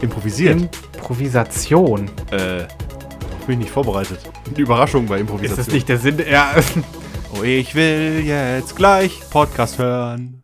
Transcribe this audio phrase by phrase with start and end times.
[0.00, 0.68] Improvisiert.
[0.96, 2.08] Improvisation.
[2.30, 2.64] äh,
[3.46, 4.18] bin ich nicht vorbereitet.
[4.56, 5.64] Die Überraschung bei Ist Improvisation.
[5.66, 6.22] das nicht der Sinn?
[6.30, 6.54] Ja.
[7.32, 10.42] Oh, ich will jetzt gleich Podcast hören.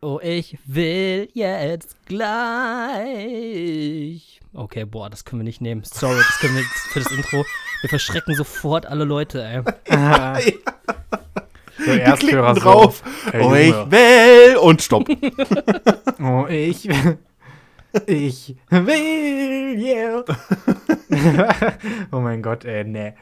[0.00, 3.02] Oh, ich will jetzt gleich.
[4.54, 5.82] Okay, boah, das können wir nicht nehmen.
[5.84, 7.44] Sorry, das können wir für das Intro.
[7.82, 9.60] Wir verschrecken sofort alle Leute, ey.
[11.84, 13.02] So Die Ersthörer drauf.
[13.30, 13.38] So.
[13.38, 13.90] oh, Hey, ich Junge.
[13.90, 15.06] will und stopp.
[16.22, 16.88] Oh, ich.
[18.06, 20.24] Ich will, yeah.
[22.12, 23.12] oh mein Gott, ey, nee.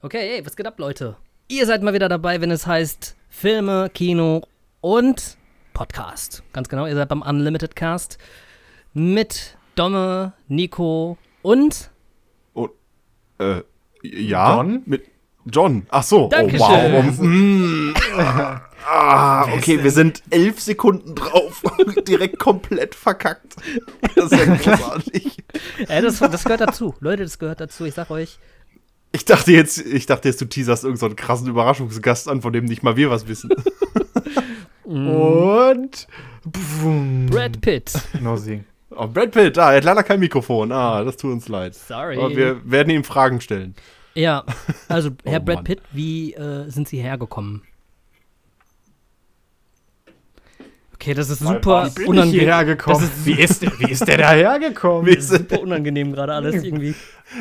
[0.00, 1.16] Okay, ey, was geht ab, Leute?
[1.48, 4.42] Ihr seid mal wieder dabei, wenn es heißt Filme, Kino
[4.80, 5.36] und
[5.74, 6.42] Podcast.
[6.52, 8.18] Ganz genau, ihr seid beim Unlimited Cast
[8.94, 11.90] mit Domme, Nico und
[13.38, 13.62] Äh,
[14.02, 14.56] ja.
[14.56, 14.82] John?
[14.86, 15.04] Mit
[15.44, 15.86] John.
[15.90, 16.28] Ach so.
[16.28, 16.60] Dankeschön.
[16.60, 17.18] Oh,
[18.16, 18.60] wow.
[18.88, 18.90] Mm.
[18.90, 21.62] Ah, okay, wir sind elf Sekunden drauf.
[22.08, 23.56] Direkt komplett verkackt.
[24.14, 25.38] Das ist ja großartig.
[25.88, 26.94] äh, das, das gehört dazu.
[27.00, 27.84] Leute, das gehört dazu.
[27.84, 28.38] Ich sag euch,
[29.12, 32.52] Ich dachte jetzt, ich dachte jetzt, du teaserst irgendeinen so einen krassen Überraschungsgast an, von
[32.52, 33.50] dem nicht mal wir was wissen.
[34.84, 36.06] Und.
[36.44, 37.26] Boom.
[37.26, 37.92] Brad Pitt.
[38.20, 38.64] No sing.
[38.90, 40.72] Oh, Brad Pitt, ah, er hat leider kein Mikrofon.
[40.72, 41.74] Ah, das tut uns leid.
[41.74, 42.16] Sorry.
[42.16, 43.74] Aber wir werden ihm Fragen stellen.
[44.14, 44.44] Ja,
[44.88, 45.64] also Herr Oh, Brad.
[45.64, 47.62] Pitt, wie äh, sind Sie hergekommen?
[51.00, 52.76] Okay, das ist super Wie unangenehm.
[52.86, 55.06] Das ist wie, ist der, wie ist der da hergekommen?
[55.14, 56.94] Wir sind- super unangenehm gerade alles irgendwie.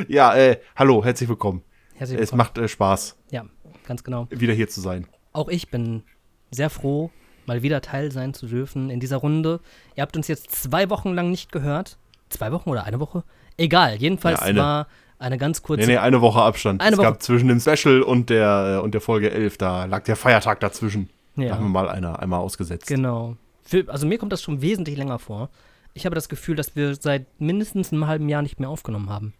[0.07, 1.63] Ja, äh, hallo, herzlich willkommen.
[1.95, 2.37] Herzlich Es willkommen.
[2.37, 3.45] macht äh, Spaß, Ja,
[3.87, 4.27] ganz genau.
[4.29, 5.07] wieder hier zu sein.
[5.33, 6.03] Auch ich bin
[6.51, 7.09] sehr froh,
[7.47, 9.59] mal wieder Teil sein zu dürfen in dieser Runde.
[9.95, 11.97] Ihr habt uns jetzt zwei Wochen lang nicht gehört.
[12.29, 13.23] Zwei Wochen oder eine Woche?
[13.57, 14.59] Egal, jedenfalls Ja, eine.
[14.59, 15.81] war eine ganz kurze.
[15.87, 16.79] Nee, nee, eine Woche Abstand.
[16.81, 17.07] Eine es Woche.
[17.07, 20.59] gab zwischen dem Special und der, äh, und der Folge 11, da lag der Feiertag
[20.59, 21.09] dazwischen.
[21.35, 22.85] Da haben wir ja, mal einer einmal ausgesetzt.
[22.87, 23.35] genau.
[23.67, 25.49] Für, also mir kommt das schon wesentlich länger vor.
[25.93, 29.33] Ich habe das Gefühl, dass wir seit mindestens einem halben Jahr nicht mehr aufgenommen haben.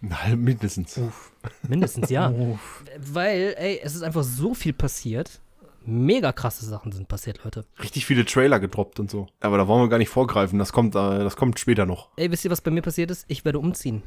[0.00, 0.98] Na, mindestens.
[1.66, 2.30] Mindestens, ja.
[2.30, 2.84] Uff.
[2.98, 5.40] Weil, ey, es ist einfach so viel passiert.
[5.84, 7.64] Mega krasse Sachen sind passiert, Leute.
[7.80, 9.26] Richtig viele Trailer gedroppt und so.
[9.40, 10.58] Aber da wollen wir gar nicht vorgreifen.
[10.58, 12.08] Das kommt, äh, das kommt später noch.
[12.16, 13.24] Ey, wisst ihr, was bei mir passiert ist?
[13.28, 14.02] Ich werde umziehen.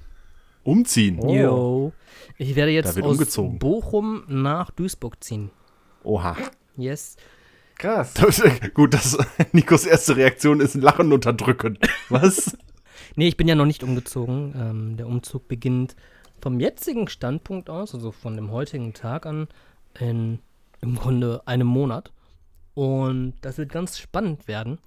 [0.64, 1.20] Umziehen.
[1.22, 1.34] Oh.
[1.34, 1.94] Yo.
[2.38, 3.60] Ich werde jetzt Da wird aus umgezogen.
[3.60, 5.52] Bochum nach Duisburg ziehen.
[6.04, 6.36] Oha.
[6.76, 7.16] Yes.
[7.80, 8.14] Krass.
[8.14, 8.44] Das,
[8.76, 9.18] gut, das
[9.54, 11.80] Nikos erste Reaktion ist ein Lachen unterdrücken.
[12.10, 12.56] Was?
[13.16, 14.54] Nee, ich bin ja noch nicht umgezogen.
[14.56, 15.96] Ähm, der Umzug beginnt
[16.42, 19.48] vom jetzigen Standpunkt aus, also von dem heutigen Tag an,
[20.00, 20.40] in
[20.82, 22.14] im Grunde einem Monat.
[22.76, 24.78] Und das wird ganz spannend werden.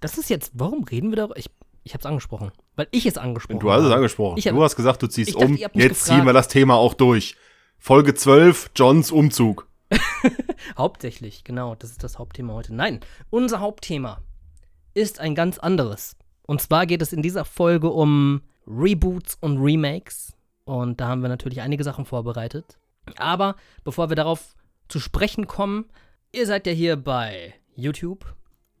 [0.00, 1.36] Das ist jetzt, warum reden wir darüber?
[1.36, 1.50] Ich,
[1.84, 2.50] ich habe es angesprochen.
[2.74, 3.96] Weil ich es angesprochen Du hast es habe.
[3.96, 4.38] angesprochen.
[4.38, 5.56] Ich hab- du hast gesagt, du ziehst dachte, um.
[5.56, 5.96] Jetzt gefragt.
[5.98, 7.36] ziehen wir das Thema auch durch.
[7.78, 9.68] Folge 12, Johns Umzug.
[10.78, 12.74] Hauptsächlich, genau, das ist das Hauptthema heute.
[12.74, 14.22] Nein, unser Hauptthema
[14.94, 16.16] ist ein ganz anderes.
[16.42, 20.34] Und zwar geht es in dieser Folge um Reboots und Remakes.
[20.64, 22.78] Und da haben wir natürlich einige Sachen vorbereitet.
[23.16, 24.54] Aber bevor wir darauf
[24.88, 25.86] zu sprechen kommen,
[26.32, 28.34] ihr seid ja hier bei YouTube.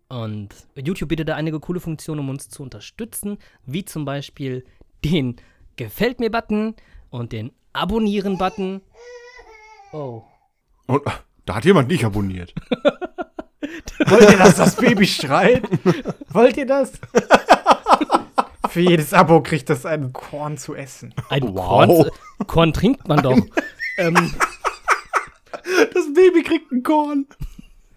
[0.08, 4.64] Und YouTube bietet da einige coole Funktionen, um uns zu unterstützen, wie zum Beispiel
[5.04, 5.36] den
[5.76, 6.74] Gefällt mir-Button
[7.10, 8.82] und den Abonnieren-Button.
[9.92, 10.22] Oh.
[10.92, 12.54] Und ah, da hat jemand nicht abonniert.
[14.06, 15.62] Wollt ihr, dass das Baby schreit?
[16.28, 16.92] Wollt ihr das?
[18.68, 21.14] Für jedes Abo kriegt das ein Korn zu essen.
[21.30, 21.86] Ein Wow.
[21.86, 22.10] Korn,
[22.46, 23.38] Korn trinkt man doch.
[23.96, 24.34] ähm,
[25.94, 27.26] Das Baby kriegt ein Korn.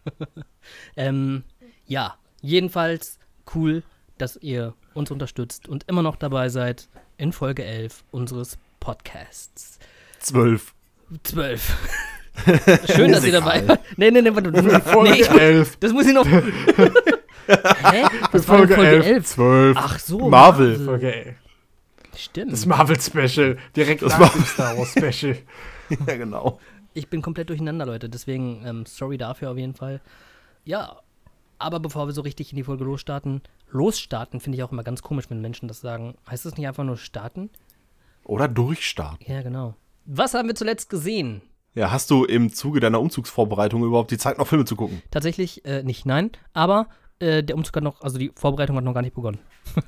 [0.96, 1.44] ähm,
[1.88, 3.20] ja, jedenfalls
[3.56, 3.84] cool,
[4.18, 9.80] dass ihr uns unterstützt und immer noch dabei seid in Folge 11 unseres Podcasts.
[10.20, 10.74] 12.
[11.24, 11.74] 12.
[12.94, 13.80] Schön, dass ihr dabei wart.
[13.98, 14.52] Nee, nee, nee, warte.
[14.52, 15.78] Das muss ich, Folge nee, 11.
[15.78, 16.26] das muss ich noch.
[17.48, 18.04] Hä?
[18.32, 19.06] Was Folge Folge 11.
[19.06, 19.26] 11?
[19.26, 19.78] 12.
[19.80, 20.30] Ach so.
[20.30, 20.80] Marvel.
[20.84, 21.36] Folge 11.
[22.16, 22.52] Stimmt.
[22.54, 23.58] Das Marvel-Special.
[23.76, 25.38] Direkt Das nach dem Star Wars-Special.
[26.08, 26.60] Ja, genau.
[26.96, 28.10] Ich bin komplett durcheinander, Leute.
[28.10, 30.02] Deswegen, ähm, sorry dafür auf jeden Fall.
[30.64, 30.98] Ja,
[31.60, 35.04] aber bevor wir so richtig in die Folge losstarten, losstarten finde ich auch immer ganz
[35.04, 36.16] komisch, wenn Menschen das sagen.
[36.28, 37.52] Heißt das nicht einfach nur starten?
[38.24, 39.32] Oder durchstarten.
[39.32, 39.76] Ja, genau.
[40.06, 41.44] Was haben wir zuletzt gesehen?
[41.76, 45.02] Ja, hast du im Zuge deiner Umzugsvorbereitung überhaupt die Zeit, noch Filme zu gucken?
[45.12, 46.32] Tatsächlich äh, nicht, nein.
[46.54, 46.88] Aber
[47.20, 49.40] äh, der Umzug hat noch, also die Vorbereitung hat noch gar nicht begonnen.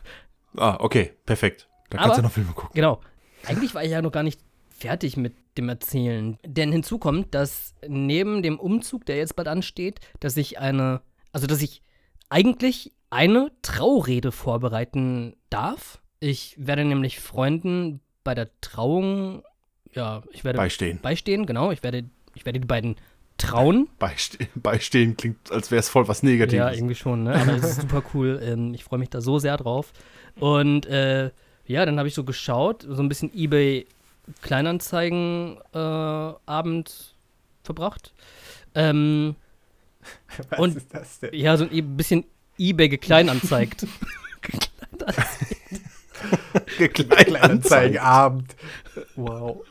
[0.56, 1.68] Ah, okay, perfekt.
[1.92, 2.72] Da kannst du noch Filme gucken.
[2.74, 3.00] Genau.
[3.46, 4.40] Eigentlich war ich ja noch gar nicht
[4.70, 6.40] fertig mit dem Erzählen.
[6.44, 11.02] Denn hinzu kommt, dass neben dem Umzug, der jetzt bald ansteht, dass ich eine,
[11.32, 11.84] also dass ich
[12.30, 16.02] eigentlich eine Traurede vorbereiten darf.
[16.20, 19.44] Ich werde nämlich Freunden bei der Trauung,
[19.94, 21.00] ja, ich werde Beistehen.
[21.02, 21.72] beistehen, genau.
[21.72, 22.04] Ich werde,
[22.36, 22.96] ich werde die beiden
[23.38, 23.88] trauen.
[24.00, 26.58] Beiste beistehen klingt, als wäre es voll was Negatives.
[26.58, 27.36] Ja, irgendwie schon, ne?
[27.36, 28.40] Aber es ist super cool.
[28.44, 29.92] Ähm, ich freue mich da so sehr drauf.
[30.40, 31.32] Und äh,
[31.66, 33.86] ja, dann habe ich so geschaut, so ein bisschen eBay
[34.42, 37.16] Kleinanzeigen äh, Abend
[37.64, 38.14] verbracht.
[38.76, 39.36] Ähm,
[40.50, 41.34] Was Und- ist das denn?
[41.34, 42.26] ja, so ein e- bisschen
[42.58, 43.86] eBay gekleinanzeigt.
[46.94, 48.56] Kleinanzeigenabend.
[49.16, 49.64] Wow.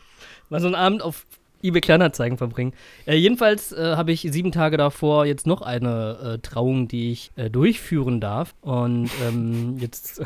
[0.48, 1.24] Mal so einen Abend auf
[1.62, 2.72] eBay Kleinanzeigen verbringen.
[3.06, 7.32] Äh, jedenfalls äh, habe ich sieben Tage davor jetzt noch eine äh, Trauung, die ich
[7.36, 8.54] äh, durchführen darf.
[8.60, 10.22] Und ähm, jetzt,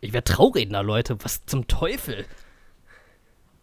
[0.00, 1.16] ich werde Trauredner, Leute.
[1.22, 2.24] Was zum Teufel?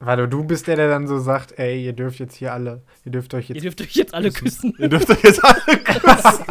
[0.02, 3.12] Warte, du bist der, der dann so sagt, ey, ihr dürft jetzt hier alle, ihr
[3.12, 3.66] dürft euch Ihr jetzt.
[3.66, 4.74] dürft euch jetzt alle küssen.
[4.78, 6.46] Ihr dürft euch jetzt alle küssen.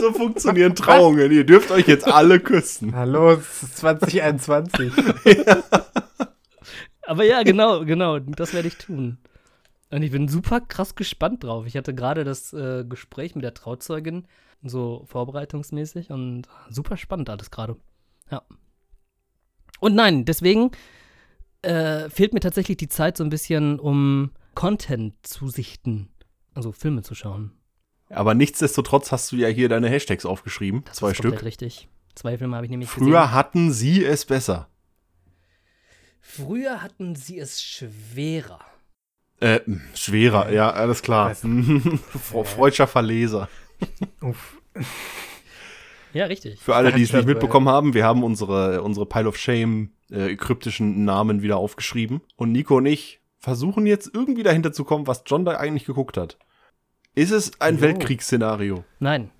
[0.00, 1.30] so funktionieren Trauungen.
[1.30, 2.94] Ihr dürft euch jetzt alle küssen.
[2.96, 4.92] Hallo, es ist 2021.
[7.08, 9.16] Aber ja, genau, genau, das werde ich tun.
[9.90, 11.64] Und ich bin super krass gespannt drauf.
[11.66, 14.26] Ich hatte gerade das äh, Gespräch mit der Trauzeugin,
[14.62, 17.76] so vorbereitungsmäßig und super spannend alles gerade.
[18.30, 18.42] Ja.
[19.80, 20.70] Und nein, deswegen
[21.62, 26.10] äh, fehlt mir tatsächlich die Zeit so ein bisschen, um Content zu sichten,
[26.52, 27.52] also Filme zu schauen.
[28.10, 30.82] Aber nichtsdestotrotz hast du ja hier deine Hashtags aufgeschrieben.
[30.84, 31.42] Das zwei ist Stück.
[31.42, 31.88] richtig.
[32.14, 33.32] Zwei Filme habe ich nämlich Früher gesehen.
[33.32, 34.68] hatten sie es besser.
[36.30, 38.60] Früher hatten sie es schwerer.
[39.40, 39.60] Äh,
[39.94, 41.34] schwerer, ja, alles klar.
[42.44, 43.48] Freudscher Verleser.
[44.20, 44.58] Uff.
[46.12, 46.60] Ja, richtig.
[46.60, 50.36] Für alle, die es nicht mitbekommen haben, wir haben unsere, unsere Pile of Shame äh,
[50.36, 52.20] kryptischen Namen wieder aufgeschrieben.
[52.36, 56.18] Und Nico und ich versuchen jetzt irgendwie dahinter zu kommen, was John da eigentlich geguckt
[56.18, 56.36] hat.
[57.14, 57.80] Ist es ein Jo.
[57.82, 58.84] Weltkriegsszenario?
[59.00, 59.30] Nein.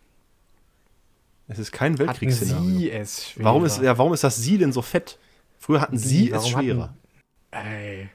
[1.48, 2.78] Es ist kein Hatten Weltkriegsszenario.
[2.78, 3.44] sie es schwerer.
[3.44, 5.18] Warum ist, ja, warum ist das Sie denn so fett?
[5.58, 6.94] Früher hatten Sie, es schwerer.
[7.52, 8.08] Hatten, ey.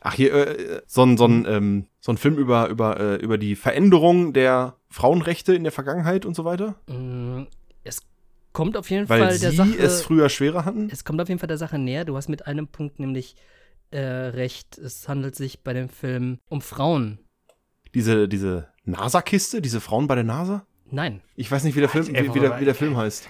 [0.00, 3.36] Ach, hier, äh, so ein, so ein, ähm, so ein Film über, über, äh, über
[3.38, 6.76] die Veränderung der Frauenrechte in der Vergangenheit und so weiter?
[6.86, 7.42] Mm,
[7.84, 8.02] Es
[8.52, 9.76] kommt auf jeden Weil Fall der Sie Sache.
[9.78, 10.88] es früher schwerer hatten?
[10.90, 12.04] es kommt auf jeden Fall der Sache näher.
[12.04, 13.34] Du hast mit einem Punkt nämlich
[13.90, 14.78] äh, recht.
[14.78, 17.18] Es handelt sich bei dem Film um Frauen.
[17.94, 20.64] Diese, diese NASA-Kiste, diese Frauen bei der NASA?
[20.90, 21.20] Nein.
[21.36, 23.28] Ich weiß nicht, wie der Film, wie, wie, der, wie der Film heißt.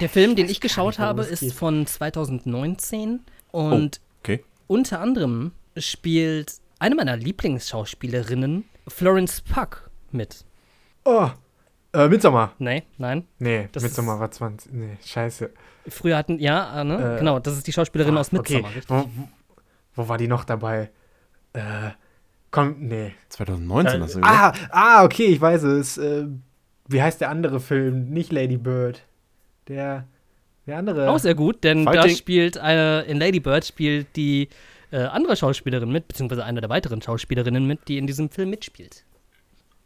[0.00, 4.44] Der Film, den ich geschaut habe, ist von 2019 und Okay.
[4.66, 10.44] unter anderem spielt eine meiner Lieblingsschauspielerinnen, Florence Puck, mit.
[11.04, 11.28] Oh.
[11.94, 12.54] Äh, Midsommar.
[12.58, 13.26] Nee, nein.
[13.38, 14.72] Nee, Das Midsommar war 20.
[14.72, 15.50] Nee, scheiße.
[15.88, 17.16] Früher hatten, ja, äh, ne?
[17.16, 18.74] Äh, genau, das ist die Schauspielerin aus Midsommar, okay.
[18.78, 18.90] richtig?
[18.90, 19.28] Wo, wo,
[19.94, 20.90] wo war die noch dabei?
[21.52, 21.90] Äh,
[22.50, 23.12] komm, nee.
[23.28, 24.26] 2019 Äh, hast du gesagt.
[24.26, 25.98] ah, ah, okay, ich weiß es.
[25.98, 26.28] Äh,
[26.88, 28.08] wie heißt der andere Film?
[28.08, 29.02] Nicht Lady Bird.
[29.68, 30.06] Der,
[30.66, 31.10] der andere.
[31.10, 34.48] Auch sehr gut, denn da Fighting- spielt äh, in Lady Bird spielt die
[34.90, 39.04] äh, andere Schauspielerin mit, beziehungsweise eine der weiteren Schauspielerinnen mit, die in diesem Film mitspielt.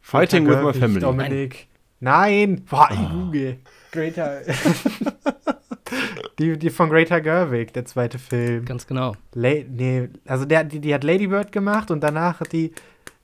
[0.01, 1.01] Fighting with my family.
[1.01, 1.67] Dominik.
[2.01, 2.65] Nein.
[2.69, 3.11] Boah, ich Ah.
[3.13, 3.57] google.
[3.93, 4.43] Greater.
[6.39, 8.65] die, die von Greater Gerwig, der zweite Film.
[8.65, 9.15] Ganz genau.
[9.35, 12.73] La nee, also der, die, die hat Lady Bird gemacht und danach hat die.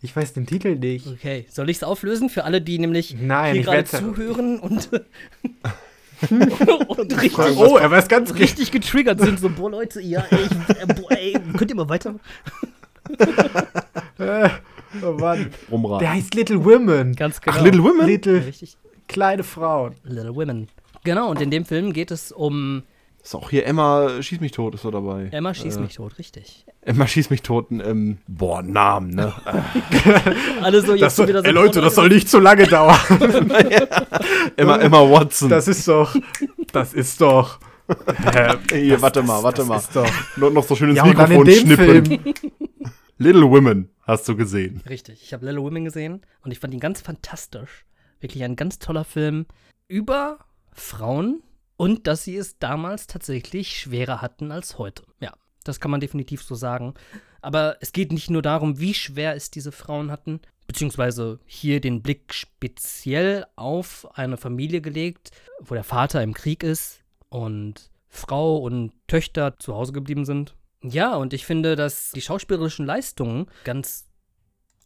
[0.04, 1.06] Ich weiß den Titel nicht.
[1.06, 4.88] Okay, soll ich es auflösen für alle, die nämlich Nein, hier gerade zuhören und,
[6.88, 8.70] und richtig, Oh, er weiß ganz richtig.
[8.70, 9.38] getriggert sind?
[9.40, 12.14] So, boah, Leute, ja, ey, ich, äh, boah, ey, könnt ihr mal weiter?
[14.19, 14.48] Äh,
[15.02, 15.50] oh Mann.
[15.70, 16.00] Rumraten.
[16.00, 17.14] Der heißt Little Women.
[17.16, 17.56] Ganz genau.
[17.58, 18.06] Ach, Little Women?
[18.06, 18.76] Little Richtig.
[19.08, 19.94] kleine Frauen.
[20.04, 20.69] Little Women.
[21.02, 22.82] Genau, und in dem Film geht es um
[23.22, 25.28] Ist auch hier Emma Schieß mich tot, ist so dabei.
[25.30, 26.66] Emma schießt Äh, mich tot, richtig.
[26.80, 29.32] Emma Schieß mich tot, ähm, boah, Namen, ne?
[30.61, 32.99] Alle so jetzt Das soll, wieder so ey Leute, das soll nicht zu lange dauern.
[34.56, 35.49] Emma, Emma Watson.
[35.49, 36.14] Das ist doch.
[36.73, 37.61] Das ist doch.
[38.35, 39.76] Äh, hier, das- warte das- mal, warte das mal.
[39.78, 40.11] Ist doch.
[40.37, 42.04] Noch, noch so schön ins Ja, Mikrofon schnippen.
[42.06, 42.35] Film.
[43.18, 44.82] Little Women hast du gesehen.
[44.88, 47.85] Richtig, ich habe Little Women gesehen und ich fand ihn ganz fantastisch.
[48.20, 49.47] Wirklich ein ganz toller Film
[49.87, 50.38] über
[50.73, 51.40] Frauen
[51.82, 55.02] und dass sie es damals tatsächlich schwerer hatten als heute.
[55.18, 55.32] Ja,
[55.64, 56.94] das kann man definitiv so sagen.
[57.40, 62.00] Aber es geht nicht nur darum, wie schwer es diese Frauen hatten, beziehungsweise hier den
[62.00, 68.92] Blick speziell auf eine Familie gelegt, wo der Vater im Krieg ist und Frau und
[69.08, 70.54] Töchter zu Hause geblieben sind.
[70.84, 74.06] Ja, und ich finde, dass die schauspielerischen Leistungen ganz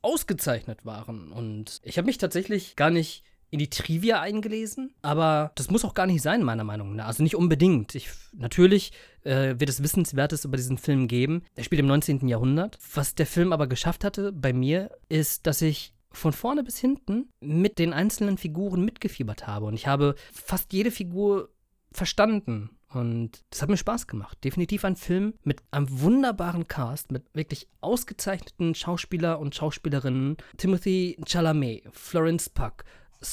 [0.01, 1.31] ausgezeichnet waren.
[1.31, 3.23] Und ich habe mich tatsächlich gar nicht
[3.57, 7.07] in die Trivia eingelesen, aber das muss auch gar nicht sein, meiner Meinung nach.
[7.07, 7.95] Also nicht unbedingt.
[7.95, 8.93] Ich, natürlich
[9.25, 11.43] äh, wird es Wissenswertes über diesen Film geben.
[11.55, 12.29] Er spielt im 19.
[12.29, 12.79] Jahrhundert.
[12.95, 17.31] Was der Film aber geschafft hatte bei mir, ist, dass ich von vorne bis hinten
[17.41, 19.65] mit den einzelnen Figuren mitgefiebert habe.
[19.67, 21.49] Und ich habe fast jede Figur
[21.93, 22.71] verstanden.
[22.89, 24.39] Und das hat mir Spaß gemacht.
[24.45, 30.37] Definitiv ein Film mit einem wunderbaren Cast, mit wirklich ausgezeichneten Schauspieler und Schauspielerinnen.
[30.57, 32.85] Timothy Chalamet, Florence Puck,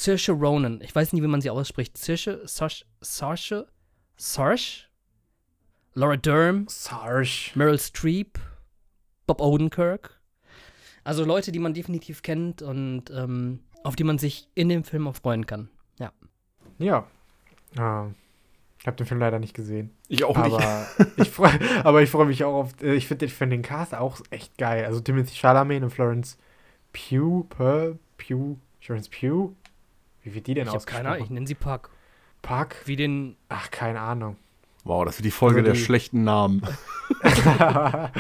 [0.02, 0.82] Saoirse Ronan.
[0.82, 1.98] Ich weiß nie, wie man sie ausspricht.
[1.98, 3.68] Saoirse, Saoirse, Saoirse,
[4.18, 4.84] Saoirse?
[5.96, 7.52] Laura Dern, Sarge.
[7.54, 8.40] Meryl Streep,
[9.28, 10.20] Bob Odenkirk.
[11.04, 15.08] Also Leute, die man definitiv kennt und ähm, auf die man sich in dem Film
[15.08, 15.70] auch freuen kann.
[16.80, 17.08] Ja.
[17.78, 18.16] Ähm,
[18.80, 19.92] ich habe den Film leider nicht gesehen.
[20.08, 21.52] Ich auch Aber ich freue
[21.86, 22.82] aber ich freue mich auch auf.
[22.82, 24.86] äh, Ich finde find den Cast auch echt geil.
[24.86, 26.38] Also Timothy Chalamet und Florence
[26.92, 29.54] Pugh, Pugh, Pugh, Florence Pugh.
[30.24, 31.34] Wie wird die denn Ich keine Ahnung, ich ausgesprochen?
[31.36, 31.90] nenne sie Park.
[32.42, 32.76] Park?
[32.86, 33.36] Wie den.
[33.50, 34.38] Ach, keine Ahnung.
[34.86, 36.62] Wow, das wird die Folge Also der die- schlechten Namen.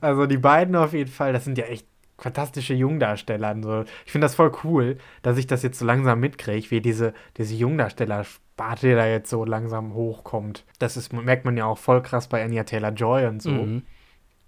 [0.00, 1.86] Also die beiden auf jeden Fall, das sind ja echt
[2.18, 3.48] fantastische Jungdarsteller.
[3.48, 7.14] Also ich finde das voll cool, dass ich das jetzt so langsam mitkriege, wie diese,
[7.36, 10.64] diese Jungdarsteller-Sparte da jetzt so langsam hochkommt.
[10.78, 13.50] Das ist, merkt man ja auch voll krass bei Anya Taylor-Joy und so.
[13.50, 13.82] Mhm.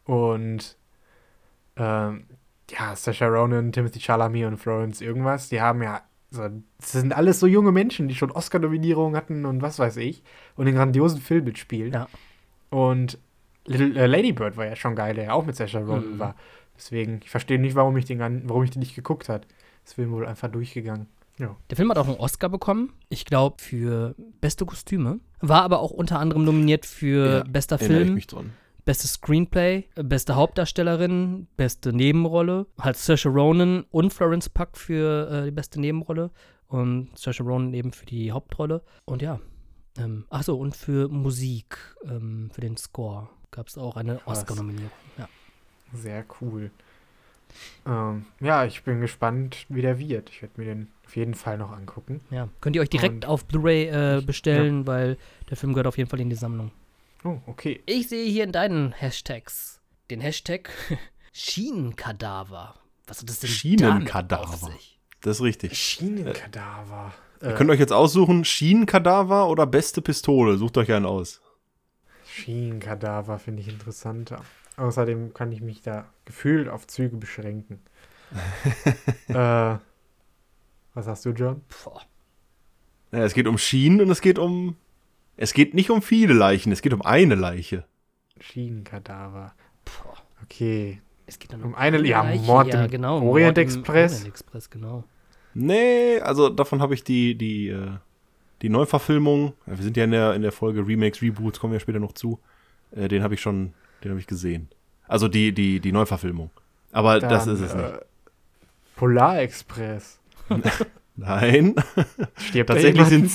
[0.04, 0.76] Und
[1.76, 2.26] ähm,
[2.70, 6.02] ja, Saoirse Ronan, Timothy Chalamet und Florence irgendwas, die haben ja,
[6.32, 6.48] so,
[6.78, 10.22] das sind alles so junge Menschen, die schon Oscar-Nominierungen hatten und was weiß ich
[10.56, 11.92] und in grandiosen Filmen mitspielen.
[11.92, 12.08] Ja.
[12.70, 13.18] Und
[13.66, 16.18] Little, äh, Lady Bird war ja schon geil, der ja auch mit Saoirse Ronan Mhm.
[16.18, 16.34] war.
[16.76, 19.46] Deswegen, ich verstehe nicht, warum ich den, warum ich den nicht geguckt hat.
[19.84, 21.06] Das Film wohl einfach durchgegangen.
[21.38, 21.54] Ja.
[21.70, 22.92] Der Film hat auch einen Oscar bekommen.
[23.08, 25.20] Ich glaube, für beste Kostüme.
[25.40, 28.52] War aber auch unter anderem nominiert für Ja, bester Erinnere ich Film, mich dran.
[28.84, 32.66] Bestes Screenplay, äh, beste Hauptdarstellerin, beste Nebenrolle.
[32.80, 36.30] Halt Saoirse Ronan und Florence Puck für äh, die beste Nebenrolle.
[36.68, 38.82] Und Saoirse Ronan eben für die Hauptrolle.
[39.04, 39.40] Und ja.
[39.98, 44.20] Ähm, Achso, und für Musik, ähm, für den Score gab es auch eine.
[44.24, 44.90] Oscar-Nominierung.
[45.18, 45.28] Ja.
[45.92, 46.70] Sehr cool.
[47.86, 50.30] Ähm, ja, ich bin gespannt, wie der wird.
[50.30, 52.22] Ich werde mir den auf jeden Fall noch angucken.
[52.30, 52.48] ja.
[52.62, 55.18] Könnt ihr euch direkt Und- auf Blu-ray äh, bestellen, weil
[55.50, 56.70] der Film gehört auf jeden Fall in die Sammlung.
[57.24, 57.82] Oh, okay.
[57.86, 60.70] Ich sehe hier in deinen Hashtags den Hashtag
[61.32, 62.74] Schienenkadaver.
[63.06, 64.46] Was hat das denn Schienenkadaver.
[64.46, 65.00] damit auf sich?
[65.20, 65.78] Das ist richtig.
[65.78, 67.12] Schienenkadaver.
[67.40, 70.56] Ihr Äh, könnt euch jetzt aussuchen, Schienenkadaver oder beste Pistole.
[70.56, 71.40] Sucht euch einen aus.
[72.26, 74.42] Schienenkadaver finde ich interessanter.
[74.76, 77.80] Außerdem kann ich mich da gefühlt auf Züge beschränken.
[79.28, 79.34] äh,
[80.94, 81.62] was sagst du, John?
[81.84, 82.00] Boah.
[83.12, 84.76] Ja, es geht um Schienen und es geht um.
[85.36, 87.84] Es geht nicht um viele Leichen, es geht um eine Leiche.
[88.40, 89.54] Schienenkadaver.
[89.84, 90.16] Boah.
[90.44, 91.00] Okay.
[91.26, 94.12] Es geht dann Um eine- ja, Leiche, Mord ja, im genau, Orient Mord im Express.
[94.12, 95.04] Orient Express, genau.
[95.54, 97.90] Nee, also davon habe ich die, die, äh,
[98.62, 99.54] die Neuverfilmung.
[99.66, 102.12] ja, Wir sind ja in der, in der Folge Remakes, Reboots, kommen wir später noch
[102.12, 102.38] zu.
[102.90, 103.72] Äh, den habe ich schon,
[104.02, 104.68] den habe ich gesehen.
[105.08, 106.50] Also die, die, die Neuverfilmung.
[106.90, 107.84] Aber das Dann, ist es nicht.
[107.84, 107.98] äh,
[108.96, 110.18] Polarexpress.
[111.16, 111.74] Nein.
[112.36, 113.30] Stirbt tatsächlich, sind,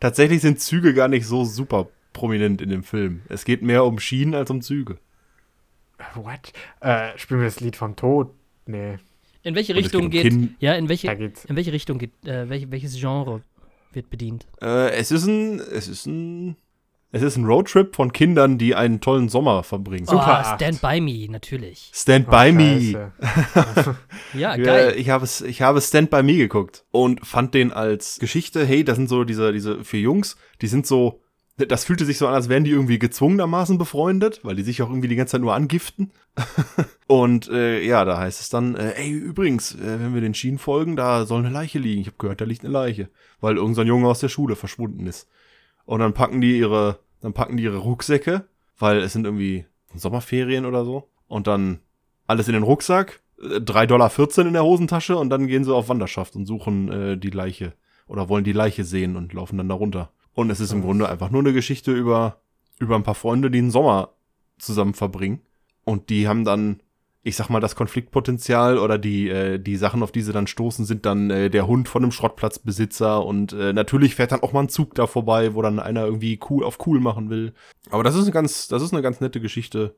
[0.00, 3.22] tatsächlich sind Züge gar nicht so super prominent in dem Film.
[3.28, 4.98] Es geht mehr um Schienen als um Züge.
[6.14, 6.52] What?
[6.80, 8.32] Äh, spielen wir das Lied vom Tod?
[8.66, 8.98] Nee,
[9.42, 11.44] In welche Und Richtung geht um geht, ja, in da welche, geht's.
[11.44, 13.42] in welche Richtung geht, äh, welch, welches Genre
[13.92, 14.46] wird bedient?
[14.60, 16.56] Äh, es ist ein, es ist ein,
[17.10, 20.04] es ist ein Roadtrip von Kindern, die einen tollen Sommer verbringen.
[20.06, 20.60] Super oh, acht.
[20.60, 21.90] Stand By Me, natürlich.
[21.94, 23.10] Stand Oh, by me.
[23.22, 23.96] Scheiße.
[24.34, 24.94] Ja, Äh, geil.
[24.96, 28.84] ich habe es, ich habe Stand by Me geguckt und fand den als Geschichte, hey,
[28.84, 31.22] das sind so diese, diese vier Jungs, die sind so,
[31.56, 34.90] das fühlte sich so an, als wären die irgendwie gezwungenermaßen befreundet, weil die sich auch
[34.90, 36.12] irgendwie die ganze Zeit nur angiften.
[37.06, 40.58] und äh, ja, da heißt es dann, äh, ey, übrigens, äh, wenn wir den Schienen
[40.58, 42.02] folgen, da soll eine Leiche liegen.
[42.02, 43.08] Ich habe gehört, da liegt eine Leiche,
[43.40, 45.26] weil irgendein so Junge aus der Schule verschwunden ist.
[45.88, 48.46] Und dann packen die ihre, dann packen die ihre Rucksäcke,
[48.78, 49.64] weil es sind irgendwie
[49.94, 51.08] Sommerferien oder so.
[51.28, 51.78] Und dann
[52.26, 54.10] alles in den Rucksack, äh, 3,14 Dollar
[54.48, 57.72] in der Hosentasche und dann gehen sie auf Wanderschaft und suchen äh, die Leiche
[58.06, 60.12] oder wollen die Leiche sehen und laufen dann da runter.
[60.34, 62.42] Und es ist im Grunde einfach nur eine Geschichte über,
[62.78, 64.10] über ein paar Freunde, die einen Sommer
[64.58, 65.40] zusammen verbringen.
[65.84, 66.82] Und die haben dann,
[67.28, 70.84] ich sag mal, das Konfliktpotenzial oder die, äh, die Sachen, auf die sie dann stoßen,
[70.86, 74.62] sind dann äh, der Hund von einem Schrottplatzbesitzer und äh, natürlich fährt dann auch mal
[74.62, 77.52] ein Zug da vorbei, wo dann einer irgendwie cool auf cool machen will.
[77.90, 79.94] Aber das ist eine ganz, das ist eine ganz nette Geschichte.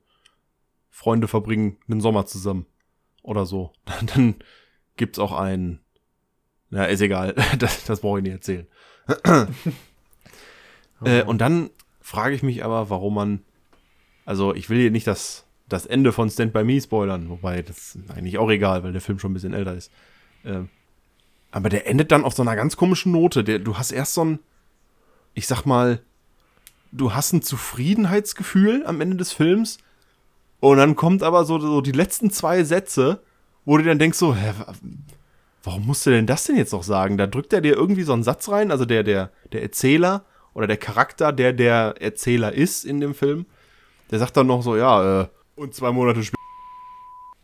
[0.91, 2.67] Freunde verbringen einen Sommer zusammen.
[3.23, 3.73] Oder so.
[4.15, 4.35] Dann
[4.97, 5.81] gibt's auch einen.
[6.69, 7.35] Na, ist egal.
[7.59, 8.67] Das, das brauche ich nicht erzählen.
[11.03, 11.71] Äh, und dann
[12.03, 13.43] frage ich mich aber, warum man.
[14.27, 17.99] Also, ich will hier nicht das, das Ende von Stand By Me spoilern, wobei das
[18.15, 19.91] eigentlich auch egal, weil der Film schon ein bisschen älter ist.
[20.45, 20.69] Ähm,
[21.51, 23.43] aber der endet dann auf so einer ganz komischen Note.
[23.43, 24.39] Der, du hast erst so ein,
[25.35, 26.01] ich sag mal,
[26.93, 29.79] du hast ein Zufriedenheitsgefühl am Ende des Films.
[30.61, 33.23] Und dann kommt aber so, so die letzten zwei Sätze,
[33.65, 34.75] wo du dann denkst so, hä, wa-
[35.63, 37.17] warum musst du denn das denn jetzt noch sagen?
[37.17, 40.67] Da drückt er dir irgendwie so einen Satz rein, also der, der, der Erzähler oder
[40.67, 43.47] der Charakter, der der Erzähler ist in dem Film,
[44.11, 45.29] der sagt dann noch so, ja, äh,
[45.61, 46.41] und zwei Monate später.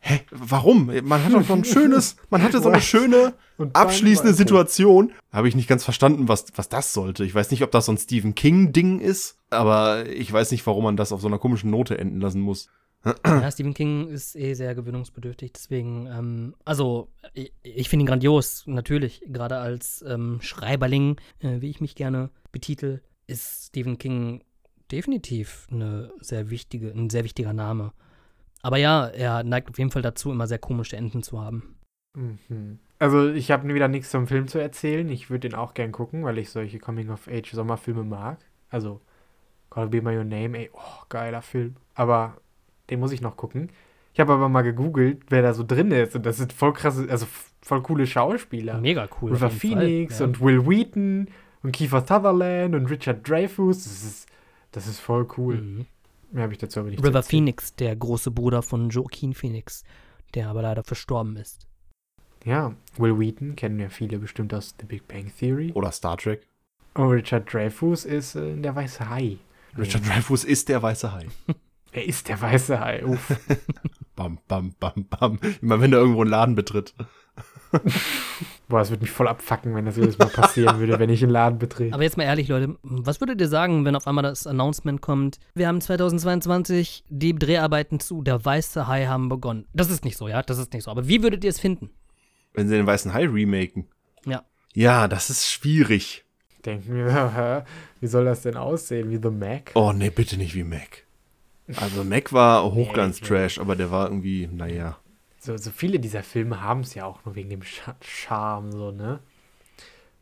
[0.00, 0.90] Hä, warum?
[1.02, 4.34] Man hat doch so ein schönes, man hatte so eine schöne Und abschließende.
[4.34, 5.12] Situation.
[5.32, 7.24] Habe ich nicht ganz verstanden, was, was das sollte.
[7.24, 9.38] Ich weiß nicht, ob das so ein Stephen King-Ding ist.
[9.50, 12.68] Aber ich weiß nicht, warum man das auf so einer komischen Note enden lassen muss.
[13.24, 18.64] Ja, Stephen King ist eh sehr gewöhnungsbedürftig, deswegen, ähm, also ich, ich finde ihn grandios,
[18.66, 24.42] natürlich, gerade als ähm, Schreiberling, äh, wie ich mich gerne betitel, ist Stephen King
[24.90, 27.92] definitiv eine sehr wichtige, ein sehr wichtiger Name.
[28.66, 31.76] Aber ja, er neigt auf jeden Fall dazu, immer sehr komische Enden zu haben.
[32.14, 32.80] Mhm.
[32.98, 35.08] Also ich habe wieder nichts zum Film zu erzählen.
[35.08, 38.38] Ich würde den auch gern gucken, weil ich solche Coming-of-Age-Sommerfilme mag.
[38.68, 39.00] Also
[39.70, 41.76] Call Be My Your Name, ey, oh, geiler Film.
[41.94, 42.38] Aber
[42.90, 43.70] den muss ich noch gucken.
[44.12, 46.16] Ich habe aber mal gegoogelt, wer da so drin ist.
[46.16, 47.28] Und das sind voll krasse, also
[47.62, 48.80] voll coole Schauspieler.
[48.80, 49.30] Mega cool.
[49.30, 50.26] River Phoenix Fall, ja.
[50.26, 51.28] und Will Wheaton
[51.62, 53.84] und Kiefer Sutherland und Richard Dreyfuss.
[53.84, 54.28] Das ist,
[54.72, 55.54] das ist voll cool.
[55.54, 55.86] Mhm.
[56.30, 59.84] Mehr habe ich dazu aber nicht River Phoenix, der große Bruder von Joaquin Phoenix,
[60.34, 61.66] der aber leider verstorben ist.
[62.44, 65.72] Ja, Will Wheaton kennen ja viele bestimmt aus The Big Bang Theory.
[65.72, 66.46] Oder Star Trek.
[66.94, 69.38] Und Richard Dreyfuss ist äh, der weiße Hai.
[69.76, 71.26] Richard Dreyfuss ist der weiße Hai.
[71.92, 73.04] er ist der weiße Hai.
[73.04, 73.36] Uff.
[74.16, 75.38] bam, bam, bam, bam.
[75.60, 76.94] Immer wenn er irgendwo einen Laden betritt.
[78.68, 81.30] Boah, es würde mich voll abfacken, wenn das jedes Mal passieren würde, wenn ich einen
[81.30, 81.94] Laden betrete.
[81.94, 85.38] Aber jetzt mal ehrlich, Leute, was würdet ihr sagen, wenn auf einmal das Announcement kommt,
[85.54, 89.66] wir haben 2022, die Dreharbeiten zu Der Weiße Hai haben begonnen.
[89.72, 90.90] Das ist nicht so, ja, das ist nicht so.
[90.90, 91.90] Aber wie würdet ihr es finden?
[92.54, 93.86] Wenn sie den Weißen Hai remaken.
[94.24, 94.42] Ja.
[94.74, 96.24] Ja, das ist schwierig.
[96.64, 97.64] Denken wir,
[98.00, 99.10] wie soll das denn aussehen?
[99.10, 99.70] Wie The Mac?
[99.74, 101.04] Oh, nee, bitte nicht wie Mac.
[101.76, 104.98] Also Mac war Hochglanz-Trash, aber der war irgendwie, naja.
[105.46, 107.62] So, so viele dieser Filme haben es ja auch nur wegen dem
[108.00, 109.20] Charme, so, ne?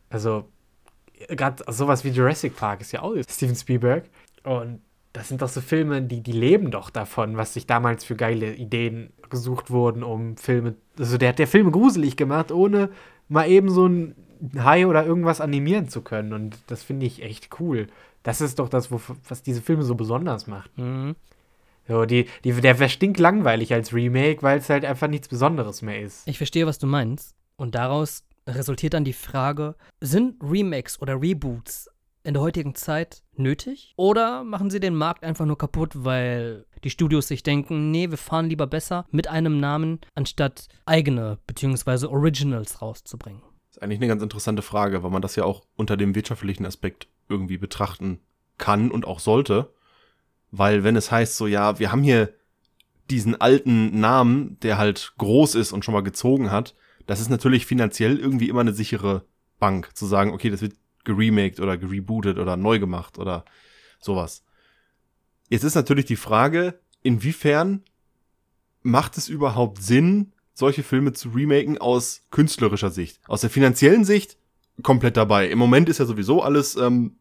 [0.07, 0.45] Also,
[1.29, 4.05] gerade sowas wie Jurassic Park ist ja auch Steven Spielberg.
[4.43, 4.81] Und
[5.13, 8.53] das sind doch so Filme, die, die leben doch davon, was sich damals für geile
[8.53, 10.75] Ideen gesucht wurden, um Filme.
[10.99, 12.89] Also der hat der Filme gruselig gemacht, ohne
[13.27, 14.15] mal eben so ein
[14.59, 16.33] Hai oder irgendwas animieren zu können.
[16.33, 17.87] Und das finde ich echt cool.
[18.21, 20.77] Das ist doch das, was diese Filme so besonders macht.
[20.77, 21.15] Mhm.
[21.87, 26.01] So, die, die, der wäre stinklangweilig als Remake, weil es halt einfach nichts Besonderes mehr
[26.01, 26.27] ist.
[26.27, 27.35] Ich verstehe, was du meinst.
[27.57, 31.89] Und daraus resultiert dann die Frage, sind Remakes oder Reboots
[32.23, 33.93] in der heutigen Zeit nötig?
[33.97, 38.17] Oder machen sie den Markt einfach nur kaputt, weil die Studios sich denken, nee, wir
[38.17, 42.07] fahren lieber besser mit einem Namen, anstatt eigene bzw.
[42.07, 43.41] Originals rauszubringen?
[43.67, 46.65] Das ist eigentlich eine ganz interessante Frage, weil man das ja auch unter dem wirtschaftlichen
[46.65, 48.19] Aspekt irgendwie betrachten
[48.57, 49.73] kann und auch sollte.
[50.57, 52.33] Weil wenn es heißt so, ja, wir haben hier
[53.09, 57.65] diesen alten Namen, der halt groß ist und schon mal gezogen hat, das ist natürlich
[57.65, 59.25] finanziell irgendwie immer eine sichere
[59.59, 63.45] Bank, zu sagen, okay, das wird geremaked oder gerebootet oder neu gemacht oder
[63.99, 64.43] sowas.
[65.49, 67.83] Jetzt ist natürlich die Frage, inwiefern
[68.81, 73.19] macht es überhaupt Sinn, solche Filme zu remaken aus künstlerischer Sicht?
[73.27, 74.37] Aus der finanziellen Sicht
[74.83, 75.49] komplett dabei.
[75.49, 77.17] Im Moment ist ja sowieso alles ähm,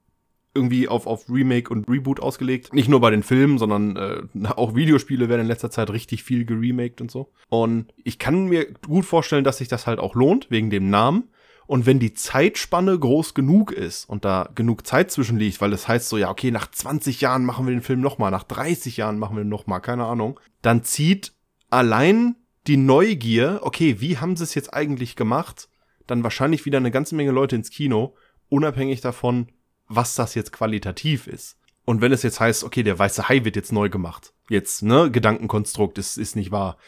[0.54, 2.72] irgendwie auf, auf Remake und Reboot ausgelegt.
[2.72, 4.22] Nicht nur bei den Filmen, sondern äh,
[4.56, 7.32] auch Videospiele werden in letzter Zeit richtig viel geremaked und so.
[7.48, 11.28] Und ich kann mir gut vorstellen, dass sich das halt auch lohnt, wegen dem Namen.
[11.66, 15.88] Und wenn die Zeitspanne groß genug ist und da genug Zeit zwischen liegt, weil es
[15.88, 19.18] heißt so, ja, okay, nach 20 Jahren machen wir den Film nochmal, nach 30 Jahren
[19.18, 21.32] machen wir den nochmal, keine Ahnung, dann zieht
[21.70, 22.36] allein
[22.66, 25.68] die Neugier, okay, wie haben sie es jetzt eigentlich gemacht,
[26.06, 28.14] dann wahrscheinlich wieder eine ganze Menge Leute ins Kino,
[28.50, 29.48] unabhängig davon,
[29.88, 31.56] was das jetzt qualitativ ist.
[31.84, 35.10] Und wenn es jetzt heißt, okay, der weiße Hai wird jetzt neu gemacht, jetzt, ne,
[35.10, 36.78] Gedankenkonstrukt ist, ist nicht wahr.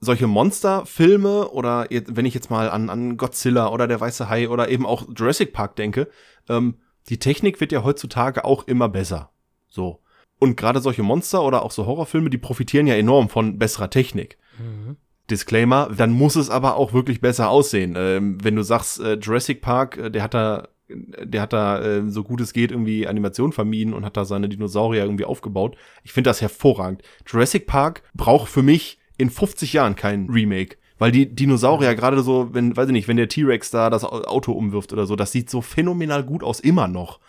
[0.00, 4.68] Solche Monsterfilme oder wenn ich jetzt mal an, an Godzilla oder der weiße Hai oder
[4.68, 6.08] eben auch Jurassic Park denke,
[6.48, 6.76] ähm,
[7.08, 9.30] die Technik wird ja heutzutage auch immer besser.
[9.68, 10.00] So.
[10.38, 14.38] Und gerade solche Monster oder auch so Horrorfilme, die profitieren ja enorm von besserer Technik.
[14.58, 14.96] Mhm.
[15.30, 17.94] Disclaimer, dann muss es aber auch wirklich besser aussehen.
[17.96, 22.10] Ähm, wenn du sagst, äh, Jurassic Park, äh, der hat da der hat da äh,
[22.10, 25.76] so gut es geht irgendwie Animation vermieden und hat da seine Dinosaurier irgendwie aufgebaut.
[26.02, 27.02] Ich finde das hervorragend.
[27.26, 30.76] Jurassic Park braucht für mich in 50 Jahren kein Remake.
[30.98, 34.52] Weil die Dinosaurier gerade so, wenn, weiß ich nicht, wenn der T-Rex da das Auto
[34.52, 37.20] umwirft oder so, das sieht so phänomenal gut aus, immer noch.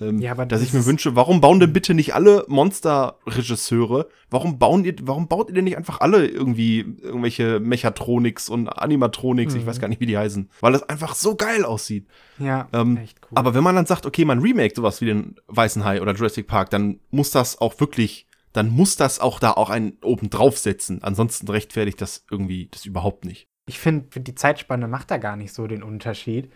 [0.00, 4.58] Ähm, ja, aber dass ich mir wünsche, warum bauen denn bitte nicht alle Monster-Regisseure, warum
[4.58, 9.60] bauen ihr, warum baut ihr denn nicht einfach alle irgendwie irgendwelche Mechatronics und Animatronics, mhm.
[9.60, 9.80] ich weiß mhm.
[9.80, 12.06] gar nicht, wie die heißen, weil das einfach so geil aussieht.
[12.38, 13.36] Ja, ähm, echt cool.
[13.36, 16.46] Aber wenn man dann sagt, okay, man remake sowas wie den Weißen Hai oder Jurassic
[16.46, 21.02] Park, dann muss das auch wirklich, dann muss das auch da auch einen oben draufsetzen.
[21.02, 23.48] Ansonsten rechtfertigt das irgendwie das überhaupt nicht.
[23.66, 26.50] Ich finde, die Zeitspanne macht da gar nicht so den Unterschied.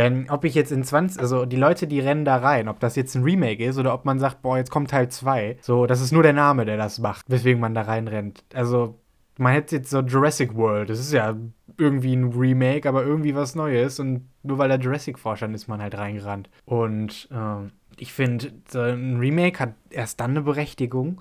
[0.00, 2.96] Denn ob ich jetzt in 20, also die Leute, die rennen da rein, ob das
[2.96, 6.00] jetzt ein Remake ist oder ob man sagt, boah, jetzt kommt Teil 2, so, das
[6.00, 8.42] ist nur der Name, der das macht, weswegen man da reinrennt.
[8.54, 8.98] Also,
[9.36, 11.36] man hätte jetzt so Jurassic World, das ist ja
[11.76, 15.82] irgendwie ein Remake, aber irgendwie was Neues und nur weil da Jurassic vorstand, ist man
[15.82, 16.48] halt reingerannt.
[16.64, 21.20] Und ähm, ich finde, so ein Remake hat erst dann eine Berechtigung,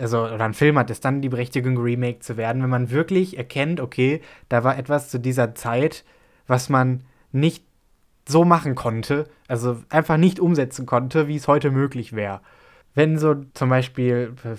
[0.00, 3.38] also, oder ein Film hat erst dann die Berechtigung, remake zu werden, wenn man wirklich
[3.38, 6.04] erkennt, okay, da war etwas zu dieser Zeit,
[6.48, 7.65] was man nicht
[8.28, 12.40] so machen konnte, also einfach nicht umsetzen konnte, wie es heute möglich wäre.
[12.94, 14.56] Wenn so zum Beispiel äh,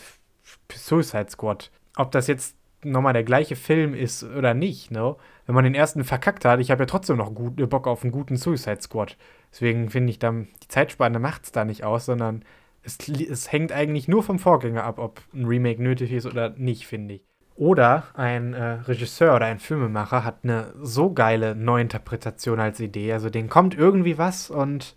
[0.73, 5.15] Suicide Squad, ob das jetzt nochmal der gleiche Film ist oder nicht, ne?
[5.45, 8.11] Wenn man den ersten verkackt hat, ich habe ja trotzdem noch gut, Bock auf einen
[8.11, 9.17] guten Suicide Squad.
[9.51, 12.43] Deswegen finde ich dann, die Zeitspanne macht es da nicht aus, sondern
[12.83, 16.85] es, es hängt eigentlich nur vom Vorgänger ab, ob ein Remake nötig ist oder nicht,
[16.85, 17.21] finde ich.
[17.57, 23.11] Oder ein äh, Regisseur oder ein Filmemacher hat eine so geile Neuinterpretation als Idee.
[23.13, 24.95] Also denen kommt irgendwie was und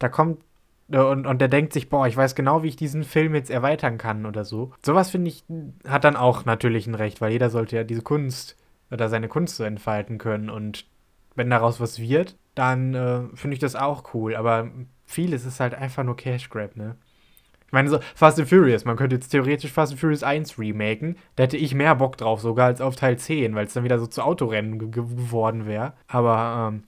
[0.00, 0.42] da kommt
[0.90, 3.50] äh, und, und der denkt sich, boah, ich weiß genau, wie ich diesen Film jetzt
[3.50, 4.72] erweitern kann oder so.
[4.84, 5.44] Sowas finde ich,
[5.86, 8.56] hat dann auch natürlich ein Recht, weil jeder sollte ja diese Kunst
[8.90, 10.50] oder seine Kunst so entfalten können.
[10.50, 10.86] Und
[11.36, 14.34] wenn daraus was wird, dann äh, finde ich das auch cool.
[14.34, 14.68] Aber
[15.04, 16.96] vieles ist halt einfach nur Cash Grab, ne?
[17.70, 21.16] Ich meine, so Fast and Furious, man könnte jetzt theoretisch Fast and Furious 1 remaken.
[21.36, 24.00] Da hätte ich mehr Bock drauf, sogar als auf Teil 10, weil es dann wieder
[24.00, 25.92] so zu Autorennen ge ge geworden wäre.
[26.08, 26.82] Aber ähm,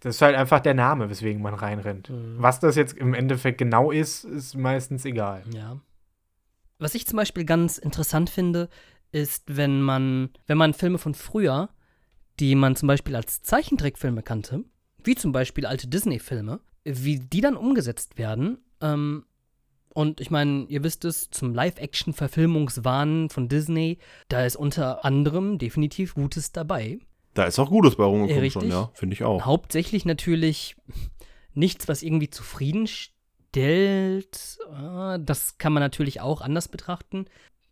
[0.00, 2.08] das ist halt einfach der Name, weswegen man reinrennt.
[2.08, 2.36] Mhm.
[2.38, 5.42] Was das jetzt im Endeffekt genau ist, ist meistens egal.
[5.52, 5.78] Ja.
[6.78, 8.70] Was ich zum Beispiel ganz interessant finde,
[9.12, 11.68] ist, wenn man, wenn man Filme von früher,
[12.40, 14.64] die man zum Beispiel als Zeichentrickfilme kannte,
[15.02, 18.56] wie zum Beispiel alte Disney-Filme, wie die dann umgesetzt werden.
[18.80, 19.26] Ähm,
[19.94, 26.14] und ich meine, ihr wisst es, zum Live-Action-Verfilmungswahn von Disney, da ist unter anderem definitiv
[26.14, 26.98] Gutes dabei.
[27.34, 28.62] Da ist auch Gutes bei rumgekommen Richtig.
[28.62, 29.44] schon, ja, finde ich auch.
[29.44, 30.76] Hauptsächlich natürlich
[31.54, 34.58] nichts, was irgendwie zufriedenstellt.
[34.72, 37.26] Äh, Das kann man natürlich auch anders betrachten.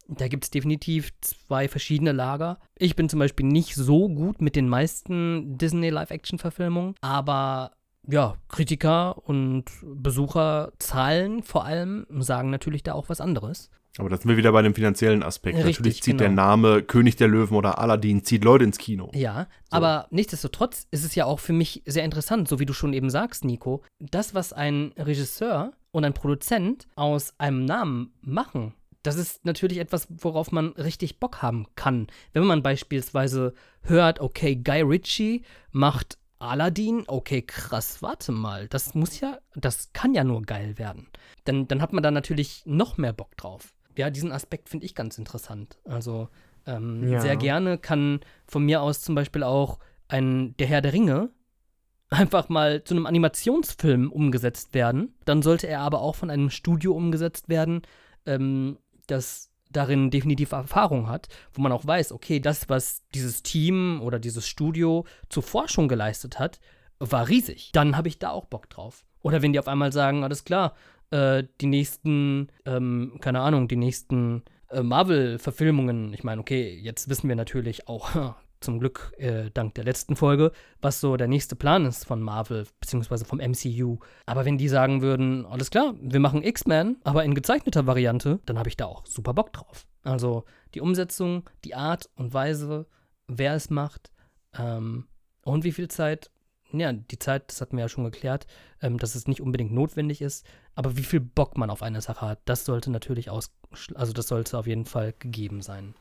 [0.08, 2.58] Da gibt es definitiv zwei verschiedene Lager.
[2.76, 7.72] Ich bin zum Beispiel nicht so gut mit den meisten Disney Live-Action-Verfilmungen, aber
[8.08, 13.70] ja, Kritiker und Besucherzahlen vor allem sagen natürlich da auch was anderes.
[13.98, 15.58] Aber da sind wir wieder bei dem finanziellen Aspekt.
[15.58, 16.20] Richtig, Natürlich zieht genau.
[16.20, 19.10] der Name König der Löwen oder Aladdin, zieht Leute ins Kino.
[19.14, 19.76] Ja, So.
[19.76, 23.10] aber nichtsdestotrotz ist es ja auch für mich sehr interessant, so wie du schon eben
[23.10, 23.82] sagst, Nico.
[23.98, 30.06] Das, was ein Regisseur und ein Produzent aus einem Namen machen, das ist natürlich etwas,
[30.08, 32.06] worauf man richtig Bock haben kann.
[32.32, 39.20] Wenn man beispielsweise hört, okay, Guy Ritchie macht Aladdin, okay, krass, warte mal, das muss
[39.20, 41.08] ja, das kann ja nur geil werden.
[41.44, 43.74] Dann, dann hat man da natürlich noch mehr Bock drauf.
[43.96, 45.78] Ja, diesen Aspekt finde ich ganz interessant.
[45.84, 46.28] Also,
[46.66, 47.20] ähm, Ja.
[47.20, 49.78] sehr gerne kann von mir aus zum Beispiel auch
[50.08, 51.30] ein Der Herr der Ringe
[52.10, 55.14] einfach mal zu einem Animationsfilm umgesetzt werden.
[55.24, 57.82] Dann sollte er aber auch von einem Studio umgesetzt werden,
[58.26, 64.00] ähm, das darin definitiv Erfahrung hat, wo man auch weiß, okay, das, was dieses Team
[64.02, 66.60] oder dieses Studio zuvor schon geleistet hat,
[66.98, 67.70] war riesig.
[67.72, 69.04] Dann habe ich da auch Bock drauf.
[69.22, 70.74] Oder wenn die auf einmal sagen, alles klar,
[71.10, 77.28] äh, die nächsten, ähm, keine Ahnung, die nächsten äh, Marvel-Verfilmungen, ich meine, okay, jetzt wissen
[77.28, 81.84] wir natürlich auch zum Glück äh, dank der letzten Folge, was so der nächste Plan
[81.84, 83.98] ist von Marvel, beziehungsweise vom MCU.
[84.26, 88.58] Aber wenn die sagen würden, alles klar, wir machen X-Men, aber in gezeichneter Variante, dann
[88.58, 89.86] habe ich da auch super Bock drauf.
[90.02, 90.44] Also
[90.74, 92.86] die Umsetzung, die Art und Weise,
[93.28, 94.10] wer es macht
[94.58, 95.06] ähm,
[95.42, 96.30] und wie viel Zeit.
[96.72, 98.46] Ja, die Zeit, das hatten wir ja schon geklärt,
[98.80, 102.26] ähm, dass es nicht unbedingt notwendig ist, aber wie viel Bock man auf eine Sache
[102.26, 103.52] hat, das sollte natürlich aus,
[103.94, 105.94] also das sollte auf jeden Fall gegeben sein.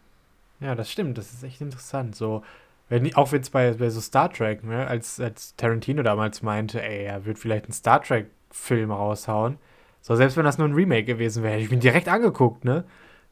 [0.61, 2.15] Ja, das stimmt, das ist echt interessant.
[2.15, 2.43] So,
[2.87, 7.05] wenn, auch jetzt bei, bei so Star Trek, ne, als, als Tarantino damals meinte, ey,
[7.05, 9.57] er wird vielleicht einen Star Trek-Film raushauen.
[10.01, 12.85] So, selbst wenn das nur ein Remake gewesen wäre, hätte ich mich direkt angeguckt, ne?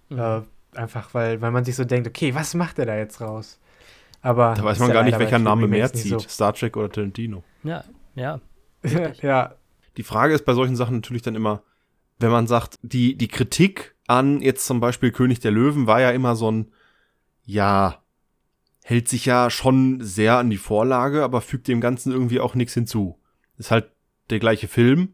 [0.10, 0.20] Mhm.
[0.20, 0.42] Äh,
[0.76, 3.60] einfach, weil, weil man sich so denkt, okay, was macht er da jetzt raus?
[4.22, 4.54] Aber.
[4.56, 6.22] Da weiß man gar nicht, welcher Name mehr zieht.
[6.30, 7.44] Star Trek oder Tarantino.
[7.64, 7.84] Ja,
[8.16, 8.40] ja.
[8.82, 8.98] So.
[9.22, 9.56] ja,
[9.98, 11.64] Die Frage ist bei solchen Sachen natürlich dann immer,
[12.18, 16.12] wenn man sagt, die, die Kritik an jetzt zum Beispiel König der Löwen war ja
[16.12, 16.72] immer so ein,
[17.50, 18.04] ja,
[18.84, 22.76] hält sich ja schon sehr an die Vorlage, aber fügt dem Ganzen irgendwie auch nichts
[22.76, 23.20] hinzu.
[23.58, 23.92] Ist halt
[24.30, 25.14] der gleiche Film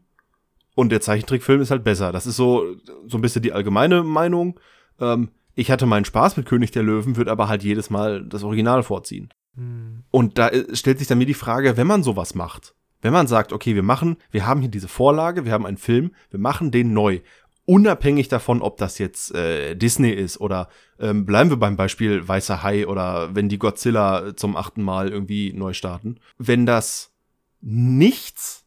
[0.74, 2.12] und der Zeichentrickfilm ist halt besser.
[2.12, 4.60] Das ist so, so ein bisschen die allgemeine Meinung.
[5.00, 8.44] Ähm, ich hatte meinen Spaß mit König der Löwen, würde aber halt jedes Mal das
[8.44, 9.30] Original vorziehen.
[9.54, 10.04] Hm.
[10.10, 13.26] Und da äh, stellt sich dann mir die Frage, wenn man sowas macht, wenn man
[13.26, 16.70] sagt, okay, wir machen, wir haben hier diese Vorlage, wir haben einen Film, wir machen
[16.70, 17.20] den neu,
[17.66, 22.62] unabhängig davon, ob das jetzt äh, Disney ist oder ähm, bleiben wir beim Beispiel Weißer
[22.62, 27.12] Hai oder wenn die Godzilla zum achten Mal irgendwie neu starten, wenn das
[27.60, 28.64] nichts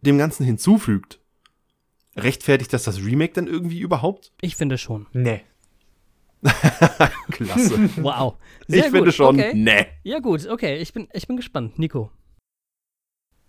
[0.00, 1.20] dem Ganzen hinzufügt,
[2.16, 4.32] rechtfertigt das das Remake dann irgendwie überhaupt?
[4.40, 5.06] Ich finde schon.
[5.12, 5.42] Nee.
[7.30, 7.90] Klasse.
[8.02, 8.36] Wow.
[8.66, 9.14] ich Sehr finde gut.
[9.14, 9.54] schon, Okay.
[9.54, 9.86] ne.
[10.02, 10.76] Ja, gut, okay.
[10.78, 11.78] Ich bin, ich bin gespannt.
[11.78, 12.10] Nico.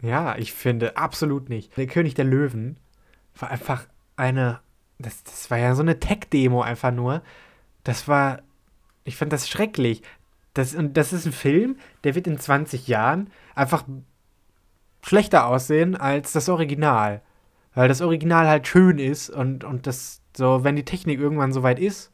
[0.01, 1.75] Ja, ich finde absolut nicht.
[1.77, 2.79] Der König der Löwen
[3.35, 4.59] war einfach eine,
[5.01, 7.21] das, das war ja so eine Tech-Demo einfach nur.
[7.83, 8.41] Das war,
[9.03, 10.01] ich fand das schrecklich.
[10.53, 13.85] Das, und das ist ein Film, der wird in 20 Jahren einfach
[15.03, 17.21] schlechter aussehen als das Original.
[17.73, 21.63] Weil das Original halt schön ist und, und das so, wenn die Technik irgendwann so
[21.63, 22.11] weit ist,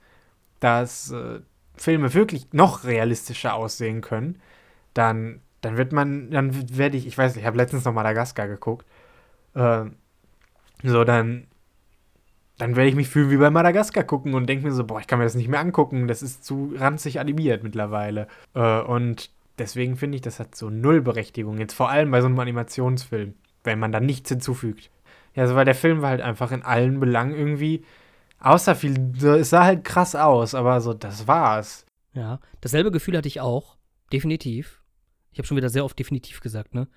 [0.59, 1.39] dass äh,
[1.75, 4.39] Filme wirklich noch realistischer aussehen können,
[4.93, 8.47] dann, dann wird man, dann werde ich, ich weiß nicht, ich habe letztens noch Madagaskar
[8.47, 8.85] geguckt,
[9.53, 9.85] äh,
[10.83, 11.47] so, dann,
[12.57, 15.07] dann werde ich mich fühlen wie bei Madagaskar gucken und denke mir so, boah, ich
[15.07, 18.27] kann mir das nicht mehr angucken, das ist zu ranzig animiert mittlerweile.
[18.55, 22.27] Äh, und deswegen finde ich, das hat so null Berechtigung, jetzt vor allem bei so
[22.27, 24.89] einem Animationsfilm, wenn man da nichts hinzufügt.
[25.35, 27.83] Ja, so, weil der Film war halt einfach in allen Belangen irgendwie,
[28.39, 31.85] außer viel, es sah halt krass aus, aber so, das war's.
[32.13, 33.77] Ja, dasselbe Gefühl hatte ich auch.
[34.11, 34.81] Definitiv.
[35.31, 36.87] Ich habe schon wieder sehr oft definitiv gesagt, ne?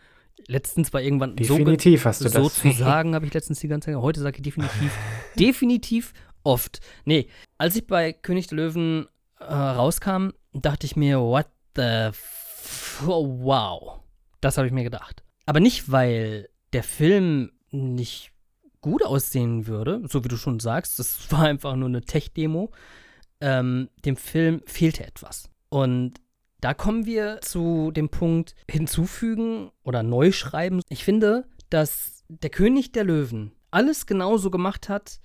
[0.47, 2.55] Letztens war irgendwann definitiv so, hast du so das.
[2.55, 3.97] zu sagen, habe ich letztens die ganze Zeit.
[3.97, 4.93] Heute sage ich definitiv,
[5.39, 6.81] definitiv oft.
[7.05, 9.07] Nee, als ich bei König der Löwen
[9.39, 14.01] äh, rauskam, dachte ich mir, what the f oh, wow.
[14.41, 15.23] Das habe ich mir gedacht.
[15.47, 18.33] Aber nicht, weil der Film nicht
[18.81, 20.99] gut aussehen würde, so wie du schon sagst.
[20.99, 22.71] Das war einfach nur eine Tech-Demo.
[23.41, 25.51] Ähm, dem Film fehlte etwas.
[25.69, 26.21] Und
[26.61, 30.81] da kommen wir zu dem Punkt hinzufügen oder neu schreiben.
[30.89, 35.21] Ich finde, dass der König der Löwen alles genauso gemacht hat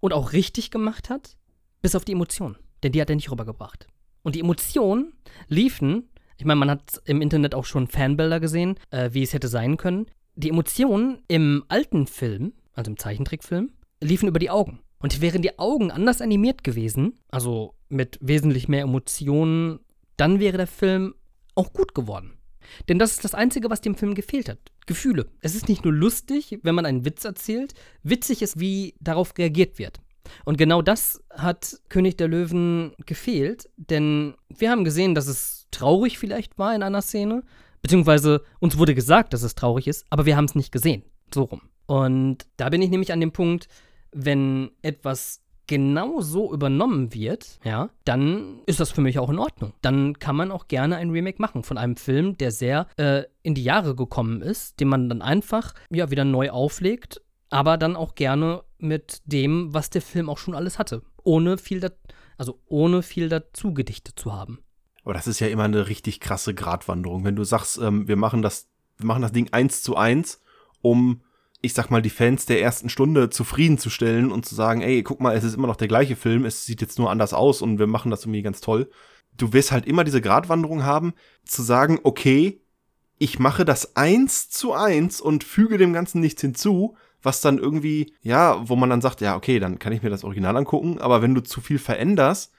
[0.00, 1.36] und auch richtig gemacht hat,
[1.82, 2.56] bis auf die Emotionen.
[2.82, 3.86] Denn die hat er nicht rübergebracht.
[4.22, 5.12] Und die Emotionen
[5.48, 9.48] liefen, ich meine, man hat im Internet auch schon Fanbilder gesehen, äh, wie es hätte
[9.48, 10.06] sein können.
[10.34, 13.70] Die Emotionen im alten Film, also im Zeichentrickfilm,
[14.02, 14.80] liefen über die Augen.
[14.98, 19.80] Und wären die Augen anders animiert gewesen, also mit wesentlich mehr Emotionen
[20.16, 21.14] dann wäre der Film
[21.54, 22.38] auch gut geworden.
[22.88, 24.58] Denn das ist das Einzige, was dem Film gefehlt hat.
[24.86, 25.26] Gefühle.
[25.40, 29.78] Es ist nicht nur lustig, wenn man einen Witz erzählt, witzig ist, wie darauf reagiert
[29.78, 30.00] wird.
[30.44, 36.18] Und genau das hat König der Löwen gefehlt, denn wir haben gesehen, dass es traurig
[36.18, 37.42] vielleicht war in einer Szene,
[37.82, 41.04] beziehungsweise uns wurde gesagt, dass es traurig ist, aber wir haben es nicht gesehen.
[41.32, 41.62] So rum.
[41.86, 43.68] Und da bin ich nämlich an dem Punkt,
[44.12, 49.72] wenn etwas genau so übernommen wird, ja, dann ist das für mich auch in Ordnung.
[49.82, 53.54] Dann kann man auch gerne ein Remake machen von einem Film, der sehr äh, in
[53.54, 58.14] die Jahre gekommen ist, den man dann einfach ja wieder neu auflegt, aber dann auch
[58.14, 61.90] gerne mit dem, was der Film auch schon alles hatte, ohne viel, da
[62.38, 64.58] also ohne viel dazu gedichtet zu haben.
[65.04, 68.42] Aber das ist ja immer eine richtig krasse Gratwanderung, wenn du sagst, ähm, wir machen
[68.42, 70.40] das, wir machen das Ding eins zu eins,
[70.82, 71.22] um
[71.62, 75.36] ich sag mal, die Fans der ersten Stunde zufriedenzustellen und zu sagen, ey, guck mal,
[75.36, 77.86] es ist immer noch der gleiche Film, es sieht jetzt nur anders aus und wir
[77.86, 78.90] machen das irgendwie ganz toll.
[79.36, 81.14] Du wirst halt immer diese Gratwanderung haben,
[81.44, 82.60] zu sagen, okay,
[83.18, 88.14] ich mache das eins zu eins und füge dem Ganzen nichts hinzu, was dann irgendwie,
[88.20, 91.22] ja, wo man dann sagt, ja, okay, dann kann ich mir das Original angucken, aber
[91.22, 92.52] wenn du zu viel veränderst,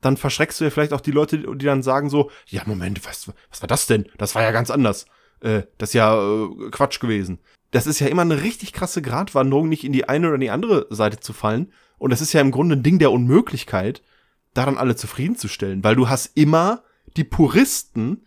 [0.00, 3.30] dann verschreckst du ja vielleicht auch die Leute, die dann sagen so, ja, Moment, was,
[3.50, 4.06] was war das denn?
[4.18, 5.06] Das war ja ganz anders.
[5.40, 7.38] Äh, das ist ja äh, Quatsch gewesen
[7.72, 10.86] das ist ja immer eine richtig krasse Gratwanderung, nicht in die eine oder die andere
[10.90, 11.72] Seite zu fallen.
[11.98, 14.02] Und das ist ja im Grunde ein Ding der Unmöglichkeit,
[14.54, 16.82] daran alle zufriedenzustellen, weil du hast immer
[17.16, 18.26] die Puristen,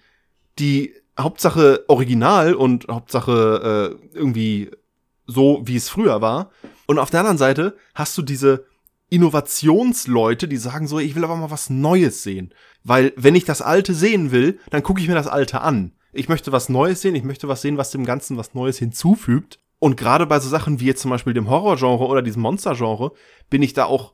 [0.57, 4.71] die Hauptsache original und Hauptsache äh, irgendwie
[5.27, 6.51] so, wie es früher war.
[6.87, 8.65] Und auf der anderen Seite hast du diese
[9.09, 12.51] Innovationsleute, die sagen so, ich will aber mal was Neues sehen.
[12.83, 16.29] Weil wenn ich das Alte sehen will, dann gucke ich mir das Alte an ich
[16.29, 19.59] möchte was Neues sehen, ich möchte was sehen, was dem Ganzen was Neues hinzufügt.
[19.79, 23.11] Und gerade bei so Sachen wie jetzt zum Beispiel dem Horrorgenre oder diesem Monstergenre
[23.49, 24.13] bin ich da auch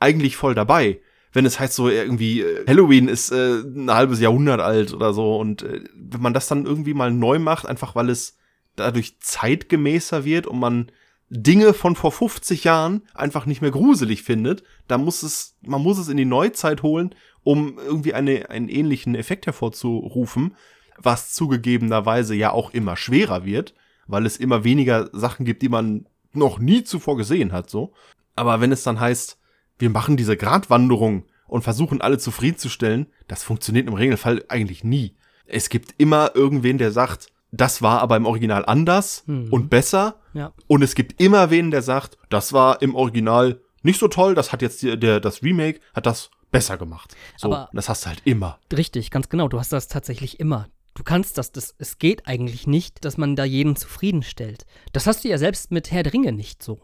[0.00, 1.00] eigentlich voll dabei.
[1.32, 5.36] Wenn es heißt so irgendwie, äh, Halloween ist äh, ein halbes Jahrhundert alt oder so
[5.36, 8.38] und äh, wenn man das dann irgendwie mal neu macht, einfach weil es
[8.76, 10.90] dadurch zeitgemäßer wird und man
[11.28, 15.98] Dinge von vor 50 Jahren einfach nicht mehr gruselig findet, da muss es, man muss
[15.98, 17.14] es in die Neuzeit holen,
[17.44, 20.56] um irgendwie eine, einen ähnlichen Effekt hervorzurufen
[21.00, 23.74] was zugegebenerweise ja auch immer schwerer wird,
[24.06, 27.92] weil es immer weniger Sachen gibt, die man noch nie zuvor gesehen hat, so.
[28.36, 29.38] Aber wenn es dann heißt,
[29.78, 35.16] wir machen diese Gratwanderung und versuchen alle zufriedenzustellen, das funktioniert im Regelfall eigentlich nie.
[35.46, 39.48] Es gibt immer irgendwen, der sagt, das war aber im Original anders mhm.
[39.50, 40.20] und besser.
[40.34, 40.52] Ja.
[40.66, 44.52] Und es gibt immer wen, der sagt, das war im Original nicht so toll, das
[44.52, 47.14] hat jetzt der, der das Remake hat das besser gemacht.
[47.36, 48.58] So, aber das hast du halt immer.
[48.72, 49.48] Richtig, ganz genau.
[49.48, 50.68] Du hast das tatsächlich immer.
[50.98, 54.66] Du kannst das, das, es geht eigentlich nicht, dass man da jeden zufriedenstellt.
[54.92, 56.80] Das hast du ja selbst mit Herr der Ringe nicht so.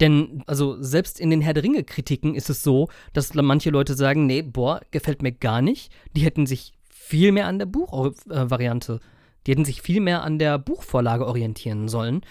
[0.00, 4.24] Denn, also selbst in den Herr der Ringe-Kritiken ist es so, dass manche Leute sagen,
[4.24, 5.92] nee, boah, gefällt mir gar nicht.
[6.16, 8.98] Die hätten sich viel mehr an der Buchvariante,
[9.46, 12.22] die hätten sich viel mehr an der Buchvorlage orientieren sollen.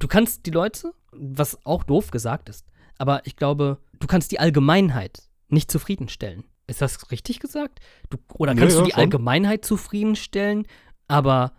[0.00, 2.66] du kannst die Leute, was auch doof gesagt ist,
[2.98, 6.42] aber ich glaube, du kannst die Allgemeinheit nicht zufriedenstellen.
[6.70, 7.80] Ist das richtig gesagt?
[8.10, 9.00] Du, oder kannst ja, du die schon.
[9.00, 10.68] Allgemeinheit zufriedenstellen,
[11.08, 11.52] aber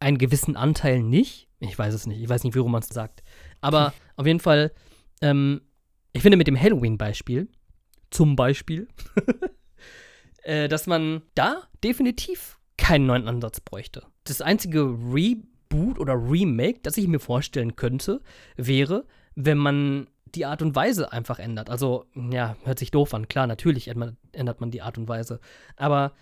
[0.00, 1.48] einen gewissen Anteil nicht?
[1.60, 2.20] Ich weiß es nicht.
[2.20, 3.22] Ich weiß nicht, wie man es sagt.
[3.60, 4.72] Aber auf jeden Fall,
[5.22, 5.60] ähm,
[6.12, 7.48] ich finde mit dem Halloween-Beispiel,
[8.10, 8.88] zum Beispiel,
[10.42, 14.02] äh, dass man da definitiv keinen neuen Ansatz bräuchte.
[14.24, 18.20] Das einzige Reboot oder Remake, das ich mir vorstellen könnte,
[18.56, 21.70] wäre, wenn man die Art und Weise einfach ändert.
[21.70, 23.28] Also, ja, hört sich doof an.
[23.28, 25.40] Klar, natürlich ändert man, die Art und Weise.
[25.76, 26.12] Aber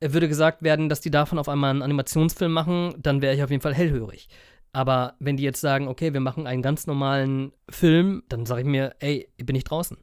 [0.00, 3.50] würde gesagt werden, dass die davon auf einmal einen Animationsfilm machen, dann wäre ich auf
[3.50, 4.28] jeden Fall hellhörig.
[4.72, 8.66] Aber wenn die jetzt sagen, okay, wir machen einen ganz normalen Film, dann sage ich
[8.66, 9.96] mir, ey, bin ich draußen.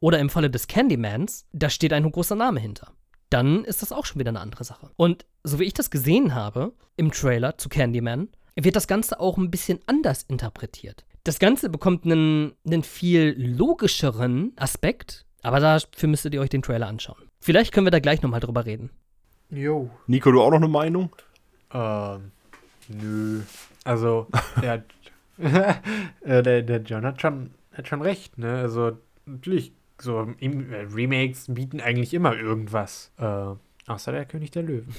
[0.00, 2.92] Oder im Falle des Candymans, da steht ein großer Name hinter.
[3.28, 4.90] Dann ist das auch schon wieder eine andere Sache.
[4.96, 9.36] Und so wie ich das gesehen habe im Trailer zu Candyman, wird das Ganze auch
[9.36, 11.04] ein bisschen anders interpretiert.
[11.24, 16.86] Das Ganze bekommt einen, einen viel logischeren Aspekt, aber dafür müsstet ihr euch den Trailer
[16.86, 17.22] anschauen.
[17.40, 18.90] Vielleicht können wir da gleich nochmal drüber reden.
[19.50, 19.90] Jo.
[20.06, 21.10] Nico, du auch noch eine Meinung?
[21.72, 22.32] Ähm,
[22.88, 23.40] nö.
[23.84, 24.28] Also,
[24.62, 24.84] der,
[25.38, 28.58] äh, der, der John hat schon, hat schon recht, ne?
[28.58, 33.12] Also, natürlich, so äh, Remakes bieten eigentlich immer irgendwas.
[33.18, 33.54] Äh,
[33.86, 34.94] außer der König der Löwen.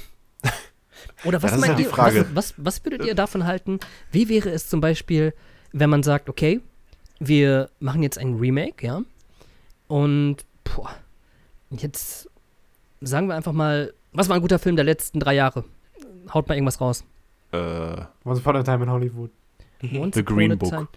[1.24, 2.26] Oder was ist meint die ihr, Frage.
[2.34, 3.80] Was, was, was würdet ihr davon halten?
[4.12, 5.34] Wie wäre es zum Beispiel,
[5.72, 6.62] wenn man sagt, okay,
[7.20, 9.02] wir machen jetzt ein Remake, ja?
[9.88, 10.90] Und, boah,
[11.70, 12.30] jetzt
[13.02, 15.64] sagen wir einfach mal, was war ein guter Film der letzten drei Jahre?
[16.34, 17.04] Haut mal irgendwas raus.
[17.52, 17.58] Äh,
[18.26, 19.32] Once Upon a Time in Hollywood.
[19.94, 20.70] Once The upon Green a Book.
[20.70, 20.88] time-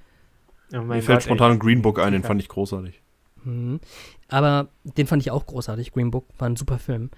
[0.72, 1.56] Oh mir fällt Gott, spontan ey.
[1.56, 3.00] ein Green Book ein, den fand ich großartig.
[3.44, 3.80] Mhm.
[4.28, 5.92] Aber den fand ich auch großartig.
[5.92, 7.10] Green Book war ein super Film.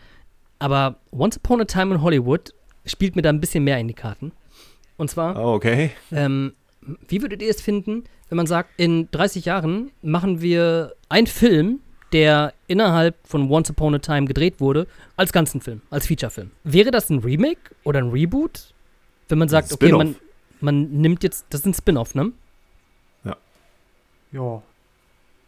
[0.58, 2.52] Aber Once Upon a Time in Hollywood
[2.84, 4.32] spielt mir da ein bisschen mehr in die Karten.
[4.96, 5.90] Und zwar, Oh, okay.
[6.12, 6.54] ähm,
[7.08, 11.80] wie würdet ihr es finden, wenn man sagt, in 30 Jahren machen wir einen Film,
[12.12, 16.50] der innerhalb von Once Upon a Time gedreht wurde, als ganzen Film, als Featurefilm?
[16.64, 18.72] Wäre das ein Remake oder ein Reboot?
[19.28, 20.14] Wenn man sagt, okay, man,
[20.60, 22.32] man nimmt jetzt, das ist ein Spin-off, ne?
[24.32, 24.62] Ja.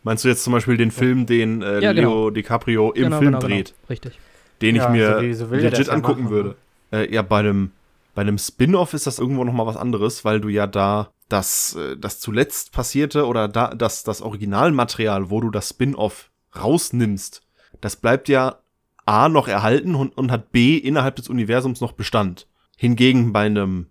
[0.05, 2.11] Meinst du jetzt zum Beispiel den Film, den äh, Ja, genau.
[2.27, 3.89] Leo DiCaprio im genau, Film genau, dreht, Genau.
[3.91, 4.19] Richtig.
[4.63, 6.57] den ich Ja, mir so wie- so will der legit ja angucken machen, würde?
[6.93, 7.73] Äh, ja, bei einem,
[8.15, 11.75] bei einem Spin-off ist das irgendwo noch mal was anderes, weil du ja da das,
[11.77, 17.43] äh, das zuletzt passierte oder da das, das Originalmaterial, wo du das Spin-off rausnimmst,
[17.81, 18.61] das bleibt ja
[19.05, 22.47] A noch erhalten und, und hat B innerhalb des Universums noch Bestand.
[22.77, 23.87] Hingegen bei einem,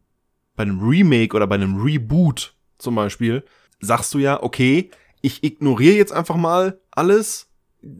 [0.55, 3.43] bei einem Remake oder bei einem Reboot zum Beispiel,
[3.79, 7.49] sagst du ja, okay, ich ignoriere jetzt einfach mal alles.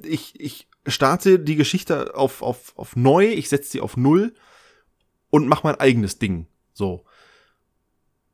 [0.04, 4.34] Ich, ich starte die Geschichte auf, auf, auf neu, ich setze sie auf null
[5.30, 6.48] und mach mein eigenes Ding.
[6.74, 7.04] So.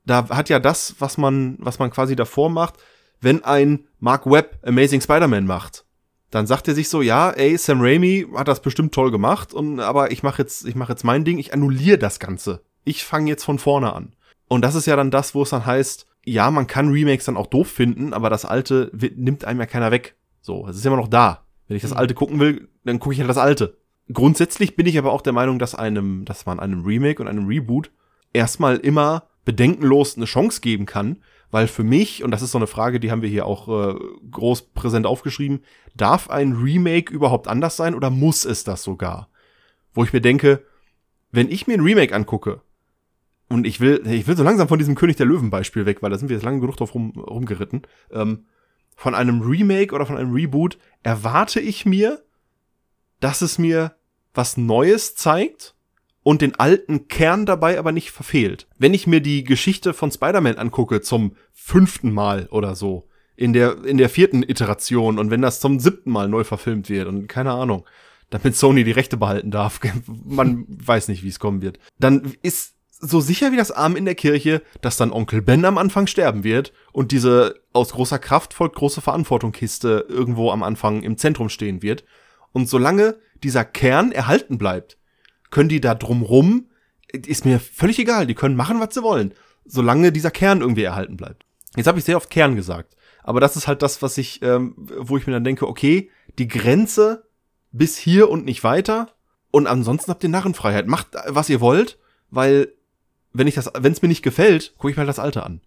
[0.05, 2.75] Da hat ja das, was man, was man quasi davor macht,
[3.21, 5.85] wenn ein Mark Webb Amazing Spider-Man macht,
[6.29, 9.79] dann sagt er sich so, ja, ey, Sam Raimi hat das bestimmt toll gemacht, und,
[9.79, 12.63] aber ich mache jetzt, ich mache jetzt mein Ding, ich annulliere das Ganze.
[12.83, 14.13] Ich fange jetzt von vorne an.
[14.49, 17.37] Und das ist ja dann das, wo es dann heißt, ja, man kann Remakes dann
[17.37, 20.15] auch doof finden, aber das Alte wi- nimmt einem ja keiner weg.
[20.41, 21.45] So, es ist immer noch da.
[21.67, 23.77] Wenn ich das Alte gucken will, dann gucke ich halt das Alte.
[24.11, 27.47] Grundsätzlich bin ich aber auch der Meinung, dass einem, dass man einem Remake und einem
[27.47, 27.91] Reboot
[28.33, 32.67] erstmal immer bedenkenlos eine Chance geben kann, weil für mich, und das ist so eine
[32.67, 33.95] Frage, die haben wir hier auch äh,
[34.31, 35.63] groß präsent aufgeschrieben,
[35.95, 39.29] darf ein Remake überhaupt anders sein oder muss es das sogar?
[39.93, 40.63] Wo ich mir denke,
[41.31, 42.61] wenn ich mir ein Remake angucke,
[43.49, 46.09] und ich will, ich will so langsam von diesem König der Löwen Beispiel weg, weil
[46.09, 47.83] da sind wir jetzt lange genug drauf rum, rumgeritten.
[48.11, 48.45] Ähm,
[48.95, 52.23] von einem Remake oder von einem Reboot erwarte ich mir,
[53.19, 53.95] dass es mir
[54.33, 55.72] was Neues zeigt
[56.23, 58.67] und den alten Kern dabei aber nicht verfehlt.
[58.77, 63.83] Wenn ich mir die Geschichte von Spider-Man angucke zum fünften Mal oder so, in der,
[63.83, 67.51] in der vierten Iteration und wenn das zum siebten Mal neu verfilmt wird und keine
[67.51, 67.85] Ahnung,
[68.29, 69.79] damit Sony die Rechte behalten darf,
[70.25, 74.05] man weiß nicht, wie es kommen wird, dann ist so sicher wie das Arm in
[74.05, 78.53] der Kirche, dass dann Onkel Ben am Anfang sterben wird und diese aus großer Kraft
[78.53, 82.05] folgt große Verantwortung Kiste irgendwo am Anfang im Zentrum stehen wird.
[82.53, 84.97] Und solange dieser Kern erhalten bleibt,
[85.53, 86.67] können die da drumrum,
[87.11, 89.33] ist mir völlig egal, die können machen, was sie wollen,
[89.65, 91.45] solange dieser Kern irgendwie erhalten bleibt.
[91.75, 94.73] Jetzt habe ich sehr oft Kern gesagt, aber das ist halt das, was ich, ähm,
[94.77, 97.27] wo ich mir dann denke, okay, die Grenze
[97.71, 99.13] bis hier und nicht weiter
[99.51, 100.87] und ansonsten habt ihr Narrenfreiheit.
[100.87, 101.99] Macht, was ihr wollt,
[102.31, 102.73] weil
[103.31, 105.61] wenn ich das, wenn es mir nicht gefällt, gucke ich mir halt das Alte an.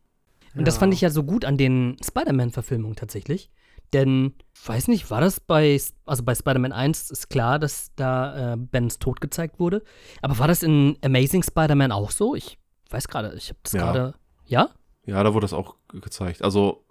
[0.57, 3.51] Und das fand ich ja so gut an den Spider-Man-Verfilmungen tatsächlich.
[3.93, 4.35] Denn,
[4.65, 8.99] weiß nicht, war das bei, also bei Spider-Man 1 ist klar, dass da äh, Bens
[8.99, 9.83] Tod gezeigt wurde.
[10.23, 12.35] Aber war das in Amazing Spider-Man auch so?
[12.35, 12.59] Ich
[12.91, 13.81] weiß gerade, ich habe das Ja.
[13.93, 14.15] gerade.
[14.47, 14.69] Ja?
[15.07, 16.43] Ja, da wurde das auch ge- gezeigt.
[16.43, 16.85] Also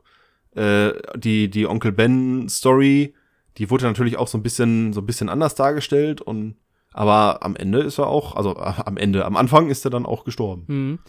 [0.55, 3.13] äh, die, die Onkel Ben Story,
[3.57, 6.55] die wurde natürlich auch so ein bisschen, so ein bisschen anders dargestellt und
[6.93, 10.05] aber am Ende ist er auch, also äh, am Ende, am Anfang ist er dann
[10.05, 10.63] auch gestorben.
[10.67, 10.99] Mhm.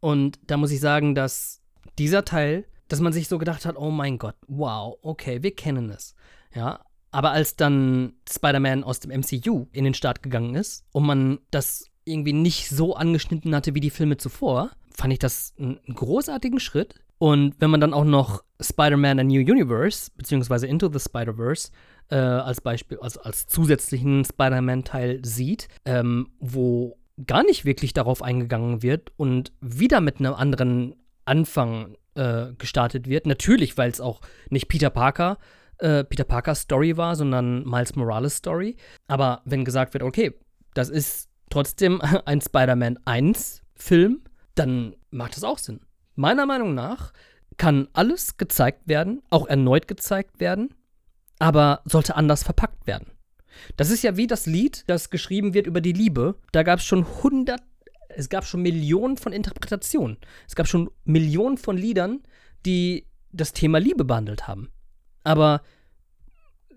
[0.00, 1.60] Und da muss ich sagen, dass
[1.98, 5.90] dieser Teil, dass man sich so gedacht hat, oh mein Gott, wow, okay, wir kennen
[5.90, 6.14] es.
[6.54, 6.80] Ja,
[7.10, 11.86] aber als dann Spider-Man aus dem MCU in den Start gegangen ist und man das
[12.04, 16.94] irgendwie nicht so angeschnitten hatte wie die Filme zuvor, fand ich das einen großartigen Schritt.
[17.18, 21.70] Und wenn man dann auch noch Spider-Man A New Universe, beziehungsweise Into the Spider-Verse,
[22.10, 28.82] äh, als Beispiel, also als zusätzlichen Spider-Man-Teil sieht, ähm, wo gar nicht wirklich darauf eingegangen
[28.82, 33.26] wird und wieder mit einem anderen Anfang äh, gestartet wird.
[33.26, 35.38] Natürlich, weil es auch nicht Peter Parker,
[35.78, 38.76] äh, Peter Parkers Story war, sondern Miles Morales Story.
[39.08, 40.34] Aber wenn gesagt wird, okay,
[40.74, 44.22] das ist trotzdem ein Spider-Man 1 Film,
[44.54, 45.80] dann macht das auch Sinn.
[46.14, 47.12] Meiner Meinung nach
[47.56, 50.74] kann alles gezeigt werden, auch erneut gezeigt werden,
[51.38, 53.10] aber sollte anders verpackt werden.
[53.76, 56.36] Das ist ja wie das Lied, das geschrieben wird über die Liebe.
[56.52, 57.62] Da gab es schon hundert,
[58.16, 60.16] es gab schon Millionen von Interpretationen.
[60.48, 62.22] Es gab schon Millionen von Liedern,
[62.64, 64.70] die das Thema Liebe behandelt haben.
[65.22, 65.60] Aber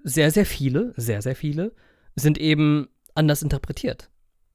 [0.04, 1.72] sehr, sehr viele, sehr, sehr viele
[2.16, 4.10] sind eben anders interpretiert.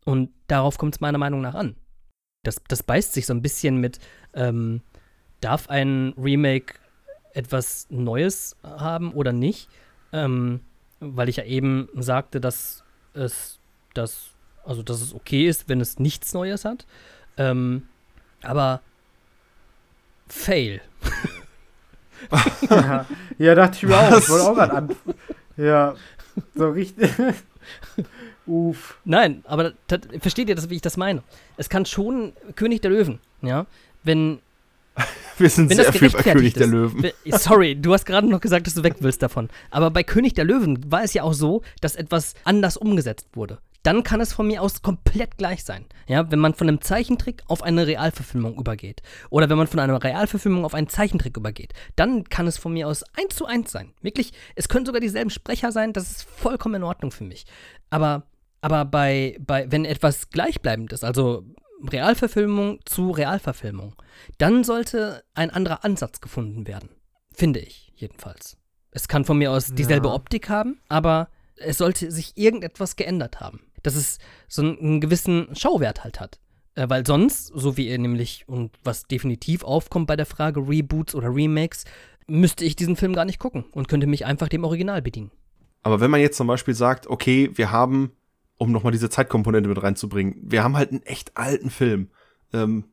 [0.04, 1.76] Und darauf kommt es meiner Meinung nach an.
[2.42, 3.98] Das, das beißt sich so ein bisschen mit,
[4.34, 4.82] ähm,
[5.40, 6.74] darf ein Remake
[7.32, 9.70] etwas Neues haben oder nicht?
[10.12, 10.60] Ähm,
[11.00, 13.58] weil ich ja eben sagte, dass es
[13.94, 14.33] das,
[14.64, 16.86] also dass es okay ist, wenn es nichts Neues hat.
[17.36, 17.82] Ähm,
[18.42, 18.80] aber
[20.28, 20.80] Fail.
[22.70, 23.06] ja,
[23.38, 24.18] ja, dachte ich mir auch.
[24.18, 24.96] Ich wollte auch gerade an.
[25.56, 25.94] Ja,
[26.54, 27.10] so richtig.
[28.46, 28.98] Uff.
[29.04, 31.22] Nein, aber das, versteht ihr das, wie ich das meine?
[31.56, 33.66] Es kann schon König der Löwen, ja,
[34.02, 34.40] wenn
[35.38, 36.66] Wir sind Wenn sehr das viel bei König der.
[36.68, 37.02] Löwen.
[37.02, 39.48] We- Sorry, du hast gerade noch gesagt, dass du weg willst davon.
[39.70, 43.58] Aber bei König der Löwen war es ja auch so, dass etwas anders umgesetzt wurde.
[43.84, 45.84] Dann kann es von mir aus komplett gleich sein.
[46.08, 49.02] Ja, wenn man von einem Zeichentrick auf eine Realverfilmung übergeht.
[49.30, 51.74] Oder wenn man von einer Realverfilmung auf einen Zeichentrick übergeht.
[51.94, 53.92] Dann kann es von mir aus eins zu eins sein.
[54.00, 55.92] Wirklich, es können sogar dieselben Sprecher sein.
[55.92, 57.44] Das ist vollkommen in Ordnung für mich.
[57.90, 58.24] Aber,
[58.62, 61.44] aber bei, bei, wenn etwas gleichbleibend ist, also
[61.86, 63.94] Realverfilmung zu Realverfilmung,
[64.38, 66.88] dann sollte ein anderer Ansatz gefunden werden.
[67.34, 68.56] Finde ich, jedenfalls.
[68.92, 70.14] Es kann von mir aus dieselbe Ja.
[70.14, 73.60] Optik haben, aber es sollte sich irgendetwas geändert haben.
[73.84, 74.18] Dass es
[74.48, 76.40] so einen, gewissen Schauwert halt hat.
[76.74, 81.14] Äh, weil sonst, so wie ihr nämlich, und was definitiv aufkommt bei der Frage Reboots
[81.14, 81.84] oder Remakes,
[82.26, 85.30] müsste ich diesen Film gar nicht gucken und könnte mich einfach dem Original bedienen.
[85.82, 88.12] Aber wenn man jetzt zum Beispiel sagt, okay, wir haben,
[88.56, 92.10] um nochmal diese Zeitkomponente mit reinzubringen, wir haben halt einen echt alten Film.
[92.52, 92.84] Ähm,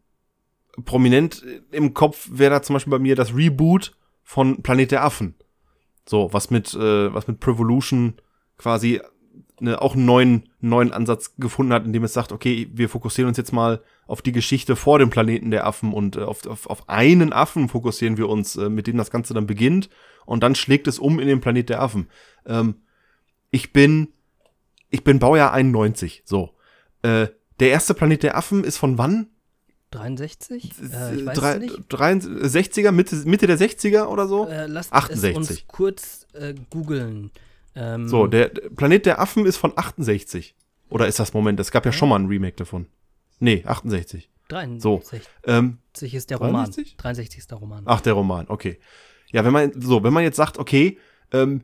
[0.84, 5.36] prominent im Kopf wäre da zum Beispiel bei mir das Reboot von Planet der Affen.
[6.08, 8.16] So, was mit, äh, was mit Prevolution
[8.58, 9.00] quasi
[9.62, 13.38] ne, auch einen neuen, neuen Ansatz gefunden hat, indem es sagt, okay, wir fokussieren uns
[13.38, 16.90] jetzt mal auf die Geschichte vor dem Planeten der Affen und äh, auf, auf, auf
[16.90, 19.90] einen Affen fokussieren wir uns, äh, mit dem das Ganze dann beginnt
[20.26, 22.08] und dann schlägt es um in den Planet der Affen.
[22.46, 22.76] Ähm,
[23.52, 24.10] ich bin,
[24.90, 26.52] ich bin Baujahr 91, so.
[27.02, 27.28] Äh,
[27.60, 29.28] der erste Planet der Affen ist von wann?
[29.92, 30.72] 63?
[30.94, 31.76] Äh, ich weiß Drei- nicht.
[31.92, 34.48] 63er, Mitte, Mitte der 60er oder so?
[34.48, 35.30] Äh, lasst 68.
[35.30, 37.32] es uns kurz äh, googeln.
[37.76, 40.56] Ähm, So, der Planet der Affen ist von 68.
[40.90, 41.60] Oder ist das Moment?
[41.60, 42.88] Es gab ja schon mal ein Remake davon.
[43.40, 44.30] Nee, 68.
[44.50, 46.66] 63 Ähm, ist der Roman.
[46.66, 46.98] 63?
[46.98, 47.84] 63 ist der Roman.
[47.86, 48.78] ach, der Roman, okay.
[49.32, 50.98] Ja, wenn man, so, wenn man jetzt sagt, okay,
[51.32, 51.62] ähm,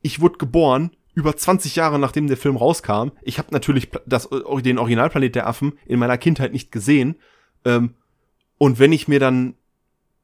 [0.00, 3.08] ich wurde geboren über 20 Jahre nachdem der Film rauskam.
[3.22, 7.16] Ich habe natürlich das, äh, den Originalplanet der Affen in meiner Kindheit nicht gesehen.
[7.64, 7.94] Ähm,
[8.58, 9.54] und wenn ich mir dann,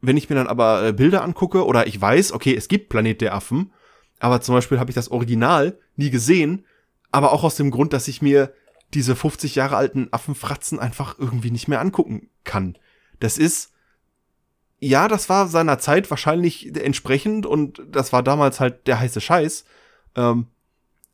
[0.01, 3.21] wenn ich mir dann aber äh, Bilder angucke oder ich weiß, okay, es gibt Planet
[3.21, 3.73] der Affen,
[4.21, 6.65] aber zum Beispiel habe ich das Original nie gesehen,
[7.11, 8.53] aber auch aus dem Grund, dass ich mir
[8.93, 12.77] diese 50 Jahre alten Affenfratzen einfach irgendwie nicht mehr angucken kann.
[13.21, 13.73] Das ist,
[14.79, 19.65] ja, das war seiner Zeit wahrscheinlich entsprechend und das war damals halt der heiße Scheiß.
[20.17, 20.47] Ähm,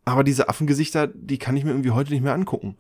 [0.05, 2.77] aber diese Affengesichter, die kann ich mir irgendwie heute nicht mehr angucken.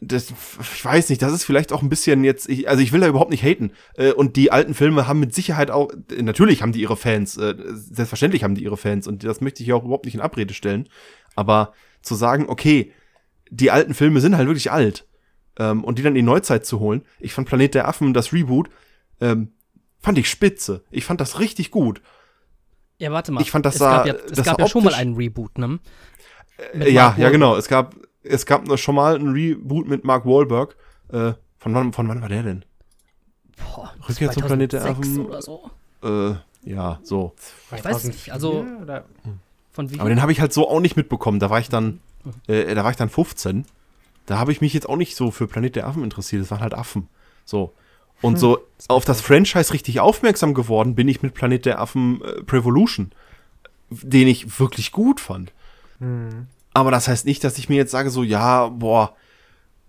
[0.00, 0.30] Das,
[0.60, 3.06] ich weiß nicht, das ist vielleicht auch ein bisschen jetzt, ich, also ich will da
[3.06, 3.70] überhaupt nicht haten.
[3.96, 5.90] Äh, und die alten Filme haben mit Sicherheit auch,
[6.20, 9.68] natürlich haben die ihre Fans, äh, selbstverständlich haben die ihre Fans und das möchte ich
[9.68, 10.88] ja auch überhaupt nicht in Abrede stellen.
[11.36, 11.72] Aber
[12.02, 12.92] zu sagen, okay,
[13.50, 15.06] die alten Filme sind halt wirklich alt
[15.58, 18.32] ähm, und die dann in die Neuzeit zu holen, ich fand Planet der Affen, das
[18.32, 18.68] Reboot,
[19.20, 19.52] ähm,
[20.00, 20.82] fand ich spitze.
[20.90, 22.02] Ich fand das richtig gut.
[22.98, 23.40] Ja, warte mal.
[23.40, 25.78] Ich fand, das es sah- gab ja, es gab ja schon mal einen Reboot, ne?
[26.74, 27.32] Mit Äh, ja, Mark ja, Wahlberg.
[27.32, 27.56] genau.
[27.56, 30.76] Es gab, es gab noch schon mal ein Reboot mit Mark Wahlberg.
[31.12, 32.64] Äh, von wann, von wann war der denn?
[33.56, 35.26] boah, Rückkehr zum Planet der 2006 Affen.
[35.26, 35.70] oder so.
[36.02, 36.34] Äh,
[36.70, 37.34] ja, so.
[37.74, 39.04] Ich weiß nicht, also- 2004 Oder?
[39.72, 41.40] Von wie Aber den habe ich halt so auch nicht mitbekommen.
[41.40, 42.00] Da war ich dann,
[42.46, 43.66] äh, da war ich dann 15.
[44.26, 46.42] Da habe ich mich jetzt auch nicht so für Planet der Affen interessiert.
[46.42, 47.08] Das waren halt Affen.
[47.44, 47.74] So.
[48.22, 52.42] Und so auf das Franchise richtig aufmerksam geworden bin ich mit Planet der Affen äh,
[52.42, 53.10] Prevolution,
[53.90, 55.52] den ich wirklich gut fand.
[55.98, 56.46] Hm.
[56.74, 59.16] Aber das heißt nicht, dass ich mir jetzt sage, so, ja, boah,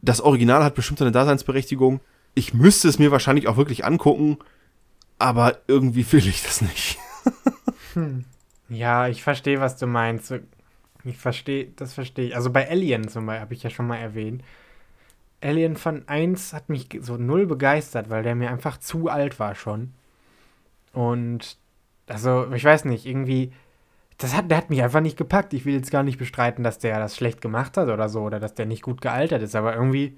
[0.02, 2.00] das Original hat bestimmt seine Daseinsberechtigung.
[2.36, 4.38] Ich müsste es mir wahrscheinlich auch wirklich angucken,
[5.18, 6.98] aber irgendwie will ich das nicht.
[8.70, 10.34] Ja, ich verstehe, was du meinst.
[11.04, 12.36] Ich verstehe, das verstehe ich.
[12.36, 14.44] Also bei Alien zum Beispiel, habe ich ja schon mal erwähnt.
[15.42, 19.56] Alien von 1 hat mich so null begeistert, weil der mir einfach zu alt war
[19.56, 19.94] schon.
[20.94, 21.58] Und,
[22.08, 23.54] also, ich weiß nicht, irgendwie,
[24.18, 25.54] das hat, der hat mich einfach nicht gepackt.
[25.54, 28.40] Ich will jetzt gar nicht bestreiten, dass der das schlecht gemacht hat oder so, oder
[28.40, 30.18] dass der nicht gut gealtert ist, aber irgendwie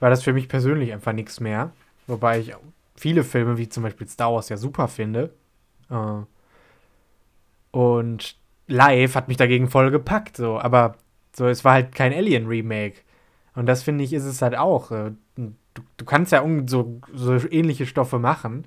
[0.00, 1.72] war das für mich persönlich einfach nichts mehr.
[2.06, 2.54] Wobei ich
[2.96, 5.32] viele Filme, wie zum Beispiel Star Wars, ja super finde.
[5.90, 6.22] Äh,
[7.70, 10.58] und live hat mich dagegen voll gepackt, so.
[10.58, 10.96] Aber
[11.32, 12.96] so, es war halt kein Alien-Remake.
[13.54, 14.90] Und das finde ich, ist es halt auch.
[14.90, 15.12] äh,
[15.72, 18.64] Du, du kannst ja so, so ähnliche Stoffe machen,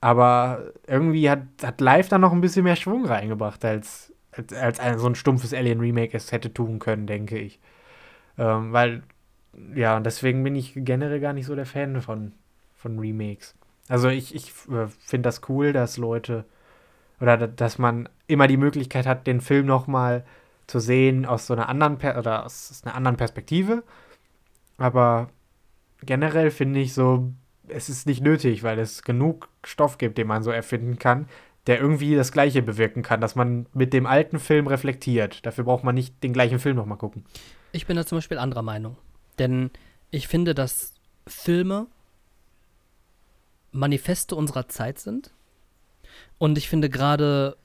[0.00, 4.80] aber irgendwie hat, hat live dann noch ein bisschen mehr Schwung reingebracht, als, als, als
[4.80, 7.60] ein, so ein stumpfes Alien-Remake es hätte tun können, denke ich.
[8.38, 9.02] Ähm, weil,
[9.74, 12.32] ja, und deswegen bin ich generell gar nicht so der Fan von,
[12.76, 13.54] von Remakes.
[13.88, 16.44] Also ich, ich äh, finde das cool, dass Leute
[17.20, 20.24] oder da- dass man immer die Möglichkeit hat, den Film nochmal
[20.66, 23.82] zu sehen aus so einer anderen per oder aus, aus einer anderen Perspektive.
[24.78, 25.28] Aber
[26.02, 27.32] generell finde ich so,
[27.70, 31.28] es ist nicht nötig, weil es genug Stoff gibt, den man so erfinden kann,
[31.66, 35.44] der irgendwie das Gleiche bewirken kann, dass man mit dem alten Film reflektiert.
[35.44, 37.24] Dafür braucht man nicht den gleichen Film nochmal gucken.
[37.72, 38.96] Ich bin da zum Beispiel anderer Meinung.
[39.38, 39.70] Denn
[40.10, 40.94] ich finde, dass
[41.26, 41.86] Filme
[43.70, 45.32] Manifeste unserer Zeit sind.
[46.38, 47.56] Und ich finde gerade,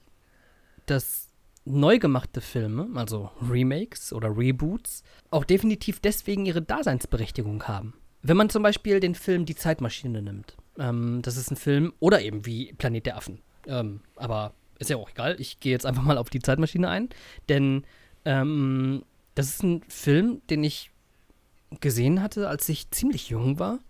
[0.86, 1.28] dass
[1.64, 7.94] neu gemachte Filme, also Remakes oder Reboots, auch definitiv deswegen ihre Daseinsberechtigung haben.
[8.26, 12.22] Wenn man zum Beispiel den Film Die Zeitmaschine nimmt, ähm, das ist ein Film, oder
[12.22, 13.42] eben wie Planet der Affen.
[13.66, 17.10] Ähm, aber ist ja auch egal, ich gehe jetzt einfach mal auf die Zeitmaschine ein,
[17.50, 17.84] denn
[18.24, 19.04] ähm,
[19.34, 20.90] das ist ein Film, den ich
[21.80, 23.80] gesehen hatte, als ich ziemlich jung war.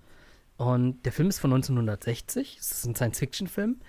[0.57, 2.59] Und der Film ist von 1960.
[2.61, 3.80] Es ist ein Science-Fiction-Film.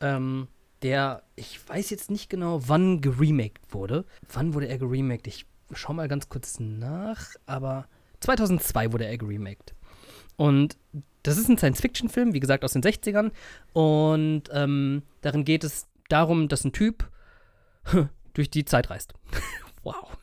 [0.00, 0.48] Ähm,
[0.82, 4.06] der, ich weiß jetzt nicht genau, wann geremaked wurde.
[4.32, 5.28] Wann wurde er geremaked?
[5.28, 7.86] Ich schau mal ganz kurz nach, aber
[8.20, 9.73] 2002 wurde er geremaked.
[10.36, 10.76] Und
[11.22, 13.32] das ist ein Science-Fiction-Film, wie gesagt, aus den 60ern.
[13.72, 17.08] Und ähm, darin geht es darum, dass ein Typ
[18.34, 19.14] durch die Zeit reist.
[19.82, 20.16] wow.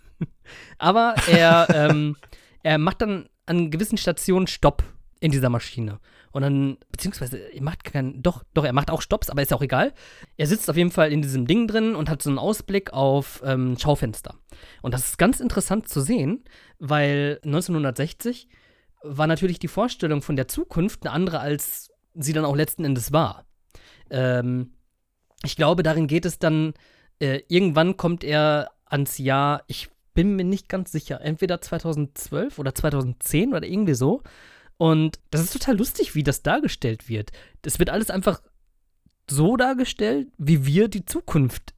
[0.77, 2.17] Aber er, ähm,
[2.63, 4.83] er macht dann an gewissen Stationen Stopp
[5.19, 5.99] in dieser Maschine.
[6.31, 9.57] Und dann, beziehungsweise, er macht keinen, doch, doch, er macht auch Stopps, aber ist ja
[9.57, 9.93] auch egal.
[10.37, 13.41] Er sitzt auf jeden Fall in diesem Ding drin und hat so einen Ausblick auf
[13.45, 14.35] ähm, Schaufenster.
[14.81, 16.43] Und das ist ganz interessant zu sehen,
[16.79, 18.47] weil 1960
[19.03, 23.11] war natürlich die Vorstellung von der Zukunft eine andere, als sie dann auch letzten Endes
[23.11, 23.45] war.
[24.09, 24.73] Ähm,
[25.43, 26.73] ich glaube, darin geht es dann,
[27.19, 32.75] äh, irgendwann kommt er ans Jahr, ich bin mir nicht ganz sicher, entweder 2012 oder
[32.75, 34.21] 2010 oder irgendwie so.
[34.77, 37.31] Und das ist total lustig, wie das dargestellt wird.
[37.61, 38.41] Das wird alles einfach
[39.29, 41.73] so dargestellt, wie wir die Zukunft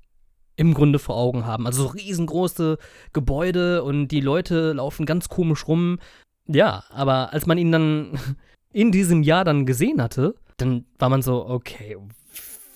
[0.55, 1.65] im Grunde vor Augen haben.
[1.65, 2.77] Also so riesengroße
[3.11, 5.99] Gebäude und die Leute laufen ganz komisch rum.
[6.47, 8.19] Ja, aber als man ihn dann
[8.73, 11.97] in diesem Jahr dann gesehen hatte, dann war man so, okay,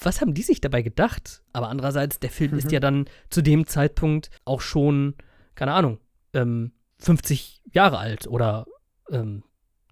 [0.02, 1.42] was haben die sich dabei gedacht?
[1.54, 5.16] Aber andererseits, der Film ist ja dann zu dem Zeitpunkt auch schon,
[5.56, 6.00] keine Ahnung,
[6.34, 8.66] ähm, 50 Jahre alt oder
[9.10, 9.44] ähm,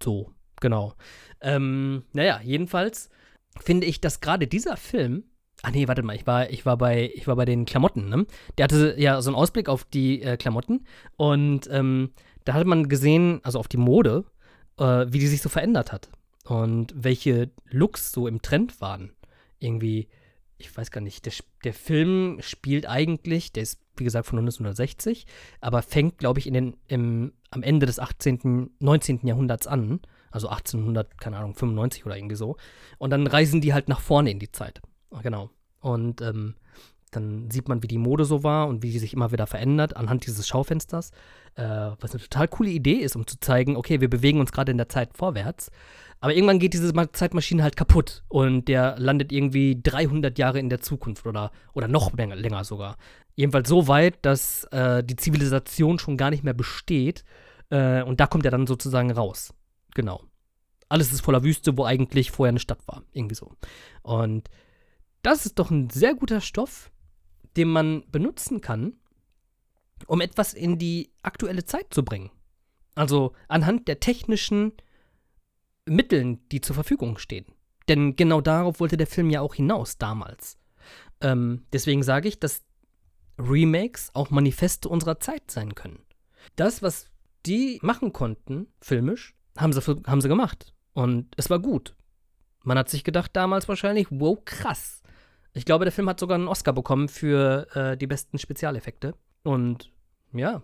[0.02, 0.94] so, genau.
[1.40, 3.10] Ähm, naja, jedenfalls
[3.60, 5.24] finde ich, dass gerade dieser Film.
[5.62, 8.26] Ah nee, warte mal, ich war, ich war bei, ich war bei den Klamotten, ne?
[8.58, 12.10] Der hatte ja so einen Ausblick auf die äh, Klamotten und ähm,
[12.46, 14.24] da hat man gesehen, also auf die Mode,
[14.78, 16.08] äh, wie die sich so verändert hat
[16.44, 19.12] und welche Looks so im Trend waren.
[19.58, 20.08] Irgendwie,
[20.56, 21.32] ich weiß gar nicht, der,
[21.64, 25.26] der Film spielt eigentlich, der ist wie gesagt von 1960,
[25.60, 29.26] aber fängt, glaube ich, in den, im, am Ende des 18., 19.
[29.26, 30.00] Jahrhunderts an.
[30.30, 32.56] Also 1800, keine Ahnung, 95 oder irgendwie so.
[32.98, 34.82] Und dann reisen die halt nach vorne in die Zeit.
[35.22, 35.50] Genau.
[35.80, 36.56] Und ähm,
[37.10, 39.96] dann sieht man, wie die Mode so war und wie die sich immer wieder verändert
[39.96, 41.10] anhand dieses Schaufensters.
[41.54, 41.62] Äh,
[42.00, 44.76] was eine total coole Idee ist, um zu zeigen, okay, wir bewegen uns gerade in
[44.78, 45.70] der Zeit vorwärts.
[46.20, 50.68] Aber irgendwann geht diese Ma- Zeitmaschine halt kaputt und der landet irgendwie 300 Jahre in
[50.68, 52.96] der Zukunft oder, oder noch länger, länger sogar.
[53.34, 57.24] Jedenfalls so weit, dass äh, die Zivilisation schon gar nicht mehr besteht.
[57.70, 59.52] Äh, und da kommt er dann sozusagen raus.
[59.94, 60.22] Genau.
[60.88, 63.02] alles ist voller Wüste, wo eigentlich vorher eine Stadt war.
[63.12, 63.52] Irgendwie so.
[64.02, 64.48] Und
[65.22, 66.90] das ist doch ein sehr guter Stoff,
[67.56, 68.94] den man benutzen kann,
[70.06, 72.30] um etwas in die aktuelle Zeit zu bringen.
[72.94, 74.72] Also anhand der technischen
[75.86, 77.46] Mitteln, die zur Verfügung stehen.
[77.88, 80.58] Denn genau darauf wollte der Film ja auch hinaus damals.
[81.20, 82.62] Ähm, deswegen sage ich, dass
[83.38, 86.04] Remakes auch Manifeste unserer Zeit sein können.
[86.56, 87.10] Das, was
[87.44, 90.74] die machen konnten, filmisch, haben sie, haben sie gemacht.
[90.94, 91.94] Und es war gut.
[92.64, 95.02] Man hat sich gedacht damals wahrscheinlich, wow, krass.
[95.56, 99.14] Ich glaube, der Film hat sogar einen Oscar bekommen für äh, die besten Spezialeffekte.
[99.42, 99.90] Und
[100.34, 100.62] ja,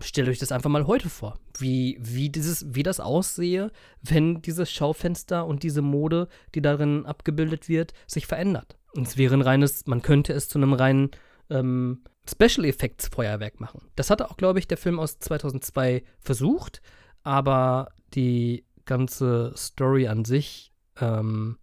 [0.00, 3.70] stellt euch das einfach mal heute vor, wie, wie, dieses, wie das aussehe,
[4.00, 8.78] wenn dieses Schaufenster und diese Mode, die darin abgebildet wird, sich verändert.
[8.94, 11.10] Und es wäre ein reines, man könnte es zu einem reinen
[11.50, 13.82] ähm, Special Effects Feuerwerk machen.
[13.94, 16.80] Das hatte auch, glaube ich, der Film aus 2002 versucht,
[17.24, 21.58] aber die ganze Story an sich ähm,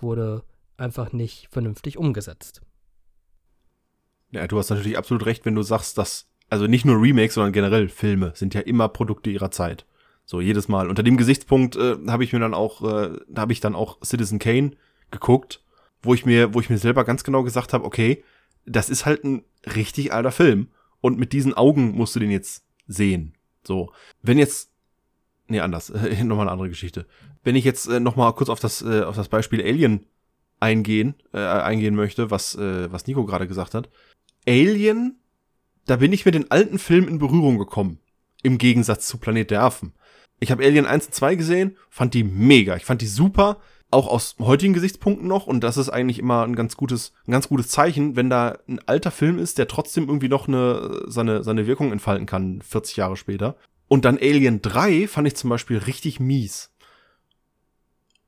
[0.00, 0.44] wurde
[0.80, 2.62] einfach nicht vernünftig umgesetzt.
[4.30, 7.52] Ja, du hast natürlich absolut recht, wenn du sagst, dass, also nicht nur Remakes, sondern
[7.52, 9.86] generell Filme sind ja immer Produkte ihrer Zeit.
[10.24, 10.88] So, jedes Mal.
[10.88, 14.38] Unter dem Gesichtspunkt äh, habe ich mir dann auch, äh, habe ich dann auch Citizen
[14.38, 14.72] Kane
[15.10, 15.64] geguckt,
[16.02, 18.22] wo ich mir, wo ich mir selber ganz genau gesagt habe, okay,
[18.64, 19.42] das ist halt ein
[19.74, 20.68] richtig alter Film.
[21.00, 23.34] Und mit diesen Augen musst du den jetzt sehen.
[23.64, 23.92] So.
[24.22, 24.70] Wenn jetzt,
[25.48, 27.06] nee, anders, äh, nochmal eine andere Geschichte.
[27.42, 30.06] Wenn ich jetzt äh, nochmal kurz auf das, äh, auf das Beispiel Alien
[30.60, 33.88] eingehen, äh, eingehen möchte, was, äh, was Nico gerade gesagt hat.
[34.46, 35.18] Alien,
[35.86, 37.98] da bin ich mit den alten Filmen in Berührung gekommen.
[38.42, 39.92] Im Gegensatz zu Planet der Affen.
[40.38, 42.76] Ich habe Alien 1 und 2 gesehen, fand die mega.
[42.76, 43.58] Ich fand die super
[43.90, 47.48] auch aus heutigen Gesichtspunkten noch, und das ist eigentlich immer ein ganz gutes, ein ganz
[47.48, 51.66] gutes Zeichen, wenn da ein alter Film ist, der trotzdem irgendwie noch eine, seine, seine
[51.66, 53.56] Wirkung entfalten kann, 40 Jahre später.
[53.88, 56.70] Und dann Alien 3 fand ich zum Beispiel richtig mies.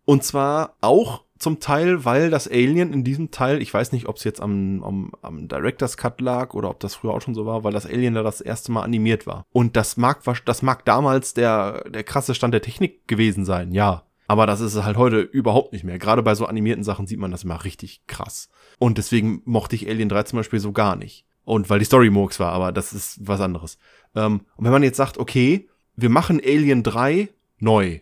[0.04, 4.16] Und zwar auch zum Teil, weil das Alien in diesem Teil, ich weiß nicht, ob
[4.16, 7.44] es jetzt am, am, am Director's Cut lag oder ob das früher auch schon so
[7.44, 9.46] war, weil das Alien da das erste Mal animiert war.
[9.52, 14.04] Und das mag, das mag damals der, der krasse Stand der Technik gewesen sein, ja.
[14.28, 15.98] Aber das ist halt heute überhaupt nicht mehr.
[15.98, 18.48] Gerade bei so animierten Sachen sieht man das immer richtig krass.
[18.78, 21.26] Und deswegen mochte ich Alien 3 zum Beispiel so gar nicht.
[21.44, 23.76] Und weil die Story Murks war, aber das ist was anderes.
[24.14, 27.28] Ähm, und wenn man jetzt sagt, okay, wir machen Alien 3
[27.58, 28.00] neu.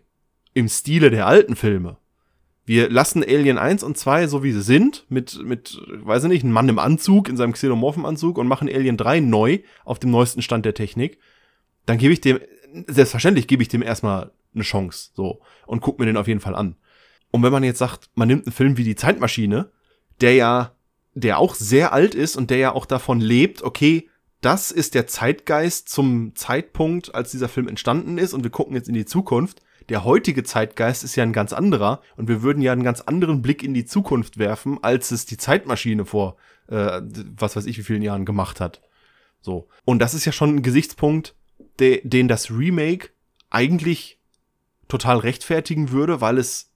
[0.53, 1.97] Im Stile der alten Filme.
[2.71, 6.45] Wir lassen Alien 1 und 2 so wie sie sind, mit, mit, weiß ich nicht,
[6.45, 10.41] einem Mann im Anzug, in seinem Xenomorphenanzug und machen Alien 3 neu auf dem neuesten
[10.41, 11.19] Stand der Technik.
[11.85, 12.39] Dann gebe ich dem,
[12.87, 15.41] selbstverständlich gebe ich dem erstmal eine Chance, so.
[15.67, 16.77] Und guck mir den auf jeden Fall an.
[17.33, 19.73] Und wenn man jetzt sagt, man nimmt einen Film wie die Zeitmaschine,
[20.21, 20.77] der ja,
[21.15, 24.09] der auch sehr alt ist und der ja auch davon lebt, okay,
[24.43, 28.87] das ist der Zeitgeist zum Zeitpunkt, als dieser Film entstanden ist und wir gucken jetzt
[28.89, 29.61] in die Zukunft.
[29.91, 33.43] Der heutige Zeitgeist ist ja ein ganz anderer und wir würden ja einen ganz anderen
[33.43, 36.37] Blick in die Zukunft werfen, als es die Zeitmaschine vor,
[36.69, 37.03] äh,
[37.37, 38.83] was weiß ich, wie vielen Jahren gemacht hat.
[39.41, 39.69] So.
[39.85, 41.35] Und das ist ja schon ein Gesichtspunkt,
[41.81, 43.09] de den das Remake
[43.51, 44.21] eigentlich
[44.87, 46.73] total rechtfertigen würde, weil es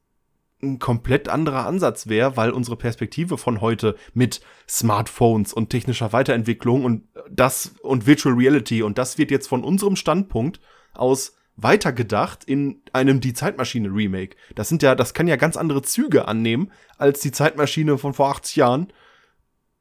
[0.60, 6.84] ein komplett anderer Ansatz wäre, weil unsere Perspektive von heute mit Smartphones und technischer Weiterentwicklung
[6.84, 10.58] und das und Virtual Reality und das wird jetzt von unserem Standpunkt
[10.94, 14.36] aus weitergedacht in einem Die Zeitmaschine Remake.
[14.54, 18.30] Das sind ja, das kann ja ganz andere Züge annehmen als die Zeitmaschine von vor
[18.30, 18.92] 80 Jahren,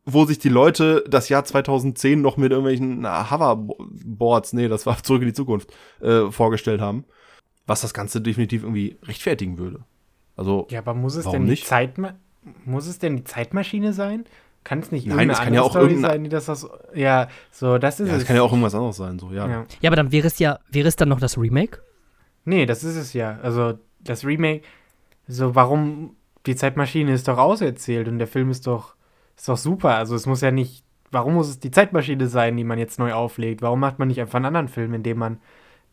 [0.05, 5.21] wo sich die Leute das Jahr 2010 noch mit irgendwelchen Hoverboards, nee, das war zurück
[5.21, 5.71] in die Zukunft,
[6.01, 7.05] äh, vorgestellt haben
[7.65, 9.83] was das Ganze definitiv irgendwie rechtfertigen würde.
[10.35, 12.15] Also, ja, aber muss es denn die Zeitma
[12.65, 14.25] muss es denn die Zeitmaschine sein?
[14.63, 17.77] Kann es nicht Nein, es kann ja auch Story sein, die das aus, ja, so,
[17.77, 18.21] das ist ja, es.
[18.21, 19.47] Es kann ja auch irgendwas anderes sein, so, ja.
[19.47, 19.65] ja.
[19.81, 21.79] Ja, aber dann wäre es ja, wäre es dann noch das Remake?
[22.45, 23.39] Nee, das ist es ja.
[23.41, 24.63] Also, das Remake,
[25.27, 28.95] so, warum, die Zeitmaschine ist doch auserzählt und der Film ist doch,
[29.35, 29.95] ist doch super.
[29.97, 33.13] Also, es muss ja nicht, warum muss es die Zeitmaschine sein, die man jetzt neu
[33.13, 33.61] auflegt?
[33.61, 35.39] Warum macht man nicht einfach einen anderen Film, in dem man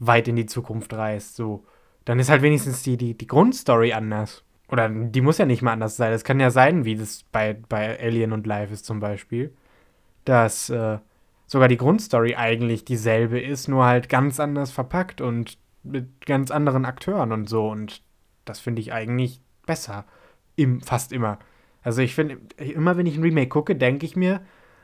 [0.01, 1.37] weit in die Zukunft reist.
[1.37, 1.65] So,
[2.05, 4.43] dann ist halt wenigstens die, die, die Grundstory anders.
[4.71, 6.13] Oder die muss ja nicht mal anders sein.
[6.13, 9.53] Es kann ja sein, wie das bei, bei Alien und Life ist zum Beispiel,
[10.25, 10.99] dass äh,
[11.47, 16.85] sogar die Grundstory eigentlich dieselbe ist, nur halt ganz anders verpackt und mit ganz anderen
[16.85, 17.69] Akteuren und so.
[17.69, 18.03] Und
[18.45, 20.05] das finde ich eigentlich besser.
[20.55, 21.39] Im, fast immer.
[21.83, 24.43] Also ich finde, immer wenn ich ein Remake gucke, denke ich mir,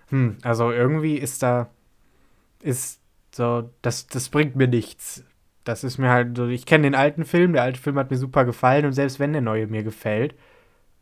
[0.08, 1.70] hm, also irgendwie ist da,
[2.62, 5.22] ist so, das, das bringt mir nichts.
[5.66, 8.16] Das ist mir halt so, ich kenne den alten Film, der alte Film hat mir
[8.18, 10.34] super gefallen und selbst wenn der neue mir gefällt,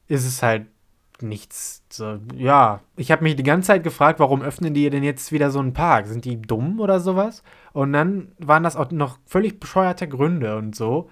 [0.09, 0.67] ist es halt
[1.23, 1.85] nichts.
[1.91, 5.51] So, ja, ich habe mich die ganze Zeit gefragt, warum öffnen die denn jetzt wieder
[5.51, 6.07] so einen Park?
[6.07, 7.43] Sind die dumm oder sowas?
[7.73, 11.11] Und dann waren das auch noch völlig bescheuerte Gründe und so.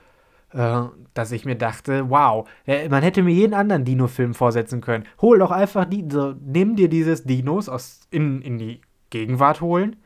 [0.52, 0.82] äh,
[1.14, 5.04] dass ich mir dachte, wow, äh, man hätte mir jeden anderen Dino-Film vorsetzen können.
[5.20, 8.80] Hol doch einfach die, so, nimm dir dieses Dinos aus, in, in die
[9.10, 9.96] Gegenwart holen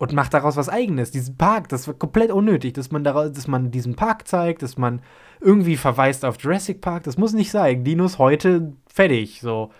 [0.00, 1.10] und mach daraus was eigenes.
[1.10, 4.78] Diesen Park, das war komplett unnötig, dass man daraus, dass man diesen Park zeigt, dass
[4.78, 5.02] man
[5.42, 7.02] irgendwie verweist auf Jurassic Park.
[7.02, 7.84] Das muss nicht sein.
[7.84, 9.40] Dinos heute fertig.
[9.42, 9.70] So.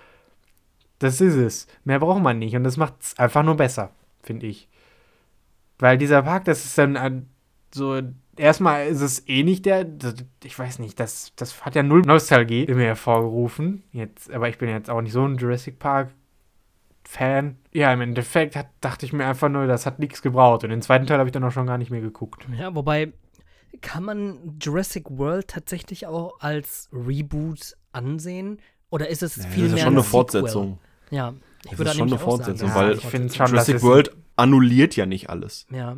[0.98, 1.66] Das ist es.
[1.84, 2.54] Mehr braucht man nicht.
[2.54, 3.92] Und das macht es einfach nur besser,
[4.22, 4.68] finde ich.
[5.78, 7.26] Weil dieser Park, das ist dann ein,
[7.74, 7.98] so.
[8.36, 9.86] Erstmal ist es eh nicht der.
[10.44, 13.84] Ich weiß nicht, das, das hat ja null Nostalgie in mir hervorgerufen.
[13.90, 16.10] Jetzt, aber ich bin jetzt auch nicht so ein Jurassic Park
[17.10, 17.56] Fan.
[17.72, 20.62] Ja, im Endeffekt hat, dachte ich mir einfach nur, das hat nichts gebraucht.
[20.62, 22.46] Und den zweiten Teil habe ich dann auch schon gar nicht mehr geguckt.
[22.56, 23.12] Ja, wobei,
[23.80, 28.60] kann man Jurassic World tatsächlich auch als Reboot ansehen?
[28.90, 30.10] Oder ist es das viel ist ja mehr schon eine Sequel?
[30.10, 30.78] Fortsetzung.
[31.10, 31.34] Ja,
[31.64, 34.94] ich Das würde ist schon eine sagen, Fortsetzung, das weil ich finde Jurassic World annulliert
[34.94, 35.66] ja nicht alles.
[35.72, 35.96] Ja,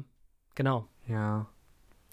[0.55, 0.89] genau.
[1.07, 1.47] Ja.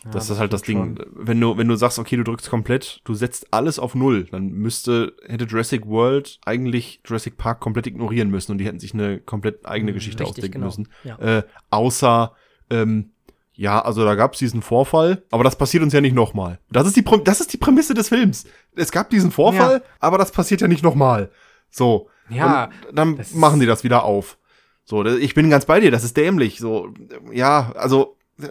[0.05, 0.77] Ja, das ist halt das Ding.
[0.97, 1.05] schon.
[1.13, 4.49] Wenn du, wenn du sagst, okay, du drückst komplett, du setzt alles auf Null, dann
[4.51, 9.19] müsste, hätte Jurassic World eigentlich Jurassic Park komplett ignorieren müssen und die hätten sich eine
[9.19, 10.65] komplett eigene Geschichte Richtig, ausdenken genau.
[10.67, 10.87] müssen.
[11.03, 11.17] Ja.
[11.39, 12.33] Äh, außer,
[12.69, 13.11] ähm,
[13.53, 16.59] ja, also da gab es diesen Vorfall, aber das passiert uns ja nicht nochmal.
[16.71, 18.45] Das ist die, das ist die Prämisse des Films.
[18.75, 21.29] Es gab diesen Vorfall, aber das passiert ja nicht nochmal.
[21.69, 22.07] So.
[22.29, 24.37] Ja, Und dann das machen die das wieder auf.
[24.85, 26.59] So, das- ich bin ganz bei dir, das ist dämlich.
[26.59, 26.93] So,
[27.33, 28.47] ja, also äh,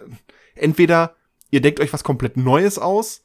[0.53, 1.15] entweder
[1.51, 3.23] ihr denkt euch was komplett Neues aus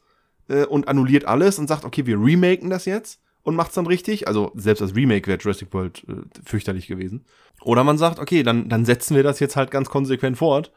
[0.49, 4.27] äh, und annulliert alles und sagt, okay, wir remaken das jetzt und macht's dann richtig.
[4.29, 6.15] Also selbst als Remake wäre Jurassic World äh,
[6.45, 7.25] fürchterlich gewesen.
[7.63, 10.73] Oder man sagt, okay, dann, dann setzen wir das jetzt halt ganz konsequent fort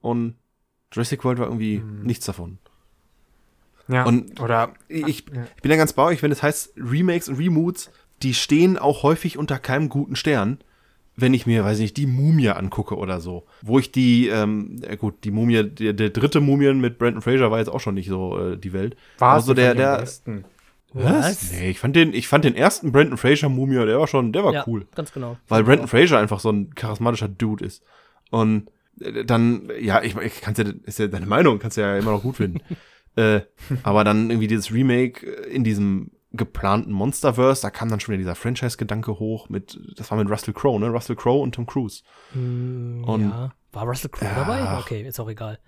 [0.00, 0.36] und
[0.92, 2.02] Jurassic World war irgendwie Mhm.
[2.04, 2.58] nichts davon.
[3.88, 4.04] Ja.
[4.04, 5.44] Und oder ich, Ja.
[5.56, 7.90] ich bin da ganz bei euch, wenn es heißt Remakes und Remoots,
[8.22, 10.58] die stehen auch häufig unter keinem guten Stern.
[11.14, 13.44] Wenn ich mir, weiß ich nicht, die Mumie angucke oder so.
[13.60, 17.50] Wo ich die, ähm, ja gut, die Mumie, der, der dritte Mumien mit Brandon Fraser
[17.50, 18.96] war jetzt auch schon nicht so äh, die Welt.
[19.18, 20.44] war Also es der, der, besten?
[20.94, 21.52] Was?
[21.52, 24.44] Nee, ich fand den, ich fand den ersten Brandon Fraser Mumie, der war schon, der
[24.44, 24.86] war ja, cool.
[24.94, 25.36] ganz genau.
[25.48, 27.82] Weil Brandon Fraser einfach so ein charismatischer Dude ist.
[28.30, 28.68] Und
[29.00, 32.12] äh, dann, ja, ich, ich kann's ja, ist ja deine Meinung, kannst du ja immer
[32.12, 32.60] noch gut finden.
[33.16, 33.40] äh,
[33.82, 38.20] aber dann irgendwie dieses Remake äh, in diesem geplanten Monsterverse, da kam dann schon wieder
[38.22, 40.88] dieser Franchise-Gedanke hoch mit, das war mit Russell Crowe, ne?
[40.88, 42.02] Russell Crowe und Tom Cruise.
[42.34, 43.52] Mm, Und- ja.
[43.72, 44.34] War Russell Crowe Ja.
[44.44, 44.78] dabei?
[44.80, 45.58] Okay, ist auch egal.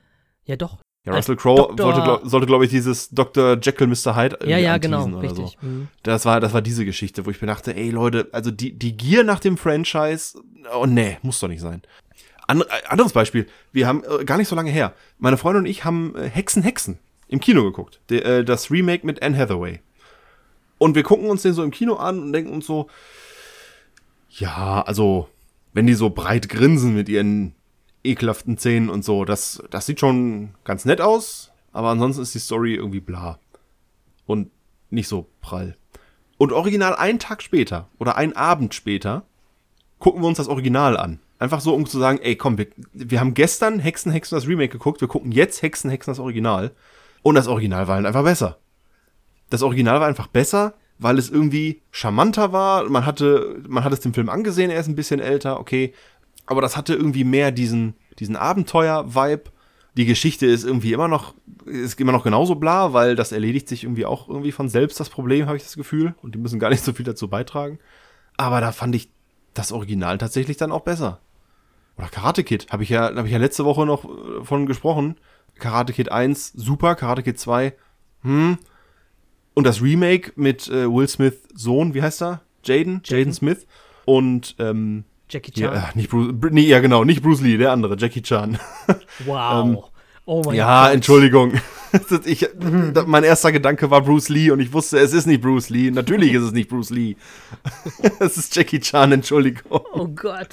[0.45, 0.79] Ja, doch.
[1.07, 3.59] Ja, Russell Crowe sollte, sollte glaube ich, dieses Dr.
[3.61, 4.17] Jekyll, Mr.
[4.17, 5.59] Hyde Ja, irgendwie ja, anteasen genau, oder richtig.
[5.61, 5.67] So.
[5.67, 5.89] Mhm.
[6.03, 8.97] Das war, das war diese Geschichte, wo ich mir dachte, ey Leute, also die, die
[8.97, 10.39] Gier nach dem Franchise,
[10.75, 11.83] oh nee, muss doch nicht sein.
[12.47, 15.67] Andre, äh, anderes Beispiel, wir haben äh, gar nicht so lange her, meine Freundin und
[15.71, 16.99] ich haben äh, Hexen, Hexen
[17.29, 18.01] im Kino geguckt.
[18.11, 19.81] De, äh, das Remake mit Anne Hathaway.
[20.85, 22.89] Und wir gucken uns den so im Kino an und denken uns so,
[24.29, 25.31] ja, also,
[25.73, 27.55] wenn die so breit grinsen mit ihren
[28.05, 32.39] ekelhaften Zähnen und so, das, das sieht schon ganz nett aus, aber ansonsten ist die
[32.39, 33.39] Story irgendwie bla.
[34.27, 34.51] Und
[34.91, 35.75] nicht so prall.
[36.37, 39.25] Und original einen Tag später oder einen Abend später
[40.01, 41.19] gucken wir uns das Original an.
[41.39, 44.73] Einfach so, um zu sagen, ey, komm, wir, wir haben gestern Hexen, Hexen das Remake
[44.73, 46.73] geguckt, wir gucken jetzt Hexen, Hexen das Original.
[47.23, 48.59] Und das Original war halt einfach besser.
[49.55, 52.89] Das Original war einfach besser, weil es irgendwie charmanter war.
[52.91, 55.95] Man hatte, man hat es dem Film angesehen, er ist ein bisschen älter, okay.
[56.47, 59.45] Aber das hatte irgendwie mehr diesen, diesen Abenteuer-Vibe.
[59.97, 61.37] Die Geschichte ist irgendwie immer noch,
[61.67, 65.09] ist immer noch genauso bla, weil das erledigt sich irgendwie auch irgendwie von selbst, das
[65.09, 66.17] Problem, habe ich das Gefühl.
[66.21, 67.79] Und die müssen gar nicht so viel dazu beitragen.
[68.37, 69.09] Aber da fand ich
[69.55, 71.21] das Original tatsächlich dann auch besser.
[71.97, 75.15] Oder Karate Kid, habe ich ja, habe ich ja letzte Woche noch äh, von gesprochen.
[75.61, 77.73] Karate Kid 1, super, Karate Kid 2,
[78.23, 78.59] hm.
[79.55, 82.41] Und das Remake mit äh, Will Smith Sohn, wie heißt er?
[82.65, 83.01] Jaden?
[83.05, 83.67] Jaden Smith.
[84.05, 85.63] Und, ähm, Jackie Chan.
[85.73, 88.59] ja, äh, nicht Bruce, Br- nee, ja genau, nicht Bruce Lee, der andere, Jackie Chan.
[89.27, 89.91] wow.
[90.27, 90.95] oh mein ähm, ja, Gott.
[90.95, 91.53] Entschuldigung.
[92.25, 92.45] Ich,
[93.07, 95.93] mein erster Gedanke war Bruce Lee und ich wusste, es ist nicht Bruce Lee.
[95.93, 97.15] Natürlich ist es nicht Bruce Lee.
[98.19, 99.81] es ist Jackie Chan, Entschuldigung.
[99.93, 100.49] Oh Gott.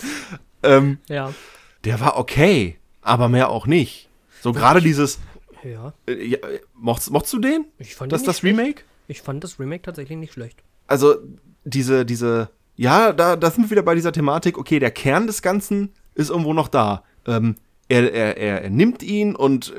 [0.61, 1.33] Ähm, Ja.
[1.83, 4.07] der war okay, aber mehr auch nicht.
[4.43, 5.19] So gerade dieses,
[5.63, 5.93] Ja.
[6.07, 7.65] äh, ja, äh, mochtest, mochtest du den?
[7.79, 8.43] Ich fand Das das.
[8.43, 8.83] Remake?
[9.11, 10.63] Ich fand das Remake tatsächlich nicht schlecht.
[10.87, 11.15] Also
[11.65, 15.41] diese, diese, ja, da, da sind wir wieder bei dieser Thematik, okay, der Kern des
[15.41, 17.03] Ganzen ist irgendwo noch da.
[17.27, 17.57] Ähm,
[17.89, 19.73] er, er, er, er nimmt ihn und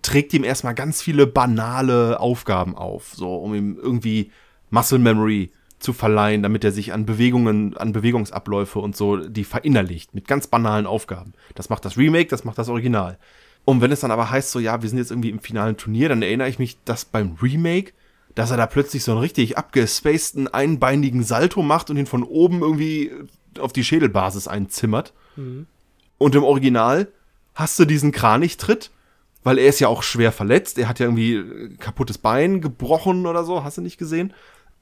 [0.00, 4.30] trägt ihm erstmal ganz viele banale Aufgaben auf, so um ihm irgendwie
[4.70, 5.50] Muscle Memory
[5.80, 10.46] zu verleihen, damit er sich an Bewegungen, an Bewegungsabläufe und so die verinnerlicht mit ganz
[10.46, 11.32] banalen Aufgaben.
[11.56, 13.18] Das macht das Remake, das macht das Original.
[13.64, 16.08] Und wenn es dann aber heißt, so ja, wir sind jetzt irgendwie im finalen Turnier,
[16.08, 17.92] dann erinnere ich mich, dass beim Remake,
[18.38, 22.60] dass er da plötzlich so einen richtig abgespaceden, einbeinigen Salto macht und ihn von oben
[22.60, 23.10] irgendwie
[23.58, 25.12] auf die Schädelbasis einzimmert.
[26.18, 27.08] Und im Original
[27.56, 28.92] hast du diesen Kranichtritt,
[29.42, 30.78] weil er ist ja auch schwer verletzt.
[30.78, 34.32] Er hat ja irgendwie äh, kaputtes Bein gebrochen oder so, hast du nicht gesehen?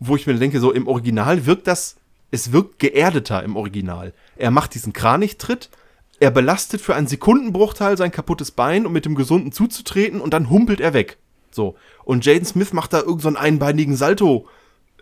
[0.00, 1.96] Wo ich mir denke, so im Original wirkt das,
[2.30, 4.12] es wirkt geerdeter im Original.
[4.36, 5.70] Er macht diesen Kranichtritt,
[6.20, 10.50] er belastet für einen Sekundenbruchteil sein kaputtes Bein, um mit dem Gesunden zuzutreten und dann
[10.50, 11.16] humpelt er weg.
[11.50, 11.76] So.
[12.06, 14.46] Und Jaden Smith macht da irgendeinen so einbeinigen Salto.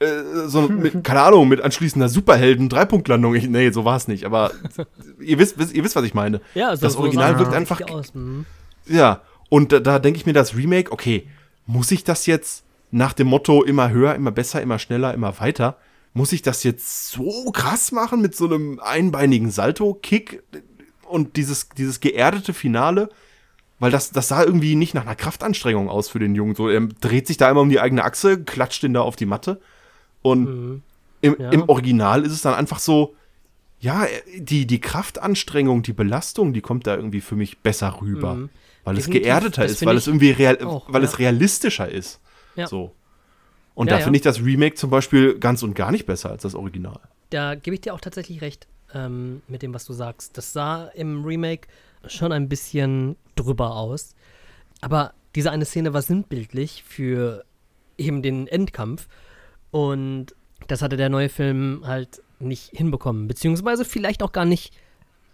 [0.00, 3.34] Äh, so mit, keine Ahnung, mit anschließender Superhelden-Dreipunktlandung.
[3.34, 4.52] Nee, so war es nicht, aber
[5.20, 6.40] ihr wisst, wisst, ihr wisst, was ich meine.
[6.54, 7.80] Ja, so, das so Original wirkt einfach.
[8.14, 8.46] Mhm.
[8.86, 11.28] Ja, und da, da denke ich mir das Remake, okay,
[11.66, 15.76] muss ich das jetzt nach dem Motto immer höher, immer besser, immer schneller, immer weiter?
[16.14, 20.42] Muss ich das jetzt so krass machen mit so einem einbeinigen Salto-Kick
[21.06, 23.10] und dieses, dieses geerdete Finale?
[23.84, 26.54] Weil das, das sah irgendwie nicht nach einer Kraftanstrengung aus für den Jungen.
[26.54, 29.26] So, er dreht sich da immer um die eigene Achse, klatscht ihn da auf die
[29.26, 29.60] Matte.
[30.22, 30.82] Und Mhm.
[31.20, 31.50] im, Ja.
[31.50, 33.14] im Original ist es dann einfach so,
[33.80, 34.06] ja,
[34.38, 38.34] die, die Kraftanstrengung, die Belastung, die kommt da irgendwie für mich besser rüber.
[38.36, 38.48] Mhm.
[38.84, 41.08] Weil es Definitiv, geerdeter das ist, weil es irgendwie real, auch, weil ja.
[41.08, 42.20] es realistischer ist.
[42.56, 42.66] Ja.
[42.66, 42.94] So.
[43.74, 46.40] Und Ja, da finde ich das Remake zum Beispiel ganz und gar nicht besser als
[46.42, 47.00] das Original.
[47.28, 50.38] Da gebe ich dir auch tatsächlich recht ähm, mit dem, was du sagst.
[50.38, 51.66] Das sah im Remake
[52.08, 54.14] schon ein bisschen drüber aus.
[54.80, 57.44] Aber diese eine Szene war sinnbildlich für
[57.98, 59.08] eben den Endkampf.
[59.70, 60.34] Und
[60.68, 63.28] das hatte der neue Film halt nicht hinbekommen.
[63.28, 64.74] Beziehungsweise vielleicht auch gar nicht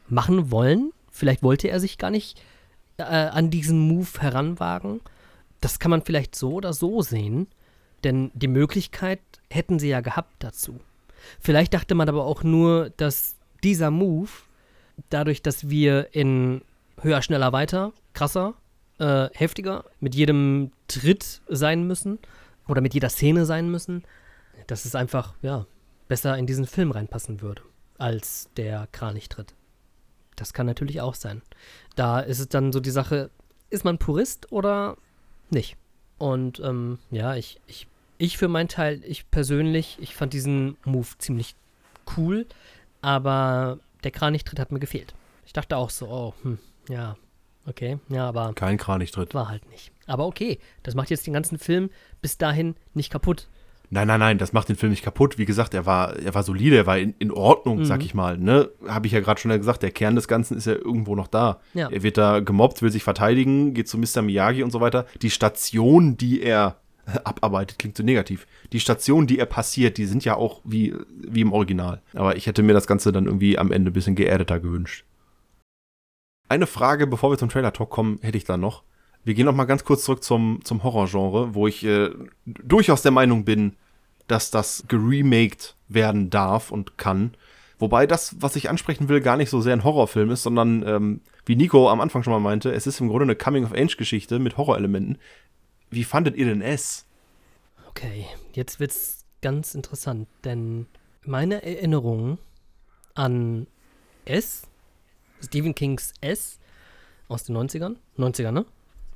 [0.09, 0.93] machen wollen.
[1.11, 2.41] Vielleicht wollte er sich gar nicht
[2.97, 5.01] äh, an diesen Move heranwagen.
[5.61, 7.49] Das kann man vielleicht so oder so sehen.
[8.05, 10.81] Denn die Möglichkeit hätten sie ja gehabt dazu.
[11.39, 14.31] Vielleicht dachte man aber auch nur, dass dieser Move,
[15.09, 16.63] dadurch, dass wir in
[17.01, 18.55] höher, schneller, weiter, krasser,
[18.99, 22.19] äh, heftiger, mit jedem Tritt sein müssen
[22.69, 24.05] oder mit jeder Szene sein müssen,
[24.67, 25.67] dass es einfach, ja,
[26.09, 27.63] besser in diesen Film reinpassen würde
[27.99, 29.55] als der Kranichtritt.
[30.37, 31.43] Das kann natürlich auch sein.
[31.97, 33.31] Da ist es dann so die Sache,
[33.69, 34.97] ist man Purist oder
[35.51, 35.77] nicht?
[36.19, 37.87] Und ähm, ja, ich, ich,
[38.19, 41.55] ich für meinen Teil, ich persönlich, ich fand diesen Move ziemlich
[42.17, 42.47] cool,
[43.03, 45.15] aber der Kranichtritt hat mir gefehlt.
[45.47, 47.17] Ich dachte auch so, oh, hm, ja,
[47.67, 49.35] okay, ja, aber Kein Kranichtritt.
[49.35, 49.93] war halt nicht.
[50.07, 51.91] Aber okay, das macht jetzt den ganzen Film
[52.21, 53.49] bis dahin nicht kaputt.
[53.93, 55.37] Nein, nein, nein, das macht den Film nicht kaputt.
[55.37, 57.85] Wie gesagt, er war, er war solide, er war in, in Ordnung, Mhm.
[57.87, 58.39] sag ich mal.
[58.39, 58.71] Ne?
[58.87, 61.59] Habe ich ja gerade schon gesagt, der Kern des Ganzen ist ja irgendwo noch da.
[61.75, 61.89] Ja.
[61.91, 64.23] Er wird da gemobbt, will sich verteidigen, geht zu Mr.
[64.23, 65.07] Miyagi und so weiter.
[65.23, 66.77] Die Station, die er
[67.25, 68.47] abarbeitet, klingt so negativ.
[68.73, 72.03] Die Stationen, die er passiert, die sind ja auch wie, wie im Original.
[72.15, 75.05] Aber ich hätte mir das Ganze dann irgendwie am Ende ein bisschen geerdeter gewünscht.
[76.49, 78.83] Eine Frage, bevor wir zum Trailer-Talk kommen, hätte ich da noch.
[79.23, 82.11] Wir gehen noch mal ganz kurz zurück zum, zum Horrorgenre, wo ich äh,
[82.45, 83.77] durchaus der Meinung bin,
[84.27, 87.37] dass das geremaked werden darf und kann.
[87.79, 91.21] Wobei das, was ich ansprechen will, gar nicht so sehr ein Horrorfilm ist, sondern, ähm,
[91.47, 95.19] wie Nico am Anfang schon mal meinte, es ist im Grunde eine Coming-of-Age-Geschichte mit Horrorelementen.
[95.91, 97.07] Wie fandet ihr denn es?
[97.89, 100.87] Okay, jetzt wird's ganz interessant, denn
[101.25, 102.39] meine Erinnerung
[103.15, 103.67] an
[104.25, 104.63] S,
[105.43, 106.59] Stephen Kings S
[107.29, 108.65] aus den 90ern, 90er, ne?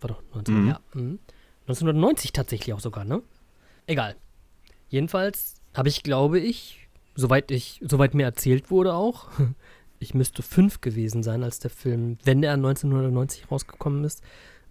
[0.00, 0.68] War doch 90er, Mhm.
[0.68, 0.80] ja.
[0.94, 1.18] Mhm.
[1.66, 3.22] 1990 tatsächlich auch sogar, ne?
[3.86, 4.16] Egal.
[4.88, 9.28] Jedenfalls habe ich, glaube ich, soweit ich, soweit mir erzählt wurde auch,
[9.98, 14.22] ich müsste fünf gewesen sein, als der Film, wenn er 1990 rausgekommen ist,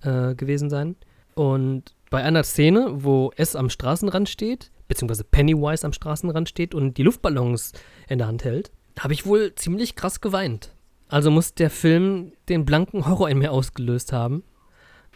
[0.02, 0.96] äh, gewesen sein.
[1.36, 6.98] Und bei einer Szene, wo S am Straßenrand steht, beziehungsweise Pennywise am Straßenrand steht und
[6.98, 7.74] die Luftballons
[8.08, 10.76] in der Hand hält, habe ich wohl ziemlich krass geweint.
[11.08, 14.44] Also muss der Film den blanken Horror in mir ausgelöst haben.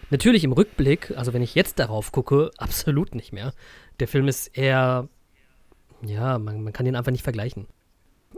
[0.10, 3.54] Natürlich im Rückblick, also wenn ich jetzt darauf gucke, absolut nicht mehr.
[4.00, 5.10] Der Film ist eher,
[6.02, 7.68] ja, man, man kann ihn einfach nicht vergleichen.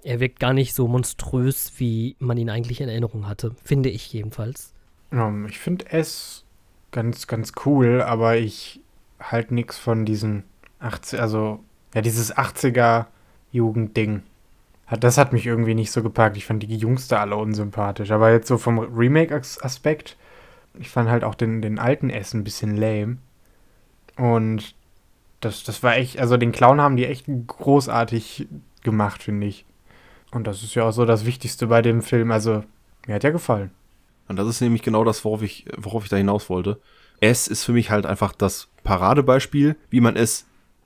[0.03, 4.11] Er wirkt gar nicht so monströs, wie man ihn eigentlich in Erinnerung hatte, finde ich
[4.13, 4.73] jedenfalls.
[5.11, 6.45] Ähm, ich finde es
[6.91, 8.81] ganz, ganz cool, aber ich
[9.19, 10.43] halt nichts von diesen
[10.79, 11.59] 80, also
[11.93, 13.07] ja, dieses 80er
[13.51, 14.23] Jugendding.
[14.87, 16.37] Hat- Das hat mich irgendwie nicht so gepackt.
[16.37, 18.11] Ich fand die Jungs da alle unsympathisch.
[18.11, 20.17] Aber jetzt so vom Remake-Aspekt,
[20.79, 23.17] ich fand halt auch den, den alten S ein bisschen lame.
[24.17, 24.75] Und
[25.41, 28.47] das, das war echt, also den Clown haben die echt großartig
[28.83, 29.65] gemacht, finde ich.
[30.31, 32.31] Und das ist ja auch so das Wichtigste bei dem Film.
[32.31, 32.63] Also,
[33.07, 33.71] mir hat ja gefallen.
[34.29, 36.79] Und das ist nämlich genau das, worauf ich, worauf ich da hinaus wollte.
[37.19, 40.45] Es ist für mich halt einfach das Paradebeispiel, wie man es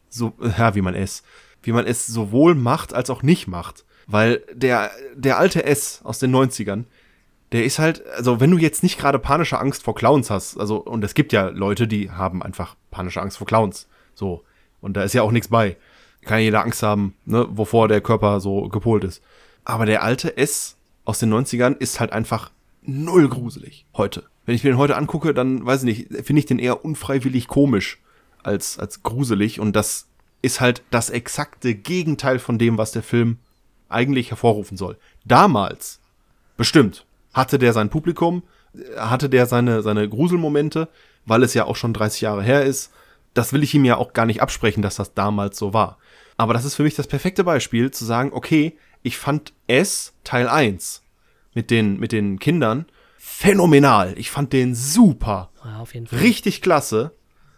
[0.09, 1.23] so, ja, wie man es,
[1.61, 3.85] wie man es sowohl macht als auch nicht macht.
[4.07, 6.85] Weil der, der alte S aus den 90ern,
[7.51, 10.77] der ist halt, also wenn du jetzt nicht gerade panische Angst vor Clowns hast, also,
[10.77, 13.87] und es gibt ja Leute, die haben einfach panische Angst vor Clowns.
[14.15, 14.43] So.
[14.81, 15.77] Und da ist ja auch nichts bei.
[16.23, 19.21] Kann jeder Angst haben, ne, wovor der Körper so gepolt ist.
[19.65, 22.51] Aber der alte S aus den 90ern ist halt einfach
[22.85, 24.23] null gruselig heute.
[24.45, 27.47] Wenn ich mir den heute angucke, dann weiß ich nicht, finde ich den eher unfreiwillig
[27.47, 27.99] komisch
[28.43, 29.59] als, als gruselig.
[29.59, 30.07] Und das
[30.41, 33.37] ist halt das exakte Gegenteil von dem, was der Film
[33.89, 34.97] eigentlich hervorrufen soll.
[35.25, 36.01] Damals,
[36.57, 38.43] bestimmt, hatte der sein Publikum,
[38.97, 40.89] hatte der seine, seine Gruselmomente,
[41.25, 42.91] weil es ja auch schon 30 Jahre her ist.
[43.33, 45.97] Das will ich ihm ja auch gar nicht absprechen, dass das damals so war.
[46.35, 50.47] Aber das ist für mich das perfekte Beispiel, zu sagen, okay, ich fand S Teil
[50.47, 51.02] 1
[51.55, 52.85] mit den, mit den Kindern
[53.17, 54.13] phänomenal.
[54.17, 55.49] Ich fand den super.
[55.63, 56.19] Ja, auf jeden Fall.
[56.19, 57.11] Richtig klasse.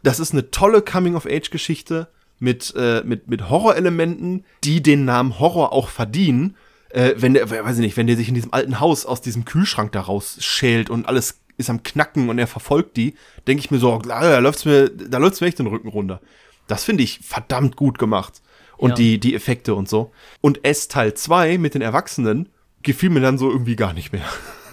[0.03, 2.07] Das ist eine tolle Coming-of-Age-Geschichte
[2.39, 6.55] mit, äh, mit, mit Horrorelementen, die den Namen Horror auch verdienen.
[6.89, 9.45] Äh, wenn der, weiß ich nicht, wenn der sich in diesem alten Haus aus diesem
[9.45, 13.15] Kühlschrank da rausschält und alles ist am Knacken und er verfolgt die,
[13.47, 16.21] denke ich mir so, da läuft's mir, da läuft's mir echt den Rücken runter.
[16.67, 18.41] Das finde ich verdammt gut gemacht.
[18.77, 18.95] Und Ja.
[18.95, 20.11] die, die Effekte und so.
[20.41, 22.49] Und S Teil 2 mit den Erwachsenen
[22.85, 24.25] gefiel mir dann so irgendwie gar nicht mehr.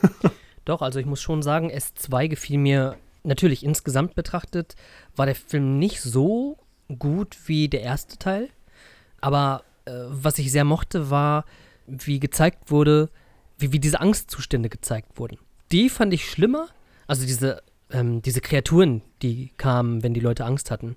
[0.65, 4.77] Doch, also ich muss schon sagen, S2 gefiel mir natürlich insgesamt betrachtet,
[5.17, 6.59] war der Film nicht so
[6.99, 8.49] gut wie der erste Teil.
[9.21, 11.45] Aber äh, was ich sehr mochte, war,
[11.87, 13.11] wie gezeigt wurde,
[13.59, 15.39] wie, wie diese Angstzustände gezeigt wurden.
[15.73, 16.69] Die fand ich schlimmer.
[17.07, 20.97] Also diese, ähm, diese Kreaturen, die kamen, wenn die Leute Angst hatten.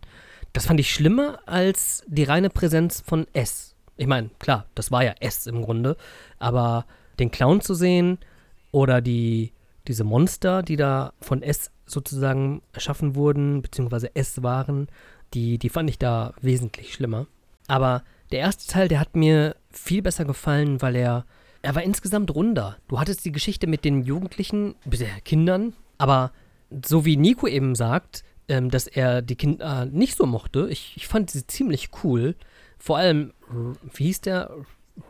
[0.54, 3.76] Das fand ich schlimmer als die reine Präsenz von S.
[3.98, 5.98] Ich meine, klar, das war ja S im Grunde.
[6.40, 6.86] Aber
[7.20, 8.18] den Clown zu sehen
[8.72, 9.54] oder die,
[9.88, 14.88] diese Monster, die da von S sozusagen erschaffen wurden, beziehungsweise S waren,
[15.34, 17.28] die, die fand ich da wesentlich schlimmer.
[17.68, 21.26] Aber der erste Teil, der hat mir viel besser gefallen, weil er,
[21.62, 22.78] er war insgesamt runder.
[22.88, 26.32] Du hattest die Geschichte mit den Jugendlichen, mit den Kindern, aber
[26.84, 31.08] so wie Nico eben sagt, ähm, dass er die Kinder nicht so mochte, ich, ich
[31.08, 32.36] fand sie ziemlich cool.
[32.78, 34.52] Vor allem, R- wie hieß der?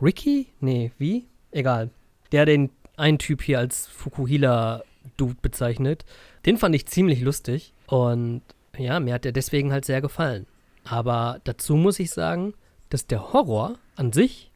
[0.00, 0.48] Ricky?
[0.60, 1.26] Nee, wie?
[1.50, 1.90] Egal.
[2.32, 6.04] Der den einen Typ hier als Fukuhila-Dude bezeichnet.
[6.44, 7.72] Den fand ich ziemlich lustig.
[7.86, 8.42] Und
[8.76, 10.46] ja, mir hat der deswegen halt sehr gefallen.
[10.84, 12.54] Aber dazu muss ich sagen,
[12.90, 14.50] dass der Horror an sich,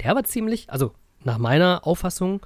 [0.00, 2.44] der war ziemlich, also nach meiner Auffassung,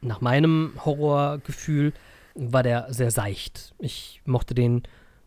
[0.00, 1.92] nach meinem Horrorgefühl,
[2.34, 3.74] war der sehr seicht.
[3.78, 4.82] Ich mochte den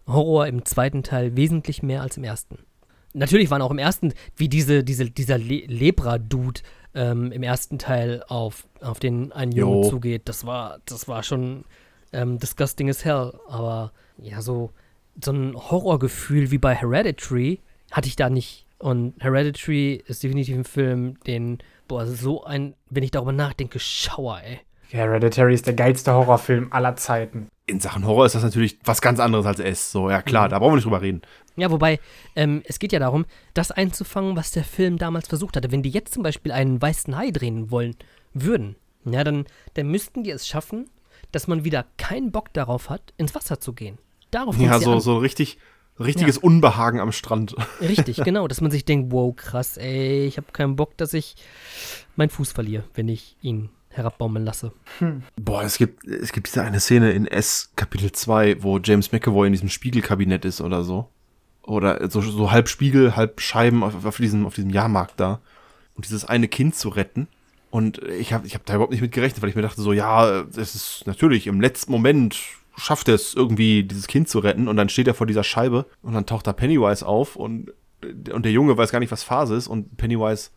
[0.05, 2.59] Horror im zweiten Teil wesentlich mehr als im ersten.
[3.13, 6.61] Natürlich waren auch im ersten, wie diese, diese, dieser Le Lepra-Dude
[6.95, 9.89] ähm, im ersten Teil auf, auf den einen Jungen Jo.
[9.89, 11.65] zugeht, das war, das war schon
[12.11, 13.33] ähm, disgusting as hell.
[13.47, 14.71] Aber ja, so,
[15.23, 17.61] so ein Horrorgefühl wie bei Hereditary
[17.91, 18.65] hatte ich da nicht.
[18.79, 24.39] Und Hereditary ist definitiv ein Film, den, boah, so ein, wenn ich darüber nachdenke, Schauer,
[24.41, 24.59] ey.
[24.89, 27.49] Hereditary ist der geilste Horrorfilm aller Zeiten.
[27.69, 29.91] In Sachen Horror ist das natürlich was ganz anderes als S.
[29.91, 31.21] So, ja klar, da brauchen wir nicht drüber reden.
[31.55, 31.99] Ja, wobei,
[32.35, 35.71] ähm, es geht ja darum, das einzufangen, was der Film damals versucht hatte.
[35.71, 37.95] Wenn die jetzt zum Beispiel einen weißen Hai drehen wollen
[38.33, 39.45] würden, ja, dann,
[39.75, 40.89] dann müssten die es schaffen,
[41.31, 43.99] dass man wieder keinen Bock darauf hat, ins Wasser zu gehen.
[44.31, 45.01] Darauf Ja, ja so, an.
[45.01, 45.57] so richtig,
[45.99, 47.55] richtiges Unbehagen am Strand.
[47.81, 51.35] Richtig, genau, dass man sich denkt, wow, krass, ey, ich habe keinen Bock, dass ich
[52.15, 53.69] meinen Fuß verliere, wenn ich ihn
[53.99, 54.71] herabbaumeln lasse.
[55.35, 59.47] Boah, es gibt, es gibt diese eine Szene in S Kapitel 2, wo James McAvoy
[59.47, 61.09] in diesem Spiegelkabinett ist oder so.
[61.63, 65.39] Oder so, so halb Spiegel, halb Scheiben auf, auf, diesem, auf diesem Jahrmarkt da.
[65.95, 67.27] Und dieses eine Kind zu retten.
[67.69, 69.93] Und ich habe ich hab da überhaupt nicht mit gerechnet, weil ich mir dachte so,
[69.93, 72.39] ja, es ist natürlich im letzten Moment
[72.77, 74.67] schafft er es irgendwie, dieses Kind zu retten.
[74.67, 77.71] Und dann steht er vor dieser Scheibe und dann taucht da Pennywise auf und,
[78.31, 79.67] und der Junge weiß gar nicht, was Phase ist.
[79.67, 80.49] Und Pennywise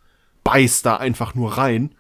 [0.45, 1.95] beißt da einfach nur rein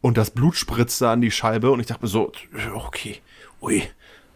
[0.00, 2.32] und das Blut spritzt da an die Scheibe und ich dachte mir so,
[2.74, 3.18] okay,
[3.60, 3.82] ui,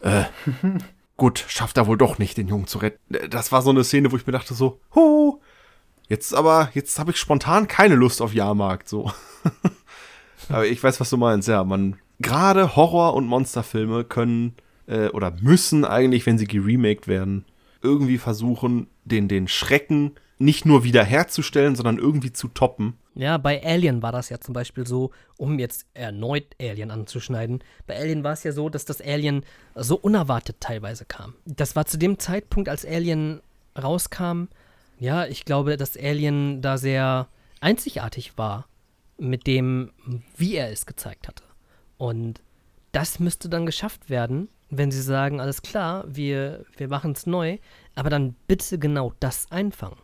[0.02, 0.24] äh,
[1.16, 2.98] gut, schafft er wohl doch nicht, den Jungen zu retten.
[3.30, 5.40] Das war so eine Szene, wo ich mir dachte so, hu,
[6.08, 9.10] jetzt aber, jetzt habe ich spontan keine Lust auf Jahrmarkt, so.
[10.48, 14.54] aber ich weiß, was du meinst, ja, man, gerade Horror- und Monsterfilme können
[14.86, 17.44] äh, oder müssen eigentlich, wenn sie geremaked werden,
[17.82, 22.94] irgendwie versuchen, den, den Schrecken nicht nur wiederherzustellen, sondern irgendwie zu toppen.
[23.14, 27.62] Ja, bei Alien war das ja zum Beispiel so, um jetzt erneut Alien anzuschneiden.
[27.86, 31.34] Bei Alien war es ja so, dass das Alien so unerwartet teilweise kam.
[31.44, 33.42] Das war zu dem Zeitpunkt, als Alien
[33.80, 34.44] rauskam,
[34.98, 37.28] ja, ich glaube, dass Alien da sehr
[37.60, 38.66] einzigartig war
[39.18, 39.92] mit dem,
[40.36, 41.44] wie er es gezeigt hatte.
[41.98, 42.40] Und
[42.92, 47.58] das müsste dann geschafft werden, wenn sie sagen, alles klar, wir, wir machen es neu,
[47.94, 49.98] aber dann bitte genau das einfangen.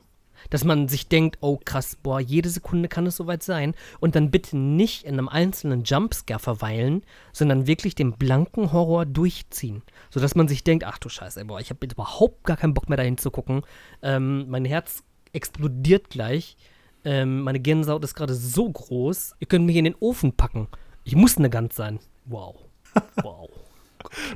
[0.50, 4.30] Dass man sich denkt, oh krass, boah, jede Sekunde kann es soweit sein und dann
[4.30, 9.82] bitte nicht in einem einzelnen Jumpscare verweilen, sondern wirklich den blanken Horror durchziehen.
[10.10, 12.96] Sodass man sich denkt, ach du Scheiße, boah, ich habe überhaupt gar keinen Bock mehr
[12.96, 13.62] dahin zu gucken.
[14.02, 16.56] Ähm, mein Herz explodiert gleich.
[17.04, 20.66] Ähm, meine Gänsehaut ist gerade so groß, ihr könnt mich in den Ofen packen.
[21.04, 22.00] Ich muss eine Gans sein.
[22.24, 22.56] Wow.
[23.22, 23.50] Wow.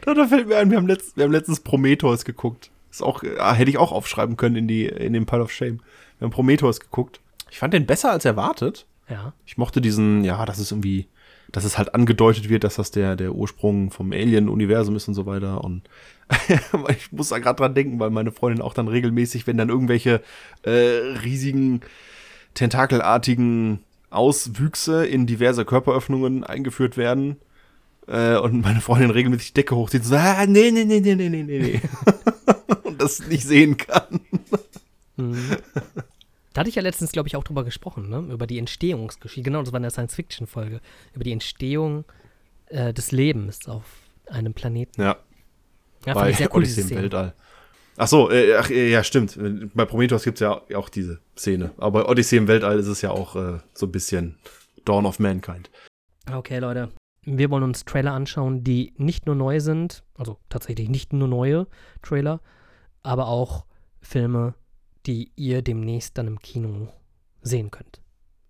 [0.04, 2.70] Da, da fällt mir ein, wir haben, letzt, wir haben letztens Prometheus geguckt.
[2.90, 5.80] Ist auch, äh, hätte ich auch aufschreiben können in, die, in den Pile of Shame.
[6.18, 7.20] Wir haben Prometheus geguckt.
[7.50, 8.86] Ich fand den besser als erwartet.
[9.08, 9.32] Ja.
[9.46, 11.06] Ich mochte diesen, ja, das ist irgendwie,
[11.50, 15.26] dass es halt angedeutet wird, dass das der, der Ursprung vom Alien-Universum ist und so
[15.26, 15.64] weiter.
[15.64, 15.82] Und
[16.88, 20.22] ich muss da gerade dran denken, weil meine Freundin auch dann regelmäßig, wenn dann irgendwelche
[20.62, 21.80] äh, riesigen,
[22.54, 23.80] tentakelartigen
[24.10, 27.36] Auswüchse in diverse Körperöffnungen eingeführt werden
[28.06, 31.14] äh, und meine Freundin regelmäßig die Decke hochzieht und so, ah, nee, nee, nee, nee,
[31.14, 31.80] nee, nee, nee.
[33.00, 34.20] das nicht sehen kann.
[35.16, 35.56] Mhm.
[36.52, 38.18] Da hatte ich ja letztens, glaube ich, auch drüber gesprochen, ne?
[38.32, 39.42] Über die Entstehungsgeschichte.
[39.42, 40.80] Genau, das war eine Science-Fiction-Folge.
[41.14, 42.04] Über die Entstehung
[42.66, 43.84] äh, des Lebens auf
[44.26, 45.00] einem Planeten.
[45.00, 45.16] Ja,
[46.06, 46.90] Ja, bei diese Odyssey im.
[46.90, 47.34] Weltall.
[47.96, 49.38] Ach so, äh, ach, äh, ja, stimmt.
[49.74, 51.72] Bei Prometheus gibt's ja auch diese Szene.
[51.76, 54.38] Aber bei Odyssey im Weltall ist es ja auch äh, so ein bisschen
[54.84, 55.70] Dawn of Mankind.
[56.32, 56.88] Okay, Leute.
[57.22, 61.66] Wir wollen uns Trailer anschauen, die nicht nur neu sind, also tatsächlich nicht nur neue
[62.02, 62.40] Trailer,
[63.02, 63.64] aber auch
[64.00, 64.54] Filme,
[65.06, 66.88] die ihr demnächst dann im Kino
[67.42, 68.00] sehen könnt.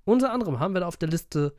[0.04, 1.54] Unter anderem haben wir da auf der Liste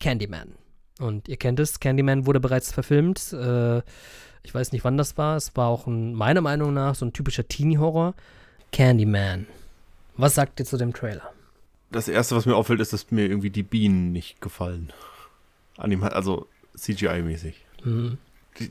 [0.00, 0.54] Candyman.
[0.98, 3.32] Und ihr kennt es, Candyman wurde bereits verfilmt.
[3.32, 3.78] Äh,
[4.42, 5.36] ich weiß nicht, wann das war.
[5.36, 8.14] Es war auch ein, meiner Meinung nach so ein typischer Teenie-Horror.
[8.72, 9.46] Candyman.
[10.16, 11.32] Was sagt ihr zu dem Trailer?
[11.90, 14.92] Das erste, was mir auffällt, ist, dass mir irgendwie die Bienen nicht gefallen.
[15.76, 17.54] Anim also CGI-mäßig.
[17.82, 18.18] Hm.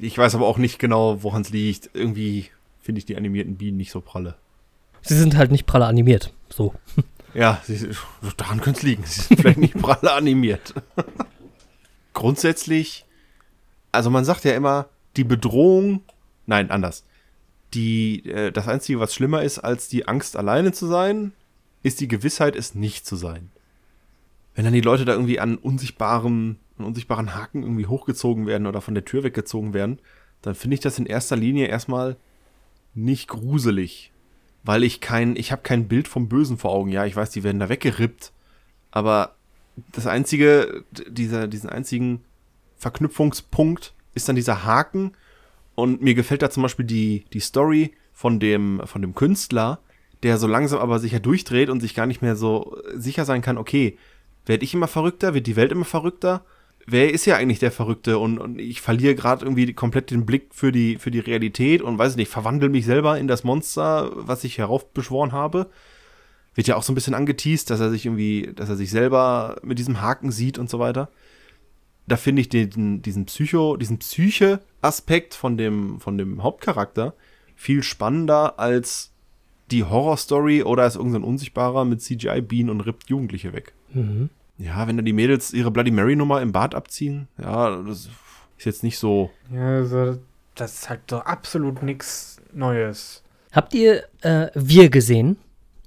[0.01, 1.89] Ich weiß aber auch nicht genau, woran es liegt.
[1.93, 2.49] Irgendwie
[2.87, 4.37] finde ich die animierten Bienen nicht so pralle.
[5.01, 6.33] Sie sind halt nicht pralle animiert.
[6.49, 6.73] So.
[7.33, 7.89] Ja, sie,
[8.37, 9.03] daran könnte es liegen.
[9.03, 10.73] Sie sind vielleicht nicht pralle animiert.
[12.13, 13.05] Grundsätzlich,
[13.91, 16.01] also man sagt ja immer, die Bedrohung,
[16.47, 17.03] nein, anders.
[17.75, 21.33] Die, äh, das Einzige, was schlimmer ist, als die Angst, alleine zu sein,
[21.83, 23.51] ist die Gewissheit, es nicht zu sein.
[24.55, 28.81] Wenn dann die Leute da irgendwie an unsichtbaren, an unsichtbaren Haken irgendwie hochgezogen werden oder
[28.81, 29.99] von der Tür weggezogen werden,
[30.41, 32.15] dann finde ich das in erster Linie erstmal
[32.97, 34.11] nicht gruselig.
[34.63, 36.91] Weil ich kein, ich habe kein Bild vom Bösen vor Augen.
[36.91, 38.31] Ja, ich weiß, die werden da weggerippt.
[38.91, 39.35] Aber
[39.91, 42.21] das einzige, dieser, diesen einzigen
[42.77, 45.13] Verknüpfungspunkt ist dann dieser Haken.
[45.75, 49.79] Und mir gefällt da zum Beispiel die, die Story von dem, von dem Künstler,
[50.23, 53.57] der so langsam aber sicher durchdreht und sich gar nicht mehr so sicher sein kann,
[53.57, 53.97] okay,
[54.47, 56.43] werde ich immer verrückter, wird die Welt immer verrückter?
[56.89, 58.17] Wer ist ja eigentlich der Verrückte?
[58.17, 61.97] Und, und ich verliere gerade irgendwie komplett den Blick für die, für die Realität und
[61.97, 65.69] weiß nicht, verwandle mich selber in das Monster, was ich heraufbeschworen habe.
[66.55, 69.57] Wird ja auch so ein bisschen angeteased, dass er sich irgendwie, dass er sich selber
[69.63, 71.09] mit diesem Haken sieht und so weiter.
[72.07, 77.13] Da finde ich den, diesen Psycho, diesen Psyche-Aspekt von dem, von dem Hauptcharakter
[77.57, 79.11] viel spannender als
[79.71, 83.73] die Horrorstory oder ist irgendein Unsichtbarer mit CGI-Bienen und rippt Jugendliche weg.
[83.93, 84.29] Mhm.
[84.57, 88.09] Ja, wenn dann die Mädels ihre Bloody Mary-Nummer im Bad abziehen, ja, das
[88.57, 89.29] ist jetzt nicht so.
[89.53, 90.17] Ja, also,
[90.55, 93.23] das ist halt so absolut nichts Neues.
[93.51, 95.37] Habt ihr äh, Wir gesehen?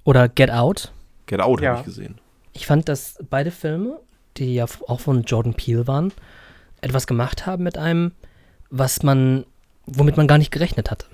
[0.03, 0.91] Oder Get Out?
[1.25, 1.71] Get Out Ja.
[1.71, 2.17] habe ich gesehen.
[2.53, 3.99] Ich fand, dass beide Filme,
[4.37, 6.13] die ja auch von Jordan Peele waren,
[6.81, 8.11] etwas gemacht haben mit einem,
[8.69, 9.45] was man,
[9.85, 11.05] womit man gar nicht gerechnet hatte.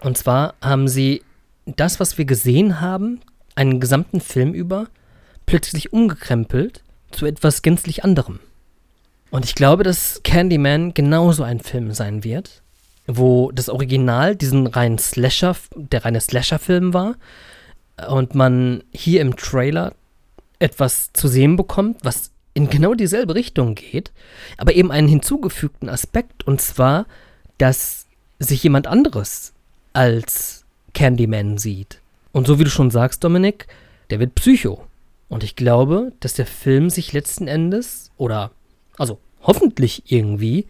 [0.00, 1.22] Und zwar haben sie
[1.64, 3.20] das, was wir gesehen haben,
[3.54, 4.86] einen gesamten Film über,
[5.46, 8.40] plötzlich umgekrempelt zu etwas gänzlich anderem.
[9.30, 12.62] Und ich glaube, dass Candyman genauso ein Film sein wird,
[13.06, 17.16] wo das Original diesen reinen Slasher, der reine Slasher-Film war
[18.08, 19.92] und man hier im Trailer
[20.58, 24.10] etwas zu sehen bekommt, was in genau dieselbe Richtung geht,
[24.56, 27.06] aber eben einen hinzugefügten Aspekt, und zwar,
[27.58, 28.06] dass
[28.40, 29.52] sich jemand anderes
[29.92, 30.64] als
[30.94, 32.00] Candyman sieht.
[32.32, 33.66] Und so wie du schon sagst, Dominik,
[34.10, 34.84] der wird Psycho.
[35.28, 38.50] Und ich glaube, dass der Film sich letzten Endes, oder
[38.96, 40.66] also hoffentlich irgendwie,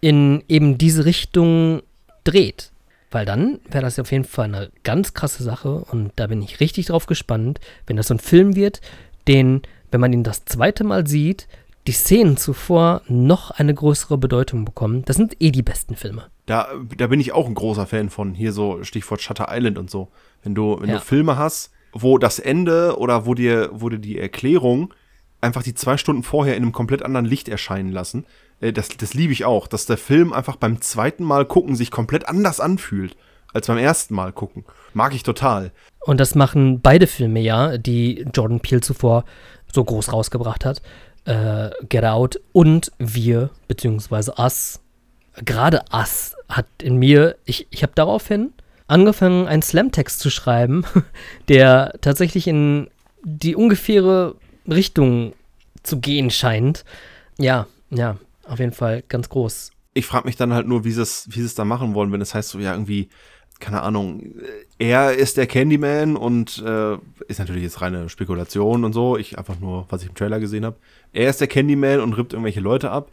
[0.00, 1.82] in eben diese Richtung
[2.24, 2.70] dreht.
[3.10, 6.60] Weil dann wäre das auf jeden Fall eine ganz krasse Sache und da bin ich
[6.60, 8.80] richtig drauf gespannt, wenn das so ein Film wird,
[9.28, 11.46] den, wenn man ihn das zweite Mal sieht,
[11.86, 15.04] die Szenen zuvor noch eine größere Bedeutung bekommen.
[15.04, 16.26] Das sind eh die besten Filme.
[16.46, 18.34] Da, da bin ich auch ein großer Fan von.
[18.34, 20.08] Hier so Stichwort Shutter Island und so.
[20.42, 20.96] Wenn du, wenn Ja.
[20.96, 24.92] du Filme hast, wo das Ende oder wo dir, wo dir die Erklärung
[25.40, 28.24] einfach die zwei Stunden vorher in einem komplett anderen Licht erscheinen lassen,
[28.60, 31.90] äh, das, das liebe ich auch, dass der Film einfach beim zweiten Mal gucken sich
[31.90, 33.16] komplett anders anfühlt
[33.52, 34.64] als beim ersten Mal gucken.
[34.94, 35.72] Mag ich total.
[36.00, 39.24] Und das machen beide Filme ja, die Jordan Peele zuvor
[39.72, 40.80] so groß rausgebracht hat.
[41.24, 44.80] Äh, Get Out und Wir, beziehungsweise Us.
[45.44, 48.52] Gerade Us hat in mir, ich, ich habe daraufhin
[48.92, 50.84] angefangen, einen Slam-Text zu schreiben,
[51.48, 52.88] der tatsächlich in
[53.24, 54.36] die ungefähre
[54.68, 55.32] Richtung
[55.82, 56.84] zu gehen scheint.
[57.38, 58.16] Ja, ja,
[58.46, 59.70] auf jeden Fall ganz groß.
[59.94, 62.20] Ich frage mich dann halt nur, wie sie es, wie es da machen wollen, wenn
[62.20, 63.08] es heißt so, ja, irgendwie,
[63.60, 64.34] keine Ahnung,
[64.78, 66.96] er ist der Candyman und äh,
[67.28, 69.16] ist natürlich jetzt reine Spekulation und so.
[69.16, 70.76] Ich einfach nur, was ich im Trailer gesehen habe.
[71.12, 73.10] Er ist der Candyman und rippt irgendwelche Leute ab.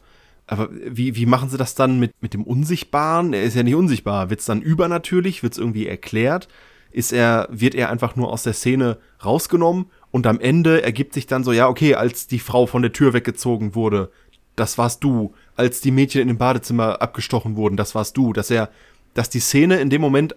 [0.50, 3.34] Aber wie, wie machen sie das dann mit, mit dem Unsichtbaren?
[3.34, 4.32] Er ist ja nicht unsichtbar.
[4.32, 5.44] Wird es dann übernatürlich?
[5.44, 6.48] Wird es irgendwie erklärt?
[6.92, 11.28] Ist er, wird er einfach nur aus der Szene rausgenommen und am Ende ergibt sich
[11.28, 14.12] dann so, ja, okay, als die Frau von der Tür weggezogen wurde,
[14.56, 15.36] das warst du.
[15.56, 18.34] Als die Mädchen in dem Badezimmer abgestochen wurden, das warst du.
[18.34, 18.70] Dass er,
[19.14, 20.36] dass die Szene in dem Moment,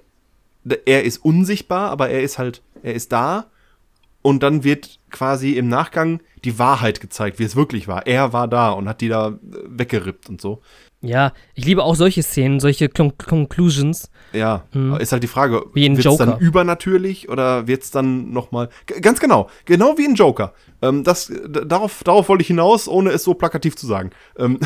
[0.84, 3.46] er ist unsichtbar, aber er ist halt, er ist da
[4.22, 8.06] und dann wird quasi im Nachgang die Wahrheit gezeigt, wie es wirklich war.
[8.06, 9.34] Er war da und hat die da äh,
[9.66, 10.62] weggerippt und so.
[11.02, 14.08] Ja, ich liebe auch solche Szenen, solche Con Conclusions.
[14.32, 14.96] Ja, hm.
[14.98, 16.26] ist halt die Frage, wie in Joker.
[16.26, 18.68] dann übernatürlich oder wird es dann nochmal,
[19.00, 20.54] ganz genau, genau wie in Joker.
[20.80, 24.10] Ähm, das, darauf, darauf wollte ich hinaus, ohne es so plakativ zu sagen.
[24.38, 24.60] Ähm,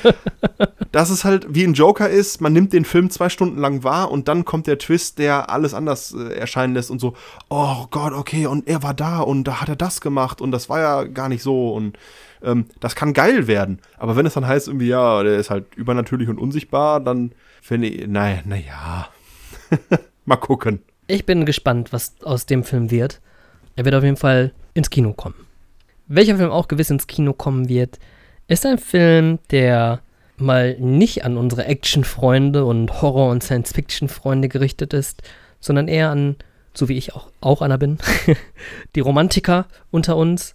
[0.92, 4.10] dass es halt wie in Joker ist, man nimmt den Film zwei Stunden lang wahr
[4.10, 7.12] und dann kommt der Twist, der alles anders äh, erscheinen lässt und so,
[7.50, 10.70] oh Gott, okay, und er war da und da hat er das gemacht und das
[10.70, 11.98] war ja gar nicht so und
[12.42, 13.80] ähm, das kann geil werden.
[13.96, 17.32] Aber wenn es dann heißt, irgendwie, ja, der ist halt übernatürlich und unsichtbar, dann
[17.62, 19.08] finde ich, naja, naja.
[20.24, 20.82] Mal gucken.
[21.06, 23.20] Ich bin gespannt, was aus dem Film wird.
[23.76, 25.34] Er wird auf jeden Fall ins Kino kommen.
[26.06, 27.98] Welcher Film auch gewiss ins Kino kommen wird,
[28.46, 30.00] ist ein Film, der
[30.36, 35.22] mal nicht an unsere Action-Freunde und Horror- und Science-Fiction-Freunde gerichtet ist,
[35.60, 36.36] sondern eher an,
[36.74, 37.98] so wie ich auch, auch einer bin,
[38.94, 40.54] die Romantiker unter uns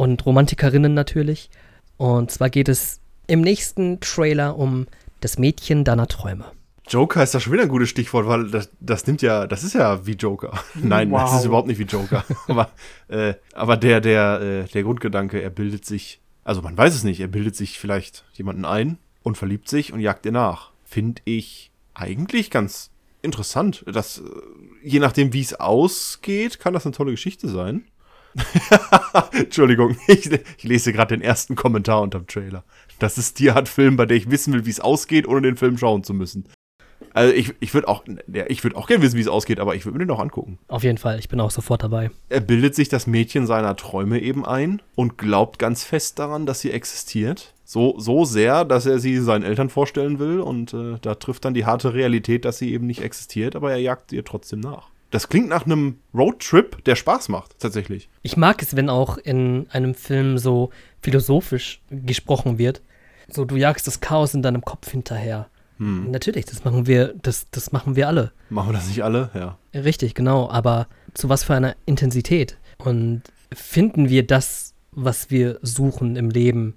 [0.00, 1.50] und Romantikerinnen natürlich.
[1.98, 4.86] Und zwar geht es im nächsten Trailer um
[5.20, 6.46] das Mädchen deiner Träume.
[6.88, 9.74] Joker ist da schon wieder ein gutes Stichwort, weil das, das nimmt ja, das ist
[9.74, 10.58] ja wie Joker.
[10.74, 11.20] Nein, wow.
[11.20, 12.24] das ist überhaupt nicht wie Joker.
[12.48, 12.70] aber,
[13.08, 17.20] äh, aber der, der, äh, der Grundgedanke, er bildet sich, also man weiß es nicht,
[17.20, 20.70] er bildet sich vielleicht jemanden ein und verliebt sich und jagt ihr nach.
[20.82, 22.90] Finde ich eigentlich ganz
[23.20, 23.84] interessant.
[23.86, 24.22] Das, äh,
[24.82, 27.84] je nachdem, wie es ausgeht, kann das eine tolle Geschichte sein.
[29.32, 32.64] Entschuldigung, ich, ich lese gerade den ersten Kommentar unterm Trailer.
[32.98, 35.56] Das ist die Art Film, bei der ich wissen will, wie es ausgeht, ohne den
[35.56, 36.46] Film schauen zu müssen.
[37.12, 39.74] Also ich, ich würde auch, ja, ich würde auch gerne wissen, wie es ausgeht, aber
[39.74, 40.58] ich würde mir den auch angucken.
[40.68, 42.10] Auf jeden Fall, ich bin auch sofort dabei.
[42.28, 46.60] Er bildet sich das Mädchen seiner Träume eben ein und glaubt ganz fest daran, dass
[46.60, 47.54] sie existiert.
[47.64, 51.54] So, so sehr, dass er sie seinen Eltern vorstellen will und äh, da trifft dann
[51.54, 54.88] die harte Realität, dass sie eben nicht existiert, aber er jagt ihr trotzdem nach.
[55.10, 58.08] Das klingt nach einem Roadtrip, der Spaß macht, tatsächlich.
[58.22, 60.70] Ich mag es, wenn auch in einem Film so
[61.02, 62.80] philosophisch gesprochen wird.
[63.28, 65.48] So, du jagst das Chaos in deinem Kopf hinterher.
[65.78, 66.10] Hm.
[66.10, 68.32] Natürlich, das machen wir, das, das machen wir alle.
[68.50, 69.30] Machen wir das nicht alle?
[69.34, 69.58] Ja.
[69.74, 70.48] Richtig, genau.
[70.48, 72.56] Aber zu was für einer Intensität?
[72.78, 73.22] Und
[73.52, 76.76] finden wir das, was wir suchen im Leben?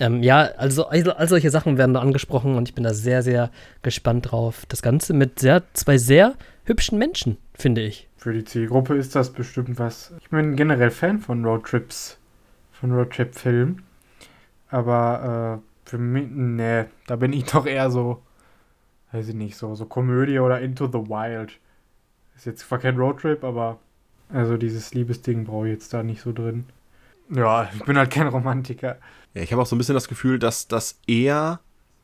[0.00, 3.22] Ähm, ja, also all, all, solche Sachen werden da angesprochen und ich bin da sehr,
[3.22, 3.50] sehr
[3.82, 4.64] gespannt drauf.
[4.68, 6.34] Das Ganze mit sehr, zwei sehr
[6.70, 8.08] hübschen Menschen, finde ich.
[8.16, 10.14] Für die Zielgruppe ist das bestimmt was.
[10.20, 12.16] Ich bin generell Fan von Roadtrips,
[12.70, 13.82] von Roadtrip-Filmen.
[14.70, 18.22] Aber äh, für mich, ne, da bin ich doch eher so,
[19.10, 21.58] weiß ich nicht, so, so Komödie oder Into the Wild.
[22.36, 23.78] Ist jetzt zwar kein Roadtrip, aber
[24.32, 26.66] also dieses Liebesding brauche ich jetzt da nicht so drin.
[27.30, 28.98] Ja, ich bin halt kein Romantiker.
[29.34, 31.58] Ja, ich habe auch so ein bisschen das Gefühl, dass das eher,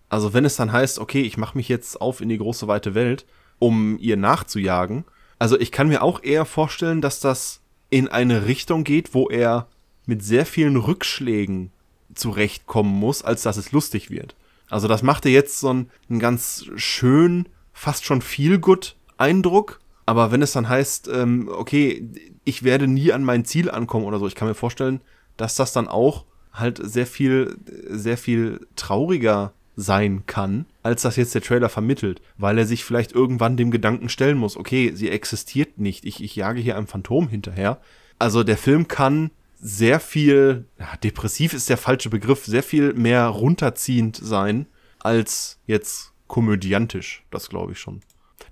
[0.08, 2.94] also wenn es dann heißt, okay, ich mache mich jetzt auf in die große weite
[2.94, 3.26] Welt,
[3.58, 5.04] um ihr nachzujagen.
[5.38, 7.60] Also ich kann mir auch eher vorstellen, dass das
[7.90, 9.68] in eine Richtung geht, wo er
[10.06, 11.70] mit sehr vielen Rückschlägen
[12.14, 14.34] zurechtkommen muss, als dass es lustig wird.
[14.68, 19.80] Also das machte jetzt so einen, einen ganz schön, fast schon viel gut Eindruck.
[20.06, 22.08] Aber wenn es dann heißt, ähm, okay,
[22.44, 25.00] ich werde nie an mein Ziel ankommen oder so, ich kann mir vorstellen,
[25.36, 27.56] dass das dann auch halt sehr viel,
[27.90, 33.12] sehr viel trauriger sein kann, als das jetzt der Trailer vermittelt, weil er sich vielleicht
[33.12, 37.28] irgendwann dem Gedanken stellen muss, okay, sie existiert nicht, ich, ich jage hier einem Phantom
[37.28, 37.80] hinterher.
[38.20, 43.26] Also der Film kann sehr viel, ja, depressiv ist der falsche Begriff, sehr viel mehr
[43.26, 44.66] runterziehend sein,
[45.00, 48.00] als jetzt komödiantisch, das glaube ich schon.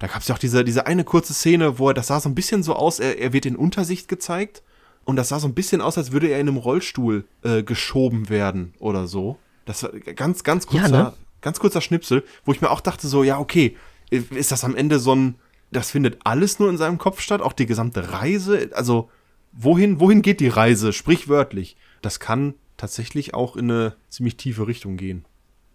[0.00, 2.28] Da gab es ja auch diese, diese eine kurze Szene, wo er, das sah so
[2.28, 4.62] ein bisschen so aus, er, er wird in Untersicht gezeigt
[5.04, 8.28] und das sah so ein bisschen aus, als würde er in einem Rollstuhl äh, geschoben
[8.28, 9.38] werden oder so.
[9.66, 11.12] Das war ganz, ganz kurzer, ja, ne?
[11.44, 13.76] Ganz kurzer Schnipsel, wo ich mir auch dachte so, ja, okay,
[14.10, 15.36] ist das am Ende so ein,
[15.70, 19.10] das findet alles nur in seinem Kopf statt, auch die gesamte Reise, also
[19.52, 21.76] wohin, wohin geht die Reise, sprichwörtlich?
[22.02, 25.24] Das kann tatsächlich auch in eine ziemlich tiefe Richtung gehen.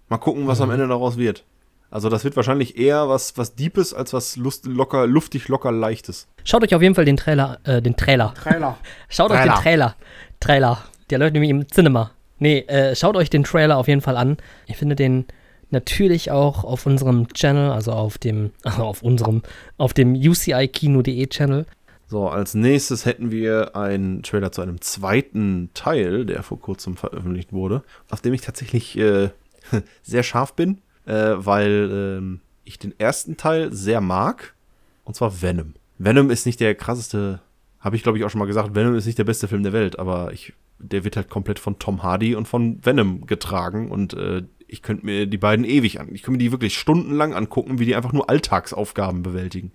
[0.09, 0.65] Mal gucken, was mhm.
[0.65, 1.45] am Ende daraus wird.
[1.91, 6.27] Also das wird wahrscheinlich eher was, was Deepes als was lust, locker, luftig, locker Leichtes.
[6.43, 8.33] Schaut euch auf jeden Fall den Trailer, äh, den Trailer.
[8.35, 8.77] Trailer.
[9.09, 9.53] Schaut Trailer.
[9.53, 9.95] euch den Trailer.
[10.39, 10.83] Trailer.
[11.09, 12.11] Der läuft nämlich im Cinema.
[12.37, 14.37] Nee, äh, schaut euch den Trailer auf jeden Fall an.
[14.67, 15.25] Ich finde den,
[15.71, 19.41] natürlich auch auf unserem Channel, also auf dem, also auf unserem,
[19.77, 21.65] auf dem UCI-Kino.de Channel.
[22.07, 27.53] So, als nächstes hätten wir einen Trailer zu einem zweiten Teil, der vor kurzem veröffentlicht
[27.53, 29.29] wurde, auf dem ich tatsächlich äh,
[30.01, 34.55] sehr scharf bin, äh, weil äh, ich den ersten Teil sehr mag,
[35.03, 35.75] und zwar Venom.
[35.99, 37.41] Venom ist nicht der krasseste,
[37.79, 39.73] habe ich glaube ich auch schon mal gesagt, Venom ist nicht der beste Film der
[39.73, 44.15] Welt, aber ich, der wird halt komplett von Tom Hardy und von Venom getragen und
[44.15, 47.79] äh, ich könnte mir die beiden ewig an, ich könnte mir die wirklich stundenlang angucken,
[47.79, 49.71] wie die einfach nur Alltagsaufgaben bewältigen.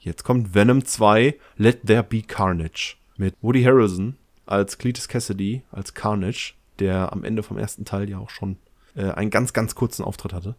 [0.00, 2.96] Jetzt kommt Venom 2, Let There Be Carnage.
[3.16, 4.16] Mit Woody Harrelson
[4.46, 8.56] als Cletus Cassidy, als Carnage, der am Ende vom ersten Teil ja auch schon
[8.96, 10.54] äh, einen ganz, ganz kurzen Auftritt hatte.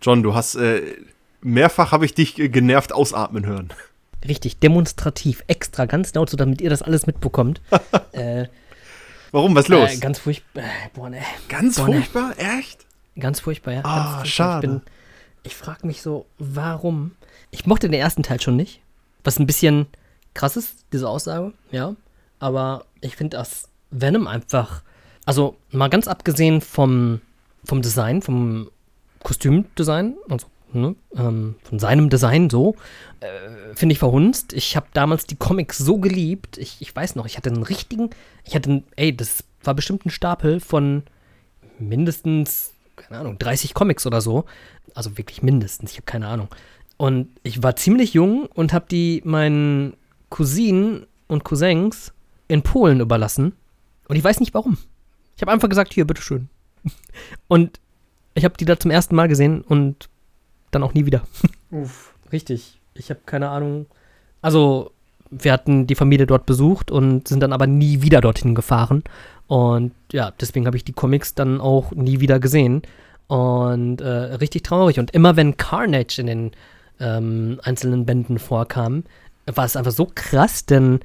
[0.00, 0.82] John, du hast, äh,
[1.40, 3.72] mehrfach habe ich dich äh, genervt ausatmen hören.
[4.26, 7.60] Richtig, demonstrativ, extra, ganz laut, so damit ihr das alles mitbekommt.
[8.12, 8.46] äh,
[9.32, 9.54] Warum?
[9.54, 9.94] Was ist los?
[9.94, 10.62] Äh, ganz furchtbar.
[10.62, 11.22] Äh, boah, ne.
[11.48, 11.94] ganz boah, ne.
[11.96, 12.34] furchtbar?
[12.36, 12.81] Echt?
[13.18, 13.80] Ganz furchtbar, ja.
[13.84, 14.66] Ah, ganz schade.
[14.66, 14.82] Ich, bin-
[15.44, 17.12] ich frage mich so, warum?
[17.50, 18.80] Ich mochte den ersten Teil schon nicht.
[19.24, 19.86] Was ein bisschen
[20.34, 21.94] krass ist, diese Aussage, ja.
[22.38, 24.82] Aber ich finde, dass Venom einfach,
[25.26, 27.20] also mal ganz abgesehen vom,
[27.64, 28.70] vom Design, vom
[29.22, 32.74] Kostümdesign, also ne, ähm, von seinem Design so,
[33.20, 34.52] äh, finde ich verhunzt.
[34.54, 36.58] Ich habe damals die Comics so geliebt.
[36.58, 38.10] Ich, ich weiß noch, ich hatte einen richtigen,
[38.44, 41.04] ich hatte, einen, ey, das war bestimmt ein Stapel von
[41.78, 44.44] mindestens, keine Ahnung, 30 Comics oder so.
[44.94, 46.48] Also wirklich mindestens, ich habe keine Ahnung.
[46.96, 49.96] Und ich war ziemlich jung und habe die meinen
[50.28, 52.12] Cousinen und Cousins
[52.48, 53.54] in Polen überlassen.
[54.08, 54.78] Und ich weiß nicht warum.
[55.36, 56.48] Ich habe einfach gesagt, hier, bitteschön.
[57.48, 57.80] Und
[58.34, 60.08] ich habe die da zum ersten Mal gesehen und
[60.70, 61.22] dann auch nie wieder.
[61.70, 62.14] Uff.
[62.32, 62.80] Richtig.
[62.94, 63.86] Ich habe keine Ahnung.
[64.40, 64.92] Also,
[65.32, 69.02] wir hatten die Familie dort besucht und sind dann aber nie wieder dorthin gefahren.
[69.46, 72.82] Und ja, deswegen habe ich die Comics dann auch nie wieder gesehen.
[73.28, 74.98] Und äh, richtig traurig.
[74.98, 76.50] Und immer wenn Carnage in den
[77.00, 79.04] ähm, einzelnen Bänden vorkam,
[79.46, 81.00] war es einfach so krass, denn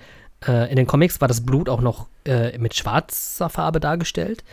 [0.45, 4.43] äh, in den Comics war das Blut auch noch äh, mit schwarzer Farbe dargestellt.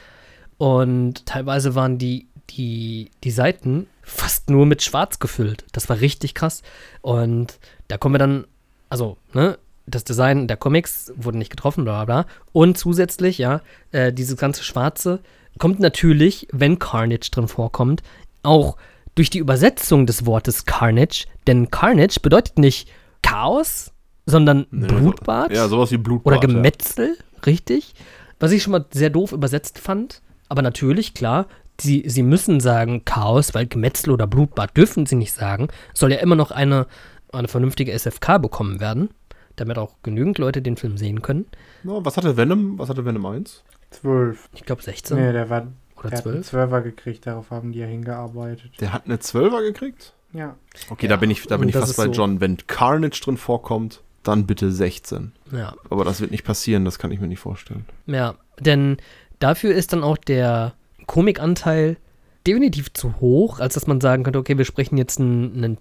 [0.57, 5.65] Und teilweise waren die, die, die Seiten fast nur mit Schwarz gefüllt.
[5.73, 6.63] Das war richtig krass.
[7.03, 8.47] Und da kommen wir dann,
[8.89, 12.33] also, ne, das Design der Comics wurde nicht getroffen, bla bla bla.
[12.53, 13.61] Und zusätzlich, ja,
[13.93, 15.21] äh, dieses ganze Schwarze
[15.59, 18.03] kommt natürlich, wenn Carnage drin vorkommt,
[18.43, 18.77] auch
[19.15, 21.27] durch die Übersetzung des Wortes Carnage.
[21.47, 22.89] Denn Carnage bedeutet nicht
[23.23, 23.93] Chaos,
[24.27, 26.27] sondern Blutbad Ja, sowas wie Blutbad.
[26.27, 26.55] oder ja.
[26.55, 27.17] Gemetzel,
[27.47, 27.95] richtig?
[28.41, 30.21] Was ich schon mal sehr doof übersetzt fand.
[30.49, 31.47] Aber natürlich, klar,
[31.81, 35.69] sie, sie müssen sagen Chaos, weil Gemetzel oder Blutbad dürfen sie nicht sagen.
[35.93, 36.87] Soll ja immer noch eine,
[37.33, 39.11] eine vernünftige SFK bekommen werden,
[39.57, 41.47] damit auch genügend Leute den Film sehen können.
[41.83, 42.79] Na, was hatte Venom?
[42.79, 43.63] Was hatte Venom 1?
[43.91, 44.49] Zwölf.
[44.55, 46.47] Ich glaube 16 Nee, der war oder der hat einen 12.
[46.49, 48.73] Zwölfer gekriegt, darauf haben die ja hingearbeitet.
[48.81, 50.13] Der hat eine 12er gekriegt?
[50.33, 50.57] Ja.
[50.91, 52.41] Okay, Ja, da bin ich, da bin ich fast bei so- John.
[52.41, 55.33] Wenn Carnage drin vorkommt, dann bitte 16.
[55.53, 57.85] Ja, Aber das wird nicht passieren, das kann ich mir nicht vorstellen.
[58.07, 58.97] ja, denn
[59.39, 60.75] dafür ist dann auch der
[61.07, 61.97] Komikanteil
[62.47, 65.79] definitiv zu hoch, als dass man sagen könnte, okay, wir sprechen jetzt ein, ein,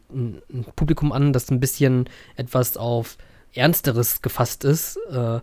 [0.54, 3.18] ein Publikum an, das ein bisschen etwas auf
[3.54, 4.98] Ernsteres gefasst ist.
[5.12, 5.40] Äh,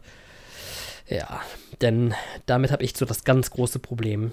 [1.09, 1.41] ja,
[1.81, 2.15] denn
[2.47, 4.33] damit habe ich so das ganz große Problem.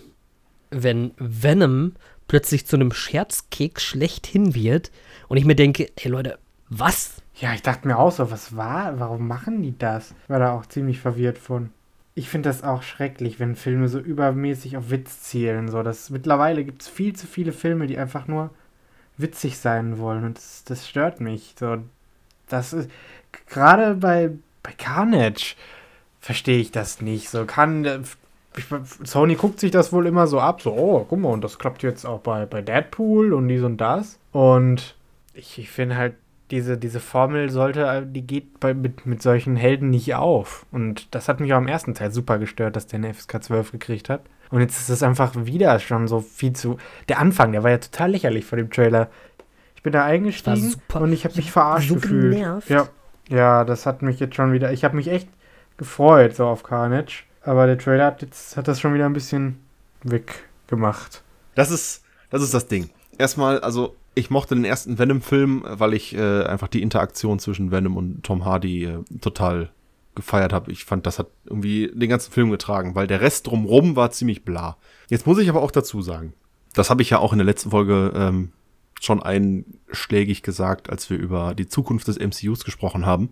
[0.70, 1.94] Wenn Venom
[2.28, 4.92] plötzlich zu einem Scherzkeks schlechthin wird
[5.28, 6.38] und ich mir denke, ey Leute,
[6.70, 7.22] was?
[7.36, 9.00] Ja, ich dachte mir auch so, was war?
[9.00, 10.14] Warum machen die das?
[10.28, 11.70] War da auch ziemlich verwirrt von.
[12.16, 15.70] Ich finde das auch schrecklich, wenn Filme so übermäßig auf Witz zielen.
[15.70, 18.50] So, das, mittlerweile gibt es viel zu viele Filme, die einfach nur
[19.18, 20.26] witzig sein wollen.
[20.26, 21.54] Und das, das stört mich.
[21.60, 21.78] So,
[22.50, 22.90] das ist.
[23.50, 24.32] Gerade bei,
[24.64, 25.56] bei Carnage
[26.20, 27.30] verstehe ich das nicht.
[27.30, 27.86] So kann.
[27.86, 28.00] äh,
[28.58, 28.66] Ich,
[29.04, 31.84] Sony guckt sich das wohl immer so ab, so, oh, guck mal, und das klappt
[31.84, 34.18] jetzt auch bei, bei Deadpool und dies und das.
[34.32, 34.96] Und
[35.36, 36.16] ich, ich finde halt,
[36.50, 40.66] diese, diese Formel sollte, die geht bei, mit, mit solchen Helden nicht auf.
[40.72, 43.72] Und das hat mich auch im ersten Teil super gestört, dass der eine FSK 12
[43.74, 44.22] gekriegt hat.
[44.50, 46.78] Und jetzt ist es einfach wieder schon so viel zu.
[47.10, 49.10] Der Anfang, der war ja total lächerlich vor dem Trailer.
[49.76, 52.34] Ich bin da eingestiegen und ich habe mich verarscht so gefühlt.
[52.34, 52.70] genervt.
[52.70, 52.88] Ja,
[53.30, 54.72] ja, das hat mich jetzt schon wieder.
[54.72, 55.30] Ich habe mich echt
[55.78, 57.24] gefreut so auf Carnage.
[57.44, 59.60] Aber der Trailer hat jetzt hat das schon wieder ein bisschen
[60.04, 61.24] weggemacht.
[61.56, 62.90] Das ist, das ist das Ding.
[63.18, 67.96] Erstmal, also ich mochte den ersten Venom-Film, weil ich äh, einfach die Interaktion zwischen Venom
[67.96, 69.70] und Tom Hardy äh, total
[70.16, 70.72] gefeiert habe.
[70.72, 74.44] Ich fand, das hat irgendwie den ganzen Film getragen, weil der Rest drumrum war ziemlich
[74.44, 74.78] bla.
[75.10, 76.34] Jetzt muss ich aber auch dazu sagen,
[76.74, 78.52] das habe ich ja auch in der letzten Folge ähm,
[79.02, 83.30] schon einschlägig gesagt, als wir über die Zukunft des MCUs gesprochen haben.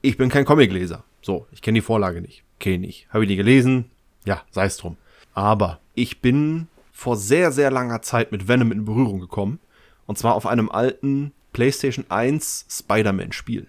[0.00, 1.04] Ich bin kein Comicleser.
[1.20, 2.42] So, ich kenne die Vorlage nicht.
[2.58, 3.06] Kenne ich.
[3.10, 3.90] Habe ich die gelesen?
[4.24, 4.96] Ja, sei es drum.
[5.34, 9.60] Aber ich bin vor sehr, sehr langer Zeit mit Venom in Berührung gekommen.
[10.06, 13.68] Und zwar auf einem alten PlayStation 1 Spider-Man-Spiel.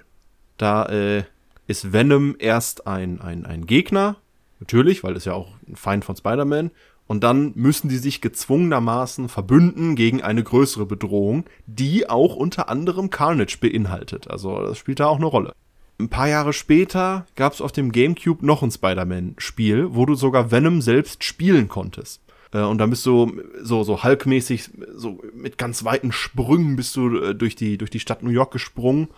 [0.57, 1.23] Da äh,
[1.67, 4.17] ist Venom erst ein, ein, ein Gegner,
[4.59, 6.71] natürlich, weil es ja auch ein Feind von Spider-Man.
[7.07, 13.09] Und dann müssen die sich gezwungenermaßen verbünden gegen eine größere Bedrohung, die auch unter anderem
[13.09, 14.29] Carnage beinhaltet.
[14.29, 15.53] Also das spielt da auch eine Rolle.
[15.99, 20.51] Ein paar Jahre später gab es auf dem GameCube noch ein Spider-Man-Spiel, wo du sogar
[20.51, 22.21] Venom selbst spielen konntest.
[22.51, 27.17] Äh, und dann bist du so, so Hulk-mäßig, so mit ganz weiten Sprüngen bist du
[27.17, 29.09] äh, durch die, durch die Stadt New York gesprungen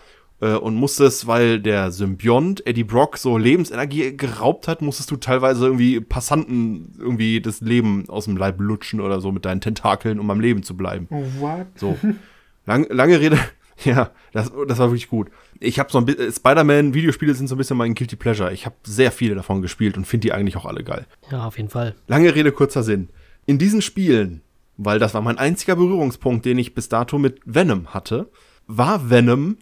[0.41, 5.65] äh, und musstest, weil der Symbiont Eddie Brock so Lebensenergie geraubt hat, musstest du teilweise
[5.65, 10.29] irgendwie Passanten irgendwie das Leben aus dem Leib lutschen oder so mit deinen Tentakeln, um
[10.29, 11.07] am Leben zu bleiben.
[11.09, 11.67] Oh, what?
[11.75, 11.97] So.
[12.65, 13.39] Lang, lange Rede.
[13.83, 15.29] Ja, das, das war wirklich gut.
[15.59, 18.53] Ich habe so ein bisschen, Spider-Man-Videospiele sind so ein bisschen mein Guilty Pleasure.
[18.53, 21.05] Ich habe sehr viele davon gespielt und finde die eigentlich auch alle geil.
[21.29, 21.93] Ja, auf jeden Fall.
[22.07, 23.09] Lange Rede, kurzer Sinn.
[23.45, 24.39] In diesen Spielen,
[24.77, 28.29] weil das war mein einziger Berührungspunkt, den ich bis dato mit Venom hatte,
[28.65, 29.57] war Venom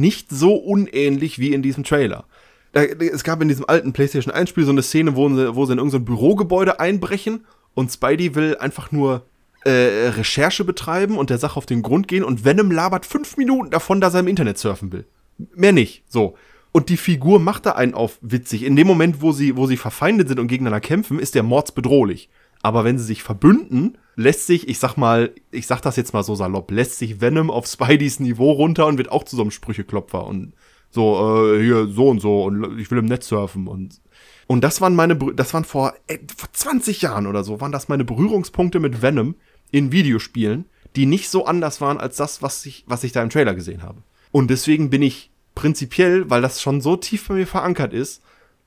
[0.00, 2.24] nicht so unähnlich wie in diesem Trailer.
[2.72, 5.72] Es gab in diesem alten PlayStation 1 Spiel so eine Szene, wo sie, wo sie
[5.72, 9.26] in irgendein Bürogebäude einbrechen und Spidey will einfach nur
[9.64, 13.70] äh, Recherche betreiben und der Sache auf den Grund gehen und Venom labert fünf Minuten
[13.70, 15.06] davon, dass er im Internet surfen will.
[15.54, 16.02] Mehr nicht.
[16.08, 16.36] So.
[16.72, 18.64] Und die Figur macht da einen auf witzig.
[18.64, 22.28] In dem Moment, wo sie, wo sie verfeindet sind und gegeneinander kämpfen, ist der mordsbedrohlich.
[22.62, 26.22] Aber wenn sie sich verbünden, lässt sich, ich sag mal, ich sag das jetzt mal
[26.22, 29.50] so salopp, lässt sich Venom auf Spideys Niveau runter und wird auch zu so einem
[29.50, 30.52] Sprücheklopfer und
[30.90, 34.00] so, äh, hier, so und so und ich will im Netz surfen und
[34.46, 37.88] und das waren meine, das waren vor, äh, vor 20 Jahren oder so, waren das
[37.88, 39.36] meine Berührungspunkte mit Venom,
[39.70, 43.30] in Videospielen, die nicht so anders waren als das, was ich, was ich da im
[43.30, 44.02] Trailer gesehen habe.
[44.30, 48.22] Und deswegen bin ich prinzipiell, weil das schon so tief bei mir verankert ist,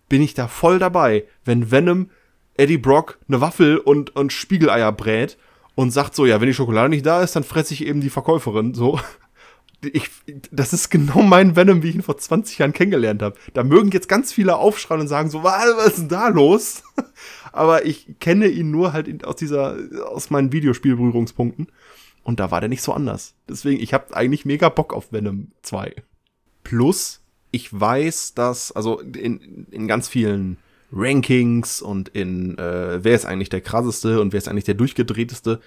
[0.09, 2.09] bin ich da voll dabei, wenn Venom
[2.57, 5.37] Eddie Brock eine Waffel und, und Spiegeleier brät
[5.75, 8.09] und sagt so, ja, wenn die Schokolade nicht da ist, dann fresse ich eben die
[8.09, 8.99] Verkäuferin, so.
[9.93, 10.09] Ich,
[10.49, 13.37] das ist genau mein Venom, wie ich ihn vor 20 Jahren kennengelernt habe.
[13.53, 16.81] Da mögen jetzt ganz viele aufschreien und sagen so, was, ist denn da los?
[17.51, 19.77] aber ich kenne ihn nur halt aus dieser,
[20.09, 21.67] aus meinen Videospielberührungspunkten.
[22.23, 23.35] Und da war der nicht so anders.
[23.47, 25.93] Deswegen, ich habe eigentlich mega Bock auf Venom 2.
[26.63, 27.21] Plus,
[27.51, 30.57] ich weiß, dass, also in, in ganz vielen
[30.91, 35.59] Rankings und in äh, wer ist eigentlich der krasseste und wer ist eigentlich der durchgedrehteste.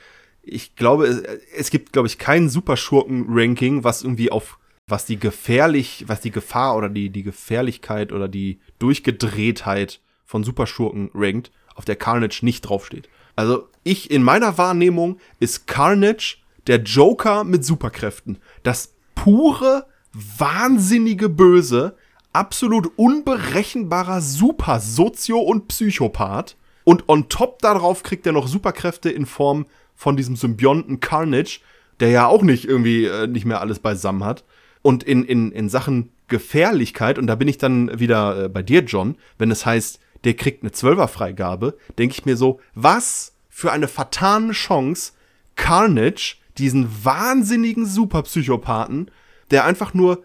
[0.43, 1.23] Ich glaube, es,
[1.57, 6.77] es gibt, glaube ich, kein Superschurken-Ranking, was irgendwie auf was die gefährlich, was die Gefahr
[6.77, 13.09] oder die, die Gefährlichkeit oder die Durchgedrehtheit von Superschurken rankt auf der Carnage nicht draufsteht.
[13.37, 18.39] Also ich, in meiner Wahrnehmung ist Carnage der Joker mit Superkräften.
[18.63, 21.97] Das pure, wahnsinnige Böse,
[22.33, 26.57] absolut unberechenbarer Super-Sozio- und Psychopath.
[26.85, 31.61] Und on top darauf kriegt er noch Superkräfte in Form von diesem Symbionten Carnage,
[32.01, 34.45] der ja auch nicht irgendwie äh, nicht mehr alles beisammen hat.
[34.83, 38.81] Und in, in, in Sachen Gefährlichkeit, und da bin ich dann wieder äh, bei dir,
[38.81, 43.89] John, wenn es heißt, der kriegt eine Zwölferfreigabe, denke ich mir so, was für eine
[43.89, 45.13] vertane Chance,
[45.57, 49.11] Carnage, diesen wahnsinnigen Superpsychopathen,
[49.51, 50.25] der einfach nur,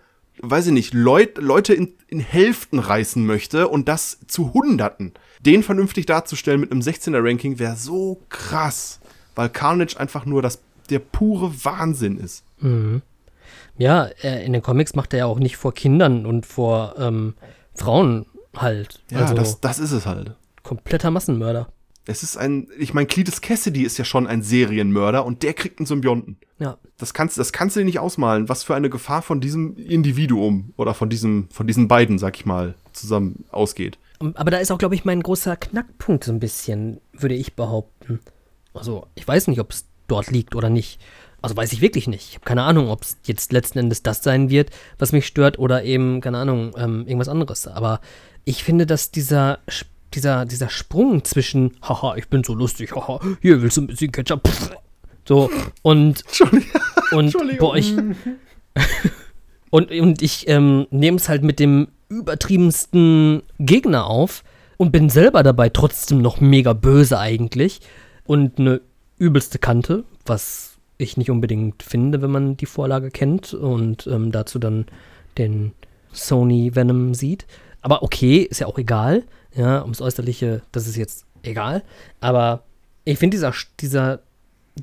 [0.50, 5.14] weiß ich nicht, Leut, Leute in, in Hälften reißen möchte und das zu Hunderten.
[5.40, 9.00] Den vernünftig darzustellen mit einem 16er-Ranking wäre so krass,
[9.36, 10.60] weil Carnage einfach nur das,
[10.90, 12.44] der pure Wahnsinn ist.
[12.60, 13.02] Mhm.
[13.78, 17.36] Ja, in den Comics macht er ja auch nicht vor Kindern und vor ähm,
[17.74, 19.02] Frauen halt.
[19.12, 20.36] Ja, also das, das ist es halt.
[20.64, 21.68] Kompletter Massenmörder.
[22.08, 25.80] Es ist ein, ich meine, Cletus Cassidy ist ja schon ein Serienmörder und der kriegt
[25.80, 26.38] einen Symbionten.
[26.60, 26.78] Ja.
[26.98, 30.74] Das kannst, das kannst du dir nicht ausmalen, was für eine Gefahr von diesem Individuum
[30.78, 33.98] oder von diesem, von diesen beiden, sag ich mal, zusammen ausgeht.
[34.20, 38.20] Aber da ist auch, glaube ich, mein großer Knackpunkt so ein bisschen, würde ich behaupten.
[38.74, 41.00] Also, ich weiß nicht, ob es dort liegt oder nicht.
[41.42, 42.30] Also weiß ich wirklich nicht.
[42.30, 45.60] Ich habe keine Ahnung, ob es jetzt letzten Endes das sein wird, was mich stört,
[45.60, 47.68] oder eben, keine Ahnung, ähm, irgendwas anderes.
[47.68, 48.02] Aber
[48.46, 49.60] ich finde, dass dieser,
[50.16, 54.12] dieser, dieser Sprung zwischen, haha, ich bin so lustig, haha, hier willst du ein bisschen
[54.12, 54.72] Ketchup, pff,
[55.28, 55.50] so,
[55.82, 56.24] und,
[57.12, 57.94] und bei euch,
[59.70, 64.44] und, und ich ähm, nehme es halt mit dem übertriebensten Gegner auf
[64.78, 67.82] und bin selber dabei trotzdem noch mega böse eigentlich
[68.26, 68.82] und eine
[69.18, 74.60] übelste Kante, was ich nicht unbedingt finde, wenn man die Vorlage kennt und ähm, dazu
[74.60, 74.86] dann
[75.38, 75.74] den
[76.12, 77.46] Sony Venom sieht.
[77.82, 79.24] Aber okay, ist ja auch egal.
[79.56, 81.84] Ja, ums Äußerliche, das ist jetzt egal.
[82.20, 82.64] Aber
[83.06, 84.20] ich finde dieser, dieser,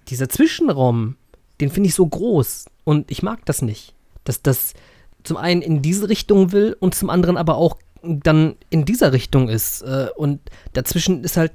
[0.09, 1.17] dieser Zwischenraum,
[1.61, 2.67] den finde ich so groß.
[2.85, 3.95] Und ich mag das nicht.
[4.25, 4.75] Dass das
[5.25, 9.49] zum einen in diese Richtung will und zum anderen aber auch dann in dieser Richtung
[9.49, 9.83] ist.
[9.83, 10.41] Äh, und
[10.73, 11.53] dazwischen ist halt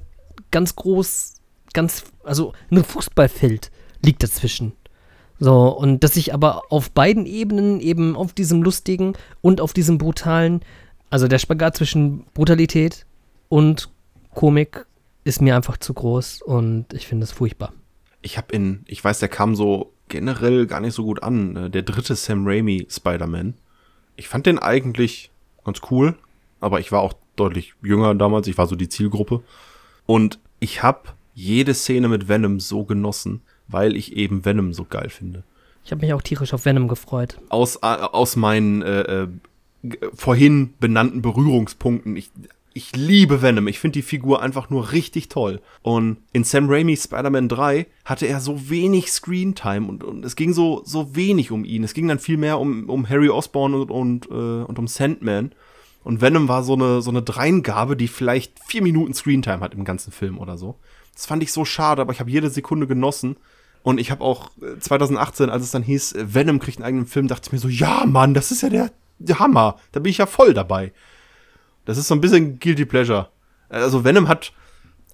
[0.50, 1.38] ganz groß
[1.72, 3.70] ganz, also ein Fußballfeld
[4.02, 4.72] liegt dazwischen.
[5.40, 9.98] So, und dass ich aber auf beiden Ebenen, eben auf diesem lustigen und auf diesem
[9.98, 10.62] brutalen,
[11.10, 13.06] also der Spagat zwischen Brutalität
[13.48, 13.90] und
[14.34, 14.86] Komik
[15.24, 17.72] ist mir einfach zu groß und ich finde es furchtbar.
[18.22, 21.70] Ich habe in, ich weiß, der kam so generell gar nicht so gut an, äh,
[21.70, 23.54] der dritte Sam Raimi Spider-Man.
[24.16, 25.30] Ich fand den eigentlich
[25.64, 26.16] ganz cool,
[26.60, 29.42] aber ich war auch deutlich jünger damals, ich war so die Zielgruppe.
[30.06, 35.10] Und ich habe jede Szene mit Venom so genossen, weil ich eben Venom so geil
[35.10, 35.44] finde.
[35.84, 37.38] Ich habe mich auch tierisch auf Venom gefreut.
[37.48, 39.28] Aus, äh, aus meinen äh, äh,
[40.14, 42.16] vorhin benannten Berührungspunkten.
[42.16, 42.30] Ich,
[42.74, 43.68] ich liebe Venom.
[43.68, 45.60] Ich finde die Figur einfach nur richtig toll.
[45.82, 50.52] Und in Sam Raimi's Spider-Man 3 hatte er so wenig Screentime und, und es ging
[50.52, 51.84] so, so wenig um ihn.
[51.84, 55.52] Es ging dann viel mehr um, um Harry Osborn und, und, äh, und um Sandman.
[56.04, 59.84] Und Venom war so eine, so eine Dreingabe, die vielleicht vier Minuten Screentime hat im
[59.84, 60.76] ganzen Film oder so.
[61.14, 63.36] Das fand ich so schade, aber ich habe jede Sekunde genossen.
[63.82, 64.50] Und ich habe auch
[64.80, 67.58] 2018, äh, als es dann hieß, äh, Venom kriegt einen eigenen Film, dachte ich mir
[67.58, 69.76] so, ja, Mann, das ist ja der, der Hammer.
[69.92, 70.92] Da bin ich ja voll dabei.
[71.88, 73.28] Das ist so ein bisschen Guilty Pleasure.
[73.70, 74.52] Also Venom hat,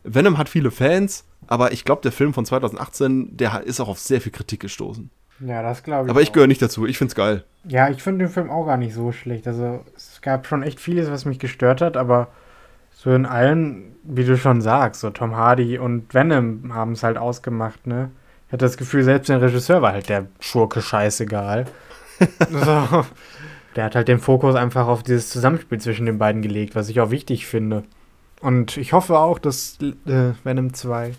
[0.02, 4.00] Venom hat viele Fans, aber ich glaube, der Film von 2018, der ist auch auf
[4.00, 5.08] sehr viel Kritik gestoßen.
[5.38, 6.10] Ja, das glaube ich.
[6.10, 6.84] Aber ich gehöre nicht dazu.
[6.84, 7.44] Ich find's geil.
[7.62, 9.46] Ja, ich finde den Film auch gar nicht so schlecht.
[9.46, 12.26] Also es gab schon echt vieles, was mich gestört hat, aber
[12.90, 17.18] so in allen, wie du schon sagst, so Tom Hardy und Venom haben es halt
[17.18, 18.10] ausgemacht, ne?
[18.48, 21.66] Ich hatte das Gefühl, selbst der Regisseur war halt der Schurke scheißegal.
[22.50, 23.04] so.
[23.76, 27.00] Der hat halt den Fokus einfach auf dieses Zusammenspiel zwischen den beiden gelegt, was ich
[27.00, 27.84] auch wichtig finde.
[28.40, 31.14] Und ich hoffe auch, dass äh, Venom 2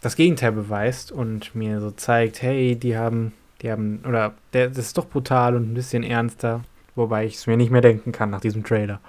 [0.00, 3.32] das Gegenteil beweist und mir so zeigt, hey, die haben,
[3.62, 6.62] die haben, oder der, das ist doch brutal und ein bisschen ernster,
[6.94, 9.00] wobei ich es mir nicht mehr denken kann nach diesem Trailer.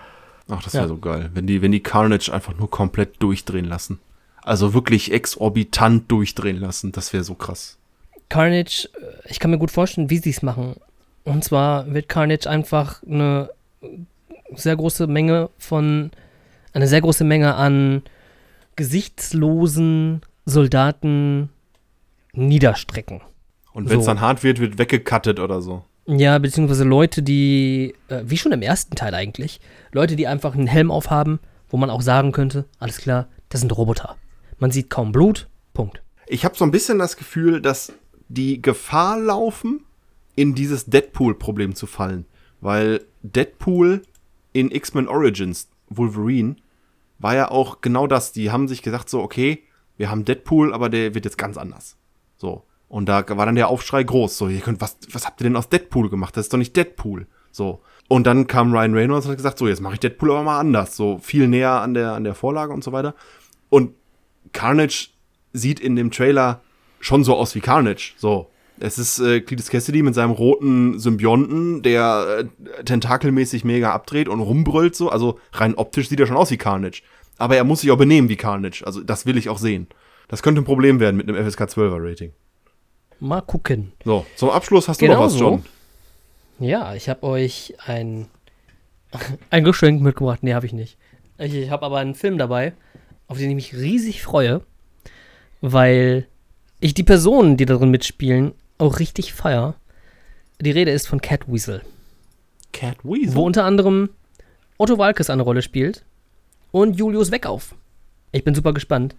[0.50, 0.88] Ach, das wäre ja.
[0.88, 4.00] so geil, wenn die, wenn die Carnage einfach nur komplett durchdrehen lassen.
[4.42, 7.78] Also wirklich exorbitant durchdrehen lassen, das wäre so krass.
[8.30, 10.76] Carnage, äh, ich kann mir gut vorstellen, wie sie es machen.
[11.26, 13.50] Und zwar wird Carnage einfach eine
[14.56, 16.12] sehr große Menge von,
[16.72, 18.04] eine sehr große Menge an
[18.76, 21.50] gesichtslosen Soldaten
[22.34, 23.22] niederstrecken.
[23.74, 24.12] Und wenn es so.
[24.12, 25.84] dann hart wird, wird weggekattet oder so.
[26.08, 29.60] Ja, beziehungsweise Leute, die, äh, wie schon im ersten Teil eigentlich,
[29.92, 31.40] Leute, die einfach einen Helm aufhaben,
[31.70, 34.16] wo man auch sagen könnte, alles klar, das sind Roboter.
[34.60, 36.02] Man sieht kaum Blut, Punkt.
[36.28, 37.92] Ich habe so ein bisschen das Gefühl, dass
[38.28, 39.84] die Gefahr laufen,
[40.36, 42.26] in dieses Deadpool-Problem zu fallen.
[42.62, 44.02] Weil Deadpool
[44.54, 46.56] in X-Men Origins, Wolverine,
[47.20, 48.32] war ja auch genau das.
[48.32, 49.64] Die haben sich gesagt, so, okay,
[49.98, 51.98] wir haben Deadpool, aber der wird jetzt ganz anders.
[52.38, 52.64] So.
[52.88, 54.38] Und da war dann der Aufschrei groß.
[54.38, 56.36] So, ihr könnt, was, was habt ihr denn aus Deadpool gemacht?
[56.38, 57.28] Das ist doch nicht Deadpool.
[57.52, 57.82] So.
[58.08, 60.60] Und dann kam Ryan Reynolds und hat gesagt, so, jetzt mache ich Deadpool aber mal
[60.60, 60.96] anders.
[60.96, 63.16] So viel näher an der, an der Vorlage und so weiter.
[63.70, 63.94] Und
[64.52, 65.10] Carnage
[65.54, 66.62] sieht in dem Trailer
[67.00, 68.14] schon so aus wie Carnage.
[68.18, 68.52] So.
[68.80, 74.42] Es ist äh, Cletus Cassidy mit seinem roten Symbionten, der äh, tentakelmäßig mega abdreht und
[74.42, 75.10] rumbrüllt so.
[75.10, 77.02] Also rein optisch sieht er schon aus wie Carnage.
[77.38, 78.84] Aber er muss sich auch benehmen wie Carnage.
[78.86, 79.88] Also das will ich auch sehen.
[80.28, 82.34] Das könnte ein Problem werden mit einem FSK 12er Rating.
[83.20, 83.94] Mal gucken.
[84.04, 85.64] So, zum Abschluss hast du genau noch was, John.
[86.60, 86.66] So.
[86.66, 88.28] Ja, ich habe euch ein,
[89.50, 90.44] ein Geschenk mitgebracht.
[90.44, 90.98] Nee, habe ich nicht.
[91.38, 92.74] Ich, ich habe aber einen Film dabei,
[93.28, 94.62] auf den ich mich riesig freue,
[95.62, 96.28] weil
[96.80, 99.76] ich die Personen, die darin mitspielen, auch richtig feier.
[100.62, 101.82] Die Rede ist von Cat Weasel.
[102.74, 103.36] Cat Weasel?
[103.36, 104.10] Wo unter anderem
[104.78, 106.06] Otto Walkes eine Rolle spielt
[106.72, 107.76] und Julius Weckauf.
[108.32, 109.16] Ich bin super gespannt.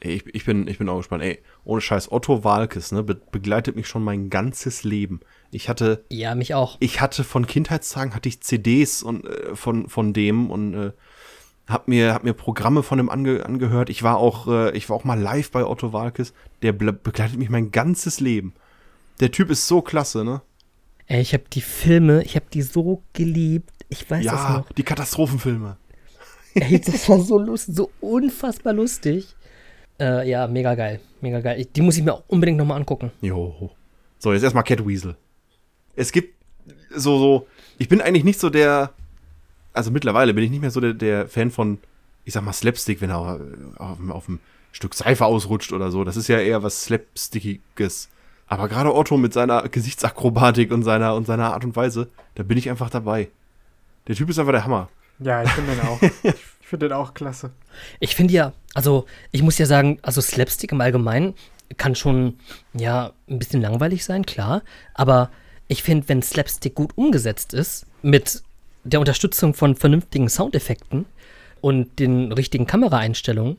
[0.00, 1.24] Ich, ich, bin, ich bin auch gespannt.
[1.24, 5.20] Ey, ohne Scheiß, Otto Walkes, ne, be begleitet mich schon mein ganzes Leben.
[5.50, 6.04] Ich hatte.
[6.10, 6.76] Ja, mich auch.
[6.80, 10.92] Ich hatte von Kindheitstagen hatte ich CDs und, äh, von, von dem und äh,
[11.66, 13.90] hab mir, hab mir Programme von ihm ange angehört.
[13.90, 16.32] Ich war auch, äh, ich war auch mal live bei Otto Walkes.
[16.62, 18.54] Der begleitet mich mein ganzes Leben.
[19.20, 20.42] Der Typ ist so klasse, ne?
[21.06, 23.72] Ey, ich habe die Filme, ich habe die so geliebt.
[23.88, 24.72] Ich weiß ja, das noch.
[24.72, 25.76] die Katastrophenfilme.
[26.54, 29.34] Ey, das war so lustig, so unfassbar lustig.
[29.98, 31.64] Äh, ja, mega geil, mega geil.
[31.64, 33.10] Die muss ich mir auch unbedingt nochmal angucken.
[33.20, 33.70] Jo.
[34.18, 35.16] So, jetzt erstmal Cat Weasel.
[35.96, 36.34] Es gibt
[36.94, 37.46] so, so,
[37.78, 38.92] ich bin eigentlich nicht so der,
[39.72, 41.78] also mittlerweile bin ich nicht mehr so der, der Fan von,
[42.24, 43.40] ich sag mal, Slapstick, wenn er auf,
[43.78, 44.40] auf, auf einem
[44.72, 46.04] Stück Seife ausrutscht oder so.
[46.04, 48.10] Das ist ja eher was Slapstickiges.
[48.48, 52.56] Aber gerade Otto mit seiner Gesichtsakrobatik und seiner, und seiner Art und Weise, da bin
[52.56, 53.28] ich einfach dabei.
[54.06, 54.88] Der Typ ist einfach der Hammer.
[55.18, 56.00] Ja, ich finde den auch.
[56.22, 57.50] ich finde den auch klasse.
[58.00, 61.34] Ich finde ja, also ich muss ja sagen, also Slapstick im Allgemeinen
[61.76, 62.38] kann schon,
[62.72, 64.62] ja, ein bisschen langweilig sein, klar.
[64.94, 65.30] Aber
[65.66, 68.42] ich finde, wenn Slapstick gut umgesetzt ist, mit
[68.84, 71.04] der Unterstützung von vernünftigen Soundeffekten
[71.60, 73.58] und den richtigen Kameraeinstellungen,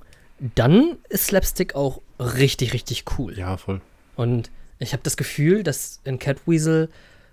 [0.55, 3.37] dann ist Slapstick auch richtig, richtig cool.
[3.37, 3.81] Ja, voll.
[4.15, 4.49] Und
[4.79, 6.89] ich habe das Gefühl, dass in Catweasel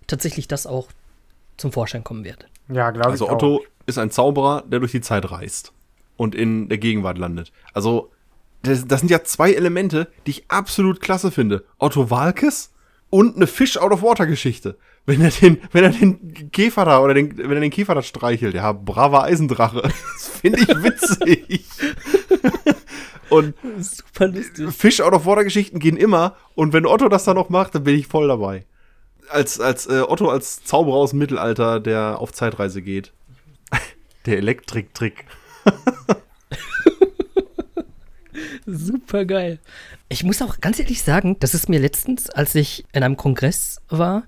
[0.06, 0.88] tatsächlich das auch
[1.56, 2.46] zum Vorschein kommen wird.
[2.68, 3.36] Ja, glaube Also ich auch.
[3.36, 5.72] Otto ist ein Zauberer, der durch die Zeit reist
[6.16, 7.52] und in der Gegenwart landet.
[7.72, 8.10] Also
[8.62, 11.64] das, das sind ja zwei Elemente, die ich absolut klasse finde.
[11.78, 12.72] Otto Walkes
[13.10, 14.76] und eine Fish-out-of-water-Geschichte.
[15.04, 18.02] Wenn er den, wenn er den Käfer da oder den, wenn er den Käfer da
[18.02, 19.82] streichelt, ja, braver Eisendrache.
[20.14, 21.64] Das finde ich witzig.
[23.30, 24.72] und Super lustig.
[24.72, 26.36] Fish-out-of-water-Geschichten gehen immer.
[26.54, 28.64] Und wenn Otto das dann noch macht, dann bin ich voll dabei.
[29.28, 33.12] Als, als äh, Otto als Zauberer aus dem Mittelalter, der auf Zeitreise geht.
[34.26, 35.24] Der Elektrik-Trick.
[38.66, 39.60] Super geil.
[40.08, 43.80] Ich muss auch ganz ehrlich sagen, das ist mir letztens, als ich in einem Kongress
[43.88, 44.24] war,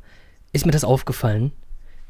[0.53, 1.53] ist mir das aufgefallen.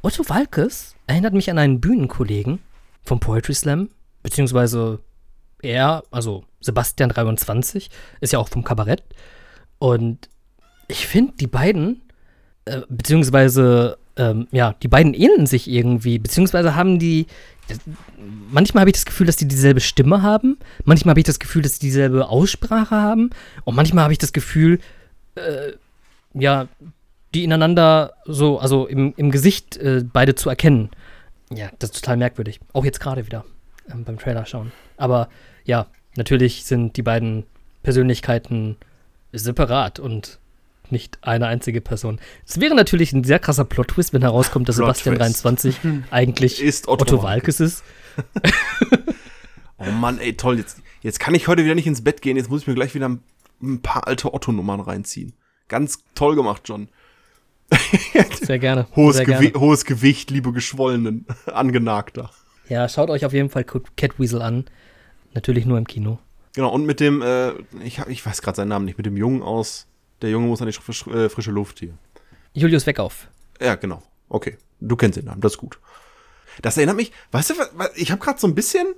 [0.02, 2.60] Otto Walkes erinnert mich an einen Bühnenkollegen
[3.02, 3.88] vom Poetry Slam,
[4.22, 5.00] beziehungsweise
[5.62, 7.90] er, also Sebastian 23,
[8.20, 9.02] ist ja auch vom Kabarett.
[9.78, 10.28] Und
[10.88, 12.02] ich finde, die beiden,
[12.64, 17.26] äh, beziehungsweise, ähm, ja, die beiden ähneln sich irgendwie, beziehungsweise haben die,
[18.50, 21.62] manchmal habe ich das Gefühl, dass die dieselbe Stimme haben, manchmal habe ich das Gefühl,
[21.62, 23.30] dass sie dieselbe Aussprache haben
[23.64, 24.80] und manchmal habe ich das Gefühl,
[25.34, 25.72] äh,
[26.34, 26.68] ja,
[27.34, 30.90] die ineinander so, also im, im Gesicht äh, beide zu erkennen.
[31.52, 32.60] Ja, das ist total merkwürdig.
[32.72, 33.44] Auch jetzt gerade wieder
[33.90, 34.72] ähm, beim Trailer schauen.
[34.98, 35.28] Aber
[35.64, 37.44] ja, natürlich sind die beiden
[37.82, 38.76] Persönlichkeiten
[39.32, 40.38] separat und
[40.90, 42.18] nicht eine einzige Person.
[42.46, 45.44] Es wäre natürlich ein sehr krasser Plot-Twist, wenn herauskommt, dass Plot Sebastian Twist.
[45.44, 45.76] 23
[46.10, 47.84] eigentlich Ist Otto, Otto Walkes ist.
[49.80, 50.58] Oh Mann, ey, toll.
[50.58, 52.36] Jetzt, jetzt kann ich heute wieder nicht ins Bett gehen.
[52.36, 53.08] Jetzt muss ich mir gleich wieder
[53.62, 55.34] ein, paar alte Otto-Nummern reinziehen.
[55.68, 56.88] Ganz toll gemacht, John.
[58.40, 58.88] Sehr gerne.
[58.96, 59.60] Hohes, sehr Gewi gerne.
[59.64, 61.26] hohes Gewicht, liebe Geschwollenen.
[61.46, 62.30] Angenagter.
[62.68, 64.64] Ja, schaut euch auf jeden Fall Cat- Catweasel an.
[65.38, 66.18] Natürlich nur im Kino.
[66.56, 67.52] Genau, und mit dem, äh,
[67.84, 69.86] ich, ich weiß gerade seinen Namen nicht, mit dem Jungen aus,
[70.20, 71.94] der Junge muss an die äh, frische Luft hier.
[72.54, 73.28] Julius Weckauf.
[73.60, 74.02] Ja, genau.
[74.28, 74.56] Okay.
[74.80, 75.78] Du kennst den Namen, das ist gut.
[76.60, 77.54] Das erinnert mich, weißt du,
[77.94, 78.88] ich habe gerade so ein bisschen,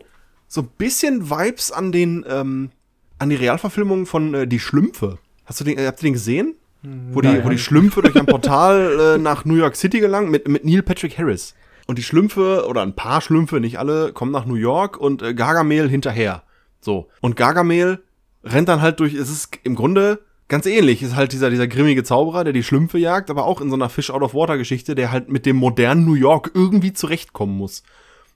[0.48, 2.70] so ein bisschen Vibes an den, ähm,
[3.18, 5.18] an die Realverfilmung von äh, Die Schlümpfe.
[5.44, 6.54] Hast du den, äh, habt ihr den gesehen?
[6.82, 7.44] Wo die, Nein.
[7.44, 10.82] wo die Schlümpfe durch ein Portal äh, nach New York City gelangen mit, mit Neil
[10.82, 11.54] Patrick Harris.
[11.90, 15.34] Und die Schlümpfe, oder ein paar Schlümpfe, nicht alle, kommen nach New York und äh,
[15.34, 16.44] Gargamel hinterher.
[16.80, 17.08] So.
[17.20, 18.04] Und Gargamel
[18.44, 21.02] rennt dann halt durch, es ist im Grunde ganz ähnlich.
[21.02, 23.88] Ist halt dieser, dieser grimmige Zauberer, der die Schlümpfe jagt, aber auch in so einer
[23.88, 27.82] Fish-out-of-water-Geschichte, der halt mit dem modernen New York irgendwie zurechtkommen muss.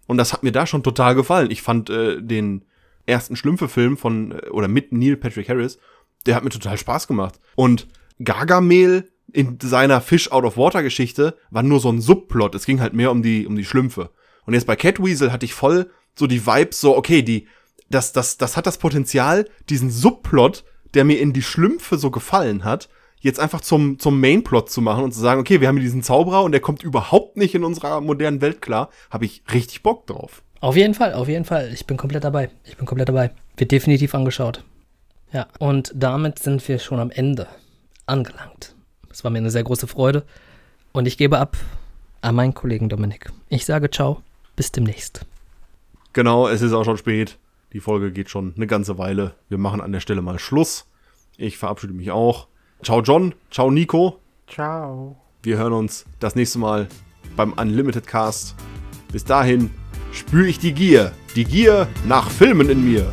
[0.09, 1.53] Und das hat mir da schon total gefallen.
[1.53, 2.65] Ich fand äh, den
[3.07, 5.79] ersten Schlümpfe-Film von, äh, oder mit Neil Patrick Harris,
[6.27, 7.39] der hat mir total Spaß gemacht.
[7.55, 7.87] Und
[8.19, 12.55] Gargamel in seiner Fish-out-of-water-Geschichte war nur so ein Subplot.
[12.55, 14.11] Es ging halt mehr um die, um die Schlümpfe.
[14.47, 17.49] Und jetzt bei Catweasel hatte ich voll so die Vibes, so, okay, die,
[17.91, 22.63] das, das, das hat das Potenzial, diesen Subplot, der mir in die Schlümpfe so gefallen
[22.63, 22.89] hat,
[23.19, 26.05] jetzt einfach zum, zum Mainplot zu machen und zu sagen, okay, wir haben hier diesen
[26.05, 30.07] Zauberer und der kommt überhaupt nicht in unserer modernen Welt klar, habe ich richtig Bock
[30.07, 30.43] drauf.
[30.61, 31.73] Auf jeden Fall, auf jeden Fall.
[31.75, 32.51] Ich bin komplett dabei.
[32.65, 33.33] Ich bin komplett dabei.
[33.57, 34.65] Wird definitiv angeschaut.
[35.33, 37.49] Ja, und damit sind wir schon am Ende
[38.07, 38.75] angelangt.
[39.15, 40.25] Es war mir eine sehr große Freude.
[40.93, 41.57] Und ich gebe ab
[42.21, 43.31] an meinen Kollegen Dominik.
[43.49, 44.23] Ich sage ciao,
[44.57, 45.25] bis demnächst.
[46.13, 47.39] Genau, es ist auch schon spät.
[47.73, 49.35] Die Folge geht schon eine ganze Weile.
[49.49, 50.87] Wir machen an der Stelle mal Schluss.
[51.37, 52.49] Ich verabschiede mich auch.
[52.83, 54.19] Ciao John, ciao Nico.
[54.49, 55.17] Ciao.
[55.45, 56.89] Wir hören uns das nächste Mal
[57.37, 58.57] beim Unlimited Cast.
[59.13, 59.71] Bis dahin
[60.11, 61.13] spüre ich die Gier.
[61.37, 63.13] Die Gier nach Filmen in mir.